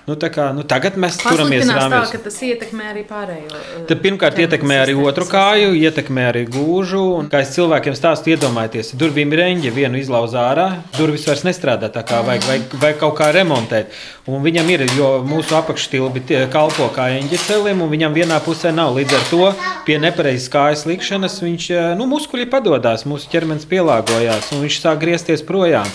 Nu, 0.04 0.18
kā, 0.20 0.50
nu, 0.52 0.60
tagad 0.68 0.98
mēs 1.00 1.16
turamies 1.16 1.64
rāmjos. 1.64 2.10
Tā, 2.10 2.18
ka 2.18 2.26
tas 2.26 2.34
ietekmē 2.44 2.90
arī 2.90 3.02
pārējo. 3.08 3.60
Tad 3.88 4.00
pirmkārt 4.04 4.36
ietekmē 4.42 4.76
arī 4.82 4.92
otru 5.00 5.24
kāju, 5.30 5.70
ietekmē 5.80 6.26
arī 6.28 6.42
gūžu. 6.52 7.00
Un, 7.22 7.30
kā 7.32 7.40
es 7.40 7.54
cilvēkiem 7.54 7.96
stāstu, 7.96 8.34
iedomājieties, 8.34 8.92
durvīm 9.00 9.32
ir 9.32 9.40
reņģi, 9.40 9.72
vienu 9.72 9.96
izlauza 9.96 10.42
ārā, 10.50 10.66
durvis 10.98 11.24
vairs 11.24 11.46
nestrādā 11.48 11.88
tā 11.94 12.02
kā 12.04 12.20
vajag, 12.26 12.44
vai, 12.50 12.58
vai 12.82 12.90
kaut 13.00 13.16
kā 13.16 13.30
remontēt. 13.32 13.96
Un 14.28 14.44
viņam 14.44 14.68
ir, 14.74 14.84
jo 14.92 15.08
mūsu 15.24 15.56
apakšstilbi 15.56 16.24
kalpo 16.52 16.90
kā 16.92 17.08
eņģeļiem, 17.22 17.80
un 17.80 17.92
viņam 17.94 18.18
vienā 18.18 18.42
pusē 18.44 18.74
nav. 18.76 18.92
Līdz 18.98 19.16
ar 19.16 19.24
to 19.30 19.48
pie 19.88 19.96
nepareizas 20.04 20.52
kājas 20.52 20.84
likšanas 20.88 21.40
viņš, 21.40 21.70
nu, 21.96 22.10
muskuļi 22.12 22.50
padodas, 22.52 23.06
mūsu 23.08 23.32
ķermenis 23.32 23.64
pielāgojās, 23.72 24.52
un 24.52 24.66
viņš 24.66 24.82
sāk 24.84 25.00
griezties 25.00 25.44
projām. 25.48 25.88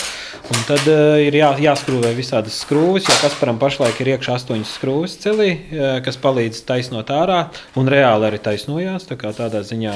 Un 0.50 0.66
tad 0.66 0.88
uh, 0.90 1.20
ir 1.22 1.36
jā, 1.38 1.52
jāskrūvē 1.62 2.16
visādas 2.18 2.58
skrūves, 2.64 3.06
jo 3.06 3.16
Kasparam 3.22 3.60
pašlaik 3.62 4.00
ir 4.02 4.16
iekšā 4.16 4.40
astoņas 4.40 4.74
skrūves 4.80 5.20
celī, 5.22 5.52
uh, 5.54 6.00
kas 6.06 6.18
palīdz 6.22 6.64
taisnot 6.66 7.14
ārā, 7.14 7.46
un 7.78 7.90
reāli 7.92 8.32
arī 8.32 8.42
taisnojās. 8.50 9.06
Tā 9.10 9.20
tādā 9.20 9.62
ziņā 9.66 9.96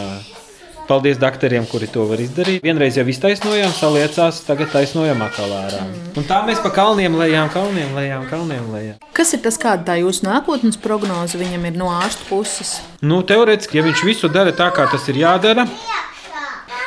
Paldies 0.88 1.18
doktoriem, 1.18 1.64
kuri 1.72 1.88
to 1.88 2.04
var 2.10 2.20
izdarīt. 2.20 2.60
Vienreiz 2.64 2.98
jau 3.00 3.06
iztaisnojām, 3.08 3.72
saliecās, 3.72 4.42
tagad 4.44 4.74
taisnojam 4.74 5.22
atkal 5.24 5.52
ārā. 5.56 5.80
Un 6.20 6.28
tā 6.28 6.42
mēs 6.44 6.60
pa 6.60 6.74
kalniem 6.76 7.16
lejām, 7.16 7.48
kalniem 7.54 7.96
lejām, 7.96 8.26
kalniem 8.28 8.66
lejām. 8.74 8.98
Kas 9.16 9.32
ir 9.38 9.40
tas, 9.46 9.56
kāda 9.62 9.88
tā 9.88 9.96
jūsu 10.02 10.28
nākotnes 10.28 10.80
prognoze 10.84 11.40
viņam 11.40 11.70
ir 11.70 11.80
no 11.80 11.88
ārsta 11.94 12.28
puses? 12.28 12.82
Nu, 13.00 13.22
teorētiski, 13.24 13.80
ja 13.80 13.86
viņš 13.88 14.04
visu 14.04 14.32
dara 14.34 14.52
tā, 14.56 14.68
kā 14.76 14.90
tas 14.92 15.08
ir 15.08 15.22
jādara, 15.24 15.64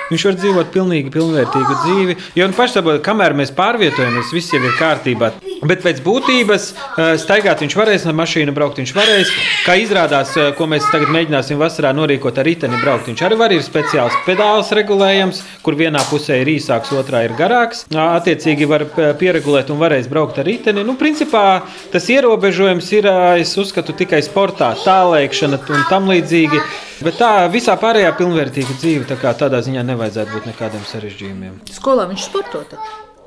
Viņš 0.07 0.25
var 0.29 0.37
dzīvot 0.39 0.69
pilnīgi 0.75 1.11
pilnvērtīgu 1.15 1.77
dzīvi. 1.83 2.17
Jo 2.39 2.47
nu, 2.47 2.55
pašsaprot, 2.55 3.03
kamēr 3.07 3.35
mēs 3.39 3.51
pārvietojamies, 3.57 4.31
viss 4.35 4.55
jau 4.55 4.63
ir 4.63 4.77
kārtībā. 4.79 5.33
Bet 5.67 5.83
pēc 5.83 6.03
būtības 6.05 6.69
eh, 6.71 7.17
staigāt 7.19 7.65
viņš 7.65 7.77
varēs, 7.79 8.07
ar 8.07 8.15
mašīnu 8.19 8.55
braukt 8.55 8.79
viņš 8.79 8.93
varēs. 8.95 9.33
Kā 9.67 9.75
izrādās, 9.81 10.35
eh, 10.39 10.53
ko 10.59 10.69
mēs 10.71 10.87
tagad 10.93 11.11
mēģināsim 11.15 11.59
vasarā 11.59 11.91
norīkot 11.97 12.39
ar 12.39 12.47
riteni 12.47 12.79
braukt, 12.83 13.09
viņš 13.11 13.25
arī 13.27 13.41
var. 13.41 13.55
Ir 13.57 13.63
speciāls 13.65 14.15
pedāls 14.27 14.73
regulējams, 14.77 15.41
kur 15.65 15.79
vienā 15.79 16.03
pusē 16.11 16.41
ir 16.43 16.51
īsāks, 16.55 16.93
otrā 16.95 17.25
ir 17.25 17.35
garāks. 17.39 17.87
Attiecīgi 17.91 18.69
var 18.69 18.87
eh, 18.87 19.13
pieregulēt 19.19 19.73
un 19.75 19.81
varēs 19.83 20.11
braukt 20.13 20.39
ar 20.39 20.47
riteni. 20.47 20.85
Nu, 20.87 20.95
principā 21.01 21.63
tas 21.93 22.11
ierobežojums 22.13 22.93
ir, 22.95 23.11
es 23.41 23.57
uzskatu, 23.59 23.97
tikai 23.97 24.23
sportā, 24.23 24.75
tālēkšana 24.85 25.63
un 25.67 25.89
tam 25.91 26.11
līdzīgi. 26.13 26.63
Bet 27.05 27.19
tā 27.21 27.31
visā 27.53 27.75
pārējā 27.81 28.13
pilnvērtīga 28.17 28.79
dzīve, 28.79 29.09
tā 29.11 29.19
kā 29.21 29.35
tādā 29.37 29.61
ziņā 29.65 29.83
nevajadzētu 29.85 30.33
būt 30.33 30.47
nekādiem 30.53 30.87
sarežģījumiem. 30.89 31.59
Skolā 31.77 32.07
viņš 32.09 32.31
sportot. 32.31 32.79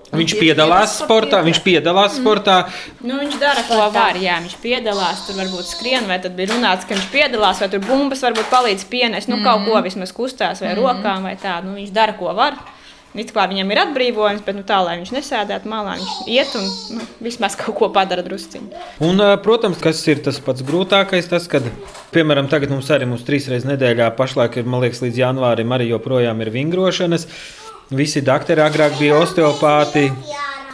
Viņš 0.09 0.33
piedalās 0.39 0.95
sportā, 1.03 1.43
viņš 1.45 1.59
piedalās 1.61 2.15
mm. 2.15 2.23
sportā. 2.23 2.55
Nu, 3.05 3.19
viņš 3.21 3.35
dara, 3.41 3.61
ko 3.67 3.77
var. 3.93 4.17
Jā, 4.17 4.39
viņš 4.41 4.55
piedalās. 4.63 5.21
Tur 5.27 5.37
varbūt 5.37 5.69
skrien, 5.69 6.07
vai 6.09 6.17
tad 6.23 6.33
bija 6.37 6.49
runāts, 6.55 6.87
ka 6.89 6.97
viņš 6.97 7.11
piedalās, 7.13 7.61
vai 7.61 7.69
tur 7.69 7.83
bumbas 7.85 8.25
varbūt 8.25 8.49
palīdz 8.49 8.87
pienest. 8.89 9.29
Nu, 9.29 9.37
mm. 9.37 9.45
kaut 9.45 9.69
ko 9.69 9.83
vismaz 9.85 10.13
kustās 10.15 10.63
vai 10.65 10.73
mm. 10.73 10.81
rokām 10.81 11.29
vai 11.29 11.35
tā. 11.37 11.59
Nu, 11.65 11.77
viņš 11.77 11.93
dara, 11.93 12.17
ko 12.17 12.33
var. 12.37 12.57
It 13.17 13.31
kā 13.33 13.47
viņam 13.49 13.71
ir 13.73 13.79
atbrīvojums, 13.81 14.43
bet 14.45 14.57
nu, 14.59 14.61
tā, 14.67 14.77
lai 14.85 14.99
viņš 14.99 15.09
nesēdētu 15.15 15.69
malā, 15.71 15.95
viņš 15.97 16.17
iet 16.29 16.51
un 16.59 16.67
nu, 16.99 17.07
vismaz 17.25 17.55
kaut 17.57 17.73
ko 17.79 17.87
padara 17.93 18.21
drusciņā. 18.25 18.83
Un, 19.05 19.23
protams, 19.41 19.79
kas 19.81 20.03
ir 20.11 20.21
tas 20.25 20.37
pats 20.45 20.61
grūtākais, 20.65 21.29
tas, 21.31 21.47
kad, 21.49 21.65
piemēram, 22.13 22.51
tagad 22.51 22.69
mums 22.69 22.91
arī 22.93 23.09
mums 23.09 23.25
trīs 23.25 23.49
reizes 23.49 23.65
nedēļā, 23.69 24.11
pašlaik 24.19 24.59
ir, 24.61 24.69
man 24.69 24.85
liekas, 24.85 25.01
līdz 25.01 25.23
janvārim 25.23 25.73
arī 25.73 25.89
joprojām 25.89 26.45
ir 26.45 26.53
vingrošanas. 26.53 27.25
Visi 27.89 28.21
doktori 28.21 28.61
agrāk 28.61 28.99
bija 29.01 29.17
osteopāti. 29.23 30.11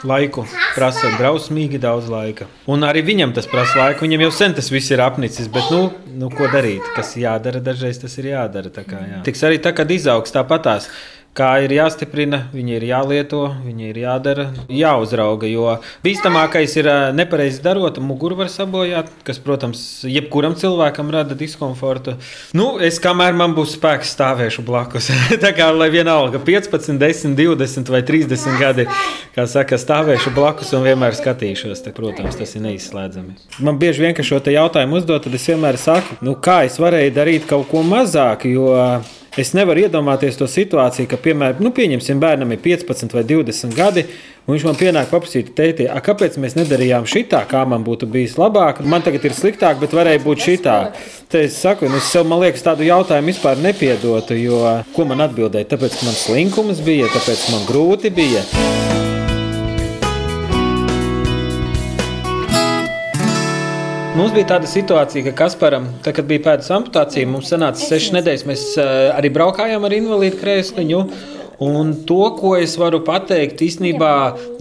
Laiku 0.06 0.44
prasa 0.76 1.08
drausmīgi 1.16 1.80
daudz 1.82 2.12
laika. 2.12 2.46
Un 2.70 2.84
arī 2.86 3.02
viņam 3.08 3.32
tas 3.34 3.48
prasa 3.50 3.80
laiku. 3.80 4.04
Viņam 4.06 4.26
jau 4.26 4.34
sen 4.36 4.54
tas 4.54 4.68
viss 4.70 4.92
ir 4.94 5.02
apnicis. 5.02 5.48
Bet, 5.50 5.72
nu, 5.74 5.88
nu 6.20 6.30
ko 6.30 6.46
darīt? 6.52 6.84
Kas 6.94 7.16
jādara, 7.18 7.64
dažreiz 7.64 7.98
tas 8.04 8.14
ir 8.22 8.28
jādara. 8.36 8.70
Tā 8.76 8.84
kā, 8.86 9.00
jā. 9.02 9.24
Tiks 9.26 9.42
arī 9.48 9.58
tā, 9.64 9.72
kad 9.74 9.90
izaugs 9.96 10.36
tāpatās 10.36 10.92
kā 11.36 11.50
ir 11.66 11.74
jāstiprina, 11.76 12.46
viņi 12.56 12.78
ir 12.78 12.86
jālieto, 12.88 13.42
viņi 13.66 13.90
ir 13.90 13.98
jādara, 14.06 14.46
jāuzrauga. 14.72 15.48
Jo 15.50 15.78
bīstamākais 16.06 16.76
ir 16.80 16.90
nepareizi 17.16 17.60
darot, 17.66 18.00
muguru 18.00 18.38
var 18.40 18.52
sabojāt, 18.52 19.12
kas, 19.28 19.40
protams, 19.44 19.82
jebkuram 20.08 20.56
cilvēkam 20.60 21.12
rada 21.12 21.36
diskomfortu. 21.38 22.16
Nu, 22.56 22.76
es 22.84 23.02
kamēr 23.04 23.36
man 23.36 23.56
būs 23.58 23.76
spēks, 23.76 24.14
stāvēšu 24.16 24.64
blakus. 24.68 25.12
Tā 25.44 25.52
kā 25.56 25.68
lai 25.76 25.90
vienalga 25.94 26.40
15, 26.40 26.96
10, 27.02 27.36
20 27.36 27.92
vai 27.92 28.02
30 28.08 28.62
gadi, 28.62 28.88
kā 29.36 29.48
saka, 29.52 29.80
stāvēšu 29.82 30.32
blakus 30.36 30.72
un 30.78 30.88
vienmēr 30.88 31.18
skatīšos. 31.20 31.84
Tā, 31.84 31.92
protams, 31.96 32.40
tas 32.40 32.56
ir 32.56 32.64
neizslēdzami. 32.70 33.36
Man 33.66 33.82
bieži 33.82 34.08
vien, 34.08 34.16
ka 34.16 34.24
šo 34.24 34.40
jautājumu 34.40 35.02
uzdod, 35.02 35.26
tad 35.26 35.36
es 35.36 35.52
vienmēr 35.52 35.80
saku, 35.82 36.20
nu, 36.24 36.38
kā 36.40 36.62
es 36.70 36.80
varēju 36.80 37.14
darīt 37.16 37.48
kaut 37.50 37.68
ko 37.72 37.84
mazāk, 37.84 38.48
jo 38.48 38.72
Es 39.36 39.52
nevaru 39.52 39.84
iedomāties 39.84 40.38
to 40.40 40.48
situāciju, 40.48 41.10
ka, 41.12 41.20
piemēram, 41.20 41.60
nu, 41.64 41.74
pieņemsim, 41.76 42.22
bērnam 42.24 42.54
ir 42.56 42.62
15 42.64 43.12
vai 43.18 43.24
20 43.28 43.76
gadi, 43.76 44.06
un 44.46 44.56
viņš 44.56 44.64
man 44.64 44.78
pienāk 44.80 45.10
paprasīt, 45.12 45.50
tēti, 45.58 45.90
kāpēc 46.06 46.38
mēs 46.40 46.56
nedarījām 46.56 47.08
šitā, 47.10 47.42
kā 47.52 47.66
man 47.68 47.84
būtu 47.84 48.08
bijis 48.12 48.38
labāk. 48.40 48.80
Man 48.88 49.04
tagad 49.04 49.28
ir 49.28 49.36
sliktāk, 49.36 49.82
bet 49.82 49.96
varēja 49.98 50.24
būt 50.24 50.46
šitā. 50.48 50.78
Te 51.28 51.44
es 51.50 51.60
saku, 51.60 51.90
nu, 51.92 52.00
es 52.00 52.08
sev, 52.14 52.24
man 52.32 52.46
liekas, 52.46 52.64
tādu 52.64 52.88
jautājumu 52.88 53.34
vispār 53.34 53.60
nepiedotu, 53.60 54.40
jo 54.40 54.62
ko 54.96 55.10
man 55.10 55.28
atbildēja? 55.28 55.74
Tāpēc, 55.76 56.00
ka 56.00 56.08
man 56.08 56.16
slinkums 56.22 56.80
bija, 56.86 57.12
tāpēc, 57.12 57.50
man 57.52 57.68
grūti 57.68 58.16
bija. 58.16 58.46
Mums 64.16 64.32
bija 64.32 64.48
tāda 64.54 64.68
situācija, 64.72 65.26
ka 65.26 65.32
Kasparam, 65.42 65.90
tā, 66.00 66.14
kad 66.16 66.24
bija 66.30 66.40
pēdas 66.46 66.70
amputācija, 66.72 67.28
mums 67.28 67.50
sanāca 67.52 67.84
sešas 67.84 68.14
nedēļas. 68.16 68.46
Mēs 68.48 68.64
uh, 68.80 68.92
arī 69.12 69.28
braukājām 69.36 69.84
ar 69.84 69.96
invalīdu 69.98 70.40
krēsliņu. 70.40 71.02
Un 71.66 71.92
to, 72.08 72.22
ko 72.40 72.54
es 72.60 72.78
varu 72.80 73.02
pateikt, 73.04 73.60
īstenībā 73.64 74.14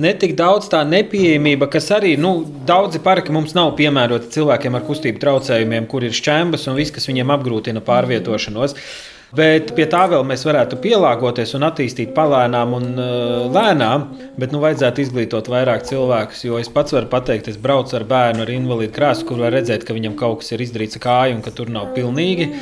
ne 0.03 0.13
tik 0.19 0.35
daudz 0.39 0.67
tā 0.71 0.83
nepieejamība, 0.87 1.71
kas 1.71 1.87
arī 1.95 2.17
nu, 2.19 2.37
daudzi 2.67 2.99
parki 3.03 3.35
mums 3.35 3.55
nav 3.55 3.73
piemēroti 3.79 4.31
cilvēkiem 4.35 4.79
ar 4.79 4.87
kustību 4.91 5.23
traucējumiem, 5.23 5.87
kur 5.91 6.07
ir 6.07 6.15
šķembas 6.15 6.67
un 6.71 6.79
viss, 6.79 6.95
kas 6.95 7.07
viņiem 7.11 7.35
apgrūtina 7.35 7.83
pārvietošanos. 7.87 8.75
Mm. 8.75 9.14
Bet 9.35 9.73
pie 9.75 9.87
tā 9.91 10.05
vēl 10.11 10.23
mēs 10.27 10.45
varētu 10.47 10.79
pielāgoties 10.83 11.57
un 11.59 11.67
attīstīt 11.67 12.13
palēnām 12.15 12.77
un 12.77 12.87
uh, 12.93 13.49
lēnām. 13.51 14.07
Bet 14.39 14.55
nu, 14.55 14.61
vajadzētu 14.63 15.03
izglītot 15.03 15.51
vairāk 15.51 15.83
cilvēkus. 15.89 16.45
Jo 16.47 16.61
es 16.63 16.71
pats 16.71 16.95
varu 16.95 17.11
pateikt, 17.11 17.51
es 17.51 17.59
braucu 17.59 17.99
ar 17.99 18.07
bērnu 18.11 18.45
ar 18.45 18.55
invalīdu 18.55 18.95
krāsu, 18.95 19.27
kur 19.27 19.43
var 19.43 19.57
redzēt, 19.57 19.87
ka 19.87 19.97
viņam 19.97 20.15
kaut 20.21 20.45
kas 20.45 20.55
ir 20.55 20.63
izdarīts 20.63 21.01
ar 21.01 21.07
kāju 21.09 21.39
un 21.39 21.43
ka 21.47 21.55
tur 21.55 21.73
nav 21.75 21.91
pilnīgi. 21.97 22.53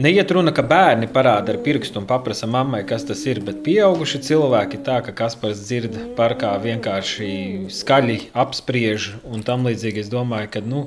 Neiet 0.00 0.30
runa, 0.32 0.48
ka 0.56 0.62
bērni 0.64 1.10
parāda 1.12 1.52
ar 1.52 1.58
pirkstu 1.60 2.00
un 2.00 2.06
prasa 2.08 2.46
mammai, 2.48 2.80
kas 2.88 3.02
tas 3.04 3.20
ir, 3.28 3.42
bet 3.44 3.58
pieauguši 3.66 4.22
cilvēki 4.30 4.80
tā, 4.86 5.02
ka 5.04 5.12
Kaspars 5.12 5.60
dzird 5.60 5.98
parkā 6.16 6.54
vienkārši 6.62 7.32
skaļi 7.68 8.16
apspriež 8.32 9.10
un 9.28 9.44
tam 9.44 9.68
līdzīgi. 9.68 10.06
Es 10.06 10.08
domāju, 10.08 10.48
ka 10.54 10.64
nu, 10.64 10.86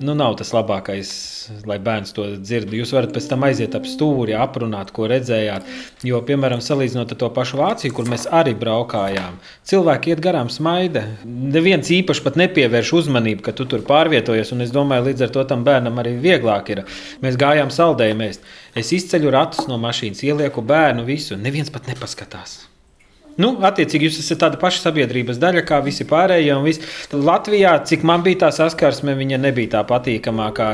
nu, 0.00 0.14
nav 0.16 0.34
tas 0.38 0.50
labākais, 0.54 1.10
lai 1.68 1.76
bērns 1.82 2.14
to 2.16 2.26
dzird. 2.40 2.72
Jūs 2.74 2.94
varat 2.96 3.12
pēc 3.14 3.28
tam 3.30 3.46
aiziet 3.46 3.76
ap 3.78 3.86
stūri, 3.88 4.34
aprunāt, 4.38 4.90
ko 4.94 5.06
redzējāt. 5.10 5.68
Jo, 6.06 6.20
piemēram, 6.26 6.62
salīdzinot 6.64 7.14
ar 7.14 7.20
to 7.20 7.30
pašu 7.36 7.60
Vāciju, 7.60 7.94
kur 7.96 8.10
mēs 8.10 8.26
arī 8.40 8.56
braukājām, 8.58 9.38
cilvēki 9.70 10.14
iet 10.14 10.24
garām 10.24 10.50
smaida. 10.52 11.06
Neviens 11.24 11.92
īpaši 11.94 12.26
pat 12.26 12.38
nepievērš 12.40 12.92
uzmanību, 13.00 13.44
ka 13.46 13.54
tu 13.56 13.68
tur 13.70 13.86
pārvietojies. 13.86 14.52
Un 14.56 14.66
es 14.66 14.74
domāju, 14.74 15.08
līdz 15.10 15.28
ar 15.28 15.34
to 15.38 15.46
tam 15.54 15.64
bērnam 15.66 16.02
arī 16.02 16.16
vieglāk 16.26 16.74
ir. 16.74 16.84
Mēs 17.24 17.40
gājām 17.40 17.72
saldējumies. 17.74 18.42
Es 18.74 18.94
izceļu 18.96 19.34
ratus 19.34 19.68
no 19.70 19.80
mašīnas, 19.82 20.26
ielieku 20.26 20.64
bērnu 20.66 21.06
visu. 21.08 21.38
Neviens 21.40 21.72
pat 21.74 21.92
nepaskatās. 21.92 22.64
Nu, 23.40 23.54
attiecīgi, 23.66 24.06
jūs 24.08 24.20
esat 24.22 24.44
tāda 24.44 24.58
paša 24.62 24.84
sabiedrības 24.88 25.40
daļa 25.42 25.64
kā 25.66 25.80
visi 25.82 26.06
pārējie. 26.06 26.54
Latvijā, 27.18 27.78
cik 27.88 28.04
man 28.06 28.22
bija 28.26 28.44
tā 28.44 28.52
saskarsme, 28.54 29.16
viņa 29.18 29.40
nebija 29.42 29.72
tā 29.78 29.82
patīkamākā 29.88 30.68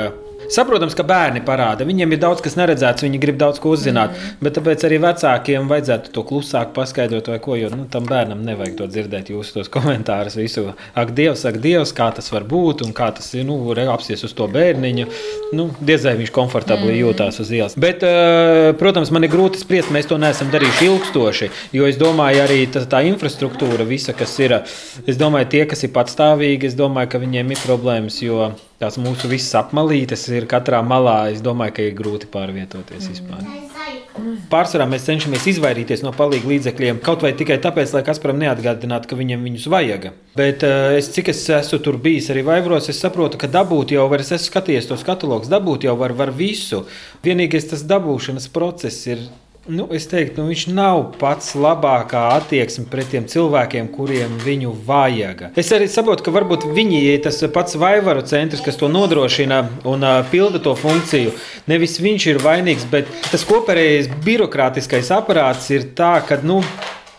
Saprotams, 0.50 0.96
ka 0.98 1.04
bērni 1.06 1.42
parāda. 1.46 1.86
Viņiem 1.86 2.16
ir 2.16 2.20
daudz 2.22 2.42
kas 2.42 2.56
neredzēts, 2.58 3.04
viņi 3.06 3.20
grib 3.22 3.38
daudz 3.38 3.60
ko 3.62 3.74
uzzināt. 3.76 4.16
Mm. 4.16 4.38
Bet 4.42 4.56
tāpēc 4.58 4.84
arī 4.88 4.98
vecākiem 5.04 5.68
vajadzētu 5.70 6.10
to 6.14 6.24
klusāk 6.26 6.72
paskaidrot, 6.74 7.30
vai 7.30 7.38
ko. 7.42 7.54
Jo 7.60 7.68
nu, 7.70 7.84
tam 7.92 8.06
bērnam 8.08 8.40
nevajag 8.46 8.74
to 8.80 8.88
dzirdēt, 8.90 9.30
jūsu 9.30 9.60
tos 9.60 9.70
komentārus. 9.70 10.38
Visu, 10.40 10.72
ak, 10.98 11.12
Dievs, 11.14 11.44
ak, 11.46 11.60
Dievs, 11.62 11.92
kā 11.94 12.08
tas 12.16 12.32
var 12.34 12.46
būt 12.50 12.82
un 12.86 12.94
kā 12.96 13.12
tas 13.14 13.28
ir. 13.36 13.44
Nu, 13.46 13.60
apsies 13.90 14.24
uz 14.26 14.34
to 14.36 14.48
bērniņu. 14.50 15.06
Nu, 15.54 15.68
Diezai 15.78 16.16
viņš 16.18 16.32
komfortabli 16.34 16.96
mm. 16.96 17.00
jūtās 17.04 17.38
uz 17.44 17.52
ielas. 17.54 17.76
Bet, 17.80 18.02
uh, 18.06 18.72
protams, 18.80 19.12
man 19.14 19.26
ir 19.26 19.32
grūti 19.32 19.62
spriest, 19.62 19.92
mēs 19.94 20.10
to 20.10 20.18
neesam 20.18 20.50
darījuši 20.50 20.90
ilgstoši. 20.90 21.50
Jo 21.76 21.86
es 21.90 22.00
domāju, 22.00 22.42
arī 22.46 22.64
tā, 22.74 22.82
tā 22.90 23.04
infrastruktūra, 23.10 23.86
visa, 23.86 24.16
kas 24.18 24.34
ir, 24.42 24.58
es 25.06 25.20
domāju, 25.20 25.50
tie, 25.54 25.62
kas 25.70 25.86
ir 25.86 25.94
patstāvīgi, 25.94 26.72
es 26.72 26.78
domāju, 26.78 27.14
ka 27.14 27.22
viņiem 27.22 27.54
ir 27.54 27.64
problēmas. 27.66 28.18
Jo 28.24 28.50
tās 28.80 28.96
mūsu 29.00 29.28
visas 29.30 29.52
apmalītes 29.60 30.26
ir 30.32 30.48
katrā 30.50 30.80
malā. 30.84 31.18
Es 31.34 31.42
domāju, 31.44 31.76
ka 31.76 31.84
ir 31.84 31.96
grūti 31.98 32.30
pārvietoties 32.32 33.10
vispār. 33.12 33.44
Pārsvarā 34.50 34.86
mēs 34.90 35.04
cenšamies 35.06 35.46
izvairīties 35.52 36.02
no 36.02 36.10
palīdzības 36.16 36.50
līdzekļiem, 36.50 36.98
kaut 37.04 37.22
vai 37.24 37.30
tikai 37.36 37.60
tāpēc, 37.62 37.92
lai 37.94 38.02
Kasparam 38.06 38.40
neatgādinātu, 38.40 39.08
ka 39.10 39.18
viņam 39.18 39.44
viņus 39.46 39.68
vajag. 39.70 40.08
Bet 40.36 40.64
eh, 40.66 40.96
es, 40.98 41.12
cik 41.14 41.30
es 41.32 41.44
esmu 41.60 41.78
tur 41.84 42.00
bijis 42.02 42.30
arī 42.34 42.42
Vaivros, 42.46 42.90
es 42.90 43.00
saprotu, 43.00 43.38
ka 43.40 43.48
dabūt 43.50 43.94
jau 43.94 44.08
var, 44.10 44.24
es 44.24 44.32
esmu 44.34 44.50
skatījies 44.50 44.90
tos 44.90 45.06
katalogus, 45.06 45.52
dabūt 45.52 45.86
jau 45.86 45.94
var, 46.00 46.16
var 46.18 46.34
visu. 46.34 46.82
Vienīgais 47.24 47.70
tas 47.70 47.86
dabūšanas 47.86 48.50
process 48.52 49.06
ir 49.12 49.22
Nu, 49.70 49.84
es 49.94 50.08
teiktu, 50.10 50.42
nu, 50.42 50.50
viņš 50.50 50.64
nav 50.74 51.00
pats 51.20 51.52
labākā 51.54 52.24
attieksme 52.34 52.88
pret 52.90 53.12
tiem 53.12 53.28
cilvēkiem, 53.30 53.86
kuriem 53.94 54.32
viņu 54.42 54.72
vajag. 54.88 55.44
Es 55.60 55.70
arī 55.76 55.86
saprotu, 55.86 56.24
ka 56.26 56.34
varbūt 56.34 56.66
viņi 56.74 56.98
ir 57.12 57.20
tas 57.22 57.38
pats 57.54 57.78
vaivaru 57.78 58.24
centrs, 58.26 58.64
kas 58.66 58.80
to 58.80 58.88
nodrošina 58.90 59.60
un 59.86 60.02
uh, 60.02 60.24
pilda 60.32 60.58
to 60.64 60.74
funkciju. 60.74 61.36
Nevis 61.70 62.00
viņš 62.02 62.26
ir 62.32 62.42
vainīgs, 62.42 62.88
bet 62.90 63.06
tas 63.30 63.46
kopējais 63.46 64.10
birokrātiskais 64.26 65.12
aparāts 65.14 65.70
ir 65.70 65.92
tā, 65.94 66.16
ka. 66.26 66.40
Nu, 66.42 66.64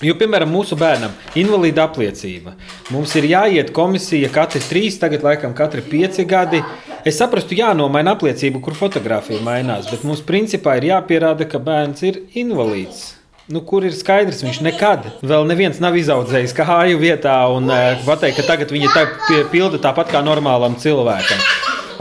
Jo, 0.01 0.15
piemēram, 0.17 0.49
mūsu 0.49 0.73
bērnam 0.79 1.13
ir 1.35 1.43
invalīda 1.43 1.85
apliecība. 1.85 2.55
Mums 2.89 3.13
ir 3.19 3.27
jāiet 3.29 3.69
komisija 3.75 4.31
katri 4.33 4.61
trīs, 4.65 4.97
tagad 5.01 5.21
laikam 5.25 5.53
katri 5.57 5.83
pieci 5.85 6.25
gadi. 6.25 6.63
Es 7.05 7.19
saprotu, 7.21 7.53
jānomaina 7.57 8.15
apliecība, 8.15 8.61
kur 8.65 8.77
fotografija 8.77 9.41
mainās, 9.45 9.89
bet 9.93 10.05
mums 10.05 10.23
principā 10.25 10.79
ir 10.79 10.89
jāpierāda, 10.91 11.45
ka 11.49 11.61
bērns 11.61 12.01
ir 12.07 12.21
invalīds. 12.33 13.11
Nu, 13.51 13.61
kur 13.67 13.85
ir 13.85 13.93
skaidrs, 13.93 14.41
viņš 14.45 14.61
nekad 14.63 15.07
vēl 15.27 15.45
neviens 15.49 15.81
nav 15.83 15.97
izaudzējis 15.99 16.53
kāju 16.55 17.01
vietā 17.01 17.35
un 17.51 17.69
uh, 17.69 17.97
pateikt, 18.05 18.39
ka 18.39 18.53
tagad 18.53 18.71
viņa 18.73 18.93
tā 18.95 19.05
pilda 19.51 19.81
tāpat 19.81 20.13
kā 20.13 20.21
normālam 20.25 20.77
cilvēkam 20.79 21.41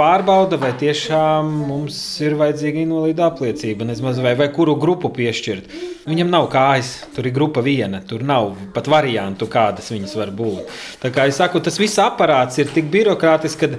pārbauda, 0.00 0.56
vai 0.60 0.72
tiešām 0.80 1.48
mums 1.68 1.96
ir 2.24 2.36
vajadzīga 2.40 2.84
invalīda 2.86 3.28
apliecība, 3.28 3.86
nezinu, 3.88 4.14
vai, 4.24 4.34
vai 4.38 4.50
kuru 4.54 4.76
grupu 4.80 5.12
piešķirt. 5.16 5.74
Viņam 6.08 6.32
nav 6.32 6.48
kājas, 6.52 6.94
tur 7.14 7.28
ir 7.28 7.36
grupa 7.36 7.62
viena, 7.64 8.00
tur 8.00 8.24
nav 8.26 8.54
pat 8.74 8.88
variantu, 8.90 9.48
kādas 9.50 9.92
viņas 9.92 10.16
var 10.16 10.32
būt. 10.36 10.78
Tā 11.02 11.12
kā 11.14 11.28
es 11.28 11.40
saku, 11.40 11.60
tas 11.64 11.76
viss 11.80 12.00
aparāts 12.00 12.58
ir 12.62 12.72
tik 12.72 12.88
birokrātisks, 12.92 13.60
ka 13.60 13.74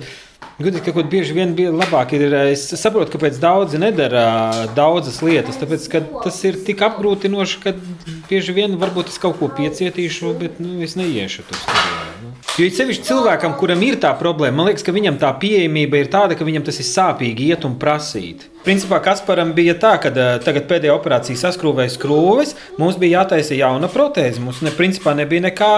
Gudīgi, 0.62 0.92
ka 0.94 1.04
bieži 1.10 1.34
vien 1.34 1.56
bija 1.58 1.72
labāk 1.74 2.14
ir. 2.18 2.28
Es 2.52 2.68
saprotu, 2.78 3.16
kāpēc 3.16 3.40
daudzi 3.42 3.80
nedara 3.82 4.68
daudzas 4.78 5.22
lietas. 5.26 5.58
Tāpēc, 5.62 5.88
tas 6.22 6.38
ir 6.46 6.60
tik 6.68 6.84
apgrūtinoši, 6.86 7.62
ka 7.64 7.74
bieži 8.30 8.58
vien 8.58 8.78
varbūt 8.82 9.14
es 9.14 9.22
kaut 9.22 9.40
ko 9.42 9.50
piecietīšu, 9.58 10.36
bet 10.42 10.62
nu, 10.62 10.78
es 10.86 10.98
neiešu 11.00 11.48
tur 11.50 11.62
studijā. 11.64 12.11
Jo 12.58 12.68
ir 12.68 12.74
sevišķi 12.76 13.08
cilvēkam, 13.08 13.54
kuram 13.60 13.82
ir 13.86 13.96
tā 14.04 14.12
problēma, 14.20 14.58
man 14.58 14.68
liekas, 14.70 14.84
ka 14.86 14.94
viņam 14.96 15.20
tā 15.22 15.30
pieejamība 15.40 16.02
ir 16.02 16.10
tāda, 16.12 16.36
ka 16.38 16.48
viņam 16.48 16.66
tas 16.68 16.82
ir 16.82 16.88
sāpīgi 16.90 17.52
iet 17.52 17.68
un 17.68 17.78
prasīt. 17.80 18.48
Principā 18.66 19.00
Kasparam 19.02 19.54
bija 19.58 19.74
tā, 19.82 19.96
ka 20.04 20.12
tagad 20.46 20.68
pēdējā 20.70 20.94
operācija 20.94 21.40
saskrūvēja 21.40 21.96
skrūves, 21.96 22.56
mums 22.82 23.00
bija 23.02 23.22
jātaisa 23.22 23.58
jauna 23.58 23.90
protēze. 23.92 24.44
Mums 24.44 24.62
ne, 24.66 24.74
principā 24.78 25.16
nebija 25.18 25.48
nekā. 25.48 25.72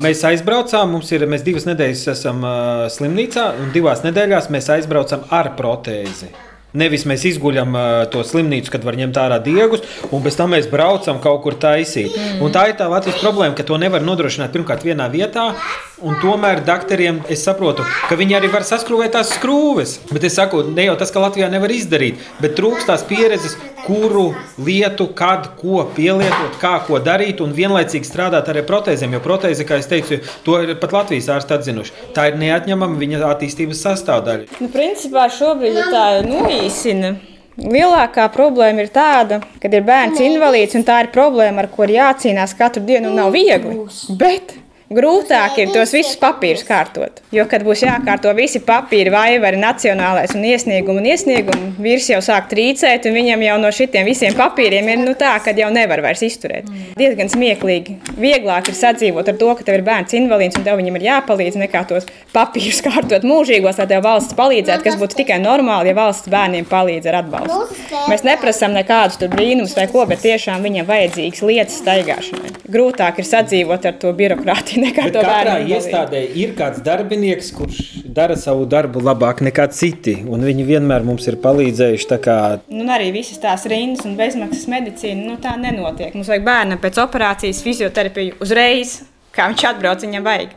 Mēs 0.00 0.22
aizbraucām, 0.30 0.94
mums 0.96 1.10
ir, 1.12 1.26
mēs 1.28 1.44
divas 1.44 1.68
nedēļas 1.68 2.06
esam 2.14 2.46
uh, 2.46 2.86
slimnīcā, 2.92 3.50
un 3.60 3.74
divās 3.76 4.06
nedēļās 4.06 4.48
mēs 4.54 4.70
aizbraucam 4.78 5.28
ar 5.36 5.52
protēzi. 5.58 6.32
Nevis 6.76 7.06
mēs 7.08 7.24
izguļam 7.32 7.74
uh, 7.74 7.86
to 8.12 8.22
slimnīcu, 8.26 8.70
kad 8.70 8.84
var 8.86 8.98
ņemt 9.00 9.18
ārā 9.18 9.40
diegus, 9.42 9.82
un 10.10 10.22
pēc 10.22 10.38
tam 10.38 10.54
mēs 10.54 10.68
braucam 10.70 11.18
kaut 11.22 11.42
kur 11.44 11.56
taisīt. 11.58 12.14
Mm. 12.14 12.44
Un 12.46 12.54
tā 12.54 12.68
ir 12.70 12.76
tā 12.78 12.86
Latvijas 12.90 13.22
problēma, 13.22 13.56
ka 13.58 13.66
to 13.66 13.78
nevar 13.80 14.04
nodrošināt 14.06 14.54
pirmkārt 14.54 14.86
vienā 14.86 15.08
vietā, 15.10 15.50
un 16.06 16.16
tomēr 16.22 16.62
doktoriem 16.64 17.20
es 17.32 17.42
saprotu, 17.44 17.84
ka 18.08 18.16
viņi 18.18 18.38
arī 18.38 18.52
var 18.52 18.64
saskrūvēt 18.68 19.16
tās 19.16 19.34
skrūves. 19.36 19.98
Bet 20.12 20.24
es 20.28 20.38
saku, 20.38 20.62
ne 20.70 20.86
jau 20.86 20.96
tas, 21.00 21.12
ka 21.12 21.22
Latvijā 21.24 21.50
nevar 21.52 21.72
izdarīt, 21.74 22.22
bet 22.40 22.56
trūkst 22.58 22.88
tās 22.88 23.04
pieredzes, 23.08 23.58
kuru 23.84 24.30
lietu, 24.60 25.08
kad, 25.16 25.50
ko 25.58 25.84
pielietot, 25.96 26.56
kā 26.62 26.76
ko 26.86 27.00
darīt, 27.02 27.40
un 27.44 27.54
vienlaicīgi 27.56 28.06
strādāt 28.06 28.48
ar 28.52 28.60
protēzēm. 28.68 29.16
Jo 29.16 29.22
protēze, 29.24 29.66
kā 29.66 29.80
jau 29.80 29.88
teicu, 29.90 30.20
to 30.46 30.58
ir 30.62 30.74
pat 30.80 30.94
Latvijas 30.94 31.30
ārsti 31.34 31.56
atzinuši. 31.56 31.96
Tā 32.16 32.28
ir 32.30 32.38
neatņemama 32.40 32.98
viņa 33.00 33.22
attīstības 33.30 33.82
sastāvdaļa. 33.86 34.60
Nu, 34.60 34.70
principā 34.72 35.26
šobrīd 35.32 35.80
ir 35.80 35.92
tā 35.92 36.04
noīsina. 36.60 37.16
Lielākā 37.60 38.24
problēma 38.32 38.86
ir 38.86 38.92
tāda, 38.94 39.40
ka 39.60 39.68
ir 39.68 39.84
bērns 39.84 40.20
invalīds, 40.24 40.76
un 40.78 40.84
tā 40.86 41.02
ir 41.04 41.10
problēma, 41.12 41.64
ar 41.64 41.68
ko 41.72 41.84
ir 41.84 41.96
jācīnās 41.98 42.54
katru 42.56 42.86
dienu, 42.86 43.10
un 43.10 43.18
nav 43.20 43.34
viegli. 43.34 43.74
Bet 44.16 44.54
Grūtāk 44.90 45.54
ir 45.62 45.68
tos 45.70 45.92
visus 45.94 46.16
papīrus 46.18 46.64
kārtot. 46.66 47.20
Jo, 47.30 47.44
kad 47.46 47.62
būs 47.62 47.84
jākārto 47.84 48.32
visi 48.34 48.58
papīri, 48.66 49.12
vai 49.14 49.36
arī 49.38 49.60
nacionālais 49.62 50.32
un 50.34 50.42
iesniegumi, 50.48 50.98
un 50.98 51.04
iesniegumi, 51.06 51.68
vīrs 51.78 52.08
jau 52.10 52.18
sāk 52.26 52.48
trīcēt, 52.50 53.06
un 53.06 53.14
viņam 53.14 53.44
jau 53.46 53.58
no 53.62 53.70
šitiem 53.70 54.08
visiem 54.10 54.34
papīriem 54.34 54.90
ir 54.90 54.98
nu, 55.04 55.14
tā, 55.14 55.36
ka 55.44 55.54
jau 55.54 55.68
nevar 55.70 56.02
vairs 56.02 56.24
izturēt. 56.26 56.66
Mm. 56.66 56.88
Diezgan 56.98 57.30
smieklīgi. 57.30 57.94
Vieglāk 58.18 58.72
ir 58.72 58.78
sadzīvot 58.80 59.30
ar 59.30 59.38
to, 59.38 59.52
ka 59.60 59.68
tev 59.68 59.78
ir 59.78 59.84
bērns 59.86 60.16
invalīds 60.18 60.58
un 60.58 60.66
tev 60.66 60.82
viņam 60.82 60.98
ir 60.98 61.06
jāpalīdz, 61.06 61.60
nekā 61.62 61.84
tos 61.92 62.10
papīrus 62.34 62.82
kārtot 62.88 63.28
mūžīgos, 63.30 63.78
lai 63.78 63.86
tev 63.94 64.02
valsts 64.08 64.34
palīdzētu, 64.42 64.88
kas 64.88 64.98
būtu 64.98 65.20
tikai 65.22 65.38
normāli, 65.44 65.94
ja 65.94 66.00
valsts 66.00 66.34
bērniem 66.34 66.66
palīdz 66.66 67.12
ar 67.12 67.20
atbalstu. 67.20 67.78
Mēs 68.10 68.26
neprasām 68.26 68.74
nekādus 68.74 69.22
brīnumus 69.30 69.78
vai 69.78 69.86
ko, 69.94 70.02
bet 70.10 70.26
tiešām 70.26 70.66
viņam 70.66 70.90
vajadzīgas 70.90 71.46
lietas 71.46 71.78
staigāšanai. 71.84 72.56
Grūtāk 72.70 73.22
ir 73.22 73.26
sadzīvot 73.26 73.86
ar 73.86 73.96
to 74.02 74.10
birokrātiju 74.18 74.79
nekā 74.84 75.06
Bet 75.08 75.16
to 75.16 75.24
katrā 75.24 75.56
iestādē 75.66 76.22
ir 76.42 76.54
kāds 76.58 76.82
darbinieks, 76.86 77.52
kurš 77.56 77.80
dara 78.04 78.36
savu 78.40 78.66
darbu 78.70 79.02
labāk 79.04 79.42
nekā 79.46 79.68
citi. 79.74 80.16
Viņi 80.24 80.66
vienmēr 80.66 81.06
mums 81.06 81.28
ir 81.30 81.38
palīdzējuši. 81.42 82.08
Kā... 82.24 82.36
Nu, 82.72 82.84
arī 82.92 83.10
visas 83.14 83.40
tās 83.42 83.66
rindas 83.70 84.06
un 84.08 84.16
bezmaksas 84.18 84.66
medicīna 84.70 85.26
nu, 85.26 85.38
tā 85.42 85.56
nenotiek. 85.60 86.14
Mums 86.16 86.30
vajag 86.32 86.46
bērnam 86.46 86.82
pēc 86.82 87.00
operācijas 87.04 87.62
fizioterapiju 87.64 88.40
uzreiz, 88.44 89.00
kā 89.36 89.50
viņš 89.52 89.66
atbrauc, 89.72 90.06
viņam 90.06 90.26
vajag. 90.26 90.56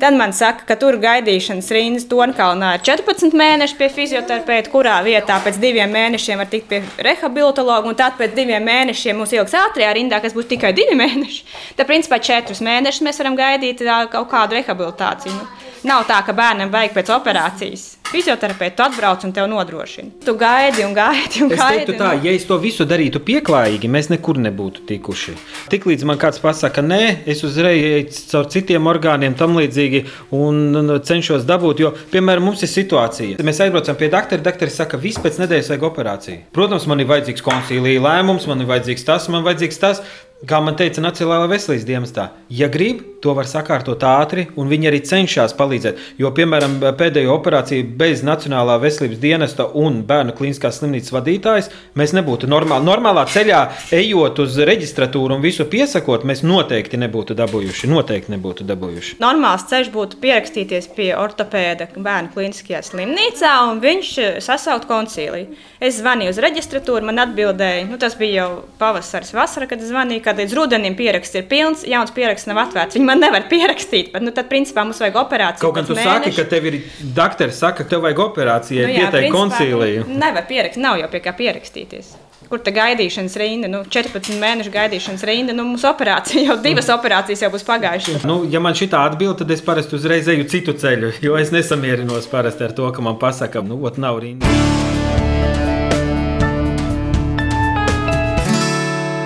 Tad 0.00 0.14
man 0.16 0.32
saka, 0.32 0.64
ka 0.64 0.76
tur 0.80 0.96
gaidīšanas 0.96 1.66
rindas 1.76 2.06
Donkalnā 2.08 2.70
ir 2.78 2.84
14 2.86 3.34
mēneši 3.36 3.76
pie 3.76 3.88
fizioterapeita, 3.92 4.72
kurā 4.72 4.94
vietā 5.04 5.36
pēc 5.44 5.58
diviem 5.60 5.92
mēnešiem 5.92 6.40
var 6.40 6.48
tikt 6.48 6.70
pie 6.70 6.80
rehabilitologa, 7.04 7.90
un 7.90 7.98
tad 7.98 8.16
pēc 8.16 8.32
diviem 8.38 8.64
mēnešiem 8.64 9.20
mums 9.20 9.36
ilgs 9.36 9.58
ātrajā 9.60 9.92
rindā, 9.98 10.22
kas 10.24 10.32
būs 10.36 10.48
tikai 10.54 10.72
divi 10.72 10.96
mēneši. 11.02 11.44
Tad, 11.76 11.84
principā, 11.90 12.16
četrus 12.16 12.64
mēnešus 12.64 13.04
mēs 13.04 13.20
varam 13.20 13.36
gaidīt 13.36 13.84
kaut 14.16 14.32
kādu 14.32 14.56
rehabilitāciju. 14.56 15.36
Nu, 15.36 15.70
nav 15.92 16.08
tā, 16.08 16.24
ka 16.24 16.36
bērnam 16.36 16.72
vajag 16.72 16.96
pēc 16.96 17.16
operācijas 17.20 17.90
Fizioterapeits 18.10 18.82
atbrauc 18.82 19.22
un 19.22 19.30
te 19.30 19.42
nodrošina. 19.46 20.10
Tu 20.24 20.32
gaidi 20.34 20.82
un 20.82 20.94
gaidi. 20.96 21.44
Un 21.44 21.52
es 21.54 21.60
gaidi 21.60 21.84
teiktu, 21.84 21.94
tā, 22.00 22.08
ja 22.24 22.32
es 22.34 22.46
to 22.48 22.56
visu 22.58 22.82
darītu 22.88 23.20
pieklājīgi, 23.22 23.90
mēs 23.92 24.08
nekur 24.10 24.40
nebūtu 24.42 24.82
tikuši. 24.88 25.36
Tiklīdz 25.70 26.06
man 26.10 26.18
kāds 26.18 26.42
pasakā, 26.42 26.82
nē, 26.82 27.00
es 27.30 27.44
uzreiz 27.46 27.84
eju 27.86 28.24
caur 28.32 28.48
citiem 28.50 28.90
orgāniem, 28.90 29.36
tam 29.38 29.54
līdzīgi, 29.60 29.89
un 30.36 30.94
cenšos 31.06 31.46
dabūt. 31.48 31.84
Jo, 31.84 31.92
piemēram, 32.12 32.48
mums 32.50 32.64
ir 32.66 32.72
situācija, 32.72 33.40
mēs 33.46 33.62
aizbraucam 33.64 33.98
pie 34.00 34.10
doktora. 34.12 34.42
Doktori 34.50 34.74
saka, 34.74 34.96
ka 34.96 35.02
viss 35.02 35.20
pēc 35.22 35.38
nedēļas 35.42 35.70
vajag 35.72 35.86
operāciju. 35.90 36.42
Protams, 36.56 36.88
man 36.90 37.02
ir 37.02 37.10
vajadzīgs 37.10 37.44
koncīlija 37.46 38.02
lēmums, 38.06 38.48
man 38.50 38.64
ir 38.64 38.70
vajadzīgs 38.70 39.06
tas, 39.08 39.28
man 39.32 39.42
ir 39.42 39.50
vajadzīgs 39.50 39.80
tas. 39.82 40.02
Kā 40.48 40.56
man 40.64 40.72
teica 40.72 41.02
Nacionālajā 41.04 41.50
veselības 41.50 41.82
dienestā, 41.84 42.22
ja 42.48 42.70
grib, 42.72 43.02
to 43.20 43.34
var 43.36 43.44
sakārtot 43.44 44.00
ātri, 44.08 44.46
un 44.56 44.70
viņi 44.70 44.88
arī 44.88 45.00
cenšas 45.04 45.52
palīdzēt. 45.58 45.98
Jo, 46.16 46.30
piemēram, 46.32 46.78
pēdējo 46.96 47.34
operāciju 47.34 47.84
bez 48.00 48.22
Nacionālā 48.24 48.78
veselības 48.80 49.20
dienesta 49.20 49.66
un 49.76 49.98
bērnu 50.08 50.32
klīniskās 50.38 50.78
slimnīcas 50.80 51.12
vadītājas 51.12 51.68
mēs 52.00 52.14
nebūtu 52.16 52.48
normāli. 52.48 52.88
Normālā 52.88 53.26
ceļā 53.28 53.58
ejot 53.98 54.40
uz 54.46 54.56
reģistratūru 54.70 55.36
un 55.36 55.44
visu 55.44 55.66
piesakot, 55.68 56.24
mēs 56.24 56.40
noteikti 56.40 57.00
nebūtu 57.02 57.36
dabūjuši. 57.36 57.90
Noteikti 57.92 58.32
nebūtu 58.32 58.64
dabūjuši. 58.70 59.18
Normāls 59.20 59.68
ceļš 59.68 59.92
būtu 59.92 60.22
pierakstīties 60.24 60.88
pie 60.96 61.10
ortopēda 61.20 61.90
bērnu 61.98 62.32
klīniskajā 62.32 62.80
slimnīcā, 62.88 63.52
un 63.68 63.84
viņš 63.84 64.14
sasaukt 64.48 64.88
koncīliju. 64.88 65.52
Es 65.84 66.00
zvanīju 66.00 66.32
uz 66.32 66.40
reģistratūru, 66.40 67.04
man 67.08 67.20
atbildēja, 67.26 67.84
nu, 67.92 68.00
tas 68.00 68.16
bija 68.16 68.42
jau 68.46 68.50
pavasaris, 68.80 69.34
vasara, 69.36 69.68
kad 69.68 69.84
zvanīju 69.84 70.24
kad 70.30 70.38
līdz 70.38 70.54
rudenim 70.54 70.94
pieraksts 70.98 71.38
ir 71.38 71.46
pilns, 71.50 71.82
jauns 71.88 72.14
pieraksts 72.14 72.48
nav 72.50 72.62
atvērts. 72.64 72.98
Viņi 72.98 73.08
man 73.08 73.22
nevar 73.22 73.48
pierakstīt, 73.50 74.12
bet 74.14 74.24
nu, 74.24 74.34
tad, 74.36 74.46
principā, 74.52 74.84
mums 74.86 75.02
vajag 75.02 75.18
operāciju. 75.24 75.64
Kaut 75.64 75.78
gan 75.80 75.88
tu 75.88 75.96
mēneša. 75.98 76.16
saki, 76.22 76.34
ka 76.38 76.46
tev 76.52 76.70
ir 76.70 76.80
doktori, 77.18 77.56
saka, 77.56 77.82
ka 77.82 77.90
tev 77.90 78.04
vajag 78.06 78.24
operāciju, 78.28 78.86
nu, 78.86 78.96
pieteikt 79.00 79.34
koncīliju. 79.34 80.08
Nevar 80.10 80.46
pierakstīt, 80.50 80.84
nav 80.84 81.00
jau 81.02 81.10
pie 81.10 81.22
kā 81.24 81.34
pierakstīties. 81.40 82.12
Kur 82.50 82.62
tā 82.66 82.72
gaidīšanas 82.74 83.36
rinda, 83.38 83.68
nu, 83.70 83.82
14 83.86 84.38
mēnešu 84.40 84.72
gaidīšanas 84.74 85.26
rinda, 85.28 85.54
nu, 85.54 85.66
mums 85.68 85.84
operācija 85.86 86.48
jau 86.48 86.56
divas 86.62 86.88
mm. 86.88 86.96
operācijas 86.96 87.44
jau 87.44 87.50
būs 87.52 87.66
pagājušas. 87.68 88.26
Nu, 88.26 88.40
ja 88.50 88.62
man 88.62 88.74
šī 88.74 88.90
atbild, 88.98 89.38
tad 89.42 89.54
es 89.54 89.62
parasti 89.62 89.98
uzreiz 89.98 90.30
eju 90.30 90.48
citu 90.50 90.74
ceļu, 90.74 91.14
jo 91.22 91.38
es 91.38 91.54
nesamierinos 91.54 92.30
parasti 92.32 92.66
ar 92.66 92.74
to, 92.74 92.90
ka 92.96 93.06
man 93.06 93.20
pasakā, 93.22 93.62
nu, 93.66 93.78
ot, 93.86 94.02
nav 94.02 94.18
rinda. 94.24 94.89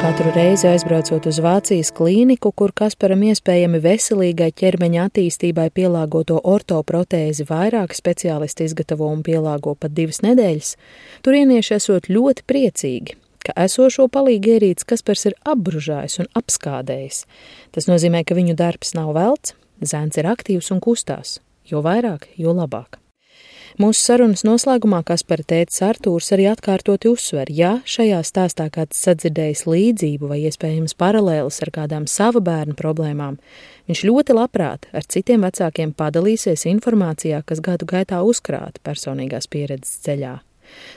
Katru 0.05 0.29
reizi 0.35 0.67
aizbraucot 0.69 1.25
uz 1.31 1.39
Vācijas 1.41 1.89
klīniku, 1.97 2.51
kur 2.53 2.75
Kasparam 2.77 3.23
iespējami 3.25 3.79
veselīgai 3.81 4.51
ķermeņa 4.53 5.07
attīstībai 5.09 5.71
pielāgoto 5.73 6.43
ortoprotēzi 6.45 7.47
vairāk 7.49 7.95
speciālisti 7.97 8.67
izgatavo 8.69 9.09
un 9.09 9.23
pielāgo 9.25 9.73
pat 9.81 9.95
divas 9.97 10.21
nedēļas, 10.21 10.75
turienieši 11.25 11.73
esot 11.79 12.11
ļoti 12.13 12.45
priecīgi. 12.45 13.17
ka 13.49 13.55
esošo 13.65 14.05
palīgu 14.13 14.59
ierīci 14.59 14.85
Kaspars 14.93 15.25
ir 15.25 15.39
apbružājis 15.41 16.19
un 16.21 16.29
apskādējis. 16.37 17.25
Tas 17.73 17.89
nozīmē, 17.89 18.27
ka 18.29 18.37
viņu 18.37 18.59
darbs 18.61 18.93
nav 18.93 19.15
velts, 19.17 19.57
zēns 19.81 20.21
ir 20.21 20.29
aktīvs 20.29 20.69
un 20.77 20.85
kustās. 20.85 21.41
Jo 21.65 21.81
vairāk, 21.81 22.29
jo 22.37 22.53
labāk. 22.53 23.01
Mūsu 23.75 24.05
sarunas 24.05 24.45
noslēgumā 24.47 25.01
Kaspara 25.03 25.43
tētis 25.51 25.81
Artūrs 25.83 26.29
arī 26.37 26.45
atkārtoti 26.47 27.09
uzsver, 27.11 27.49
ja 27.51 27.81
šajā 27.91 28.21
stāstā 28.23 28.69
kāds 28.71 29.01
sadzirdējis 29.03 29.65
līdzību 29.67 30.31
vai 30.31 30.39
iespējams 30.47 30.95
paralēlis 30.95 31.59
ar 31.67 31.73
kādām 31.75 32.07
sava 32.07 32.39
bērna 32.39 32.79
problēmām, 32.79 33.41
viņš 33.91 34.05
ļoti 34.07 34.39
labprāt 34.39 34.87
ar 34.95 35.11
citiem 35.11 35.43
vecākiem 35.43 35.91
padalīsies 35.91 36.69
informācijā, 36.71 37.43
kas 37.43 37.59
gadu 37.67 37.91
gaitā 37.91 38.23
uzkrāta 38.23 38.79
personīgās 38.87 39.51
pieredzes 39.51 39.99
ceļā. 40.07 40.37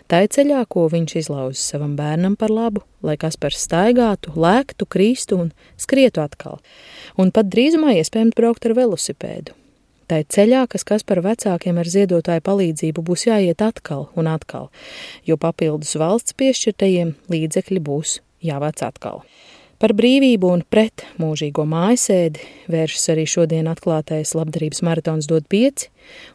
Tā 0.05 0.23
ir 0.27 0.33
ceļā, 0.37 0.61
ko 0.69 0.85
viņš 0.93 1.19
izlauza 1.25 1.57
savam 1.57 1.97
bērnam 1.97 2.37
par 2.37 2.53
labu, 2.53 2.85
lai 3.01 3.17
Kaspars 3.17 3.57
staigātu, 3.65 4.37
lēktu, 4.37 4.85
kristu 4.85 5.41
un 5.47 5.55
skrietu 5.81 6.21
atkal, 6.21 6.61
un 7.17 7.33
pat 7.33 7.49
drīzumā 7.49 7.97
iespējams 7.97 8.37
braukt 8.37 8.69
ar 8.69 8.77
velosipēdu. 8.77 9.63
Tai 10.07 10.21
ceļā, 10.23 10.61
kas 10.71 10.87
Kaspara 10.87 11.19
vecākiem 11.25 11.79
ar 11.81 11.89
ziedotāju 11.91 12.43
palīdzību 12.45 13.03
būs 13.09 13.25
jāiet 13.27 13.59
atkal 13.63 14.07
un 14.15 14.29
atkal, 14.31 14.69
jo 15.27 15.35
papildus 15.35 15.97
valsts 15.99 16.35
piešķirtajiem 16.39 17.11
līdzekļi 17.33 17.81
būs 17.83 18.21
jāvāc 18.47 18.83
atkal. 18.87 19.25
Par 19.77 19.93
brīvību 19.93 20.49
un 20.49 20.63
pret 20.65 21.03
mūžīgo 21.21 21.67
mājasēdi 21.69 22.45
vēršas 22.71 23.11
arī 23.13 23.25
šodien 23.29 23.67
atklātais 23.69 24.31
labdarības 24.33 24.81
maratons 24.87 25.27
dod 25.29 25.45
pieci, 25.51 25.91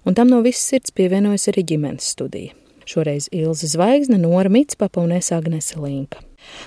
un 0.07 0.15
tam 0.15 0.31
no 0.31 0.43
visas 0.45 0.69
sirds 0.69 0.95
pievienojas 0.95 1.49
arī 1.51 1.65
ģimenes 1.73 2.13
studija. 2.15 2.53
Šoreiz 2.87 3.31
Ilza 3.33 3.71
Zvaigzne, 3.73 4.21
Nora 4.21 4.53
Mitspapa 4.53 5.01
un 5.01 5.17
es 5.17 5.33
Agnese 5.33 5.81
Linka. 5.81 6.21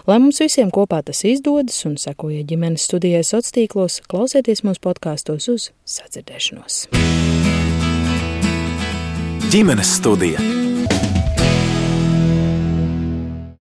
Lai 0.07 0.19
mums 0.21 0.41
visiem 0.43 0.71
kopā 0.73 1.01
tas 1.05 1.23
izdodas 1.27 1.77
un 1.87 1.97
sekojiet 2.01 2.49
ģimenes 2.51 2.87
studijai 2.89 3.23
sociālos 3.23 3.55
tīklos, 3.55 4.01
klausieties 4.11 4.63
mūsu 4.65 4.83
podkāstos 4.85 5.49
uz 5.53 5.69
sadzirdēšanos. 5.97 6.85
Ģimenes 9.53 9.97
studija 10.01 10.64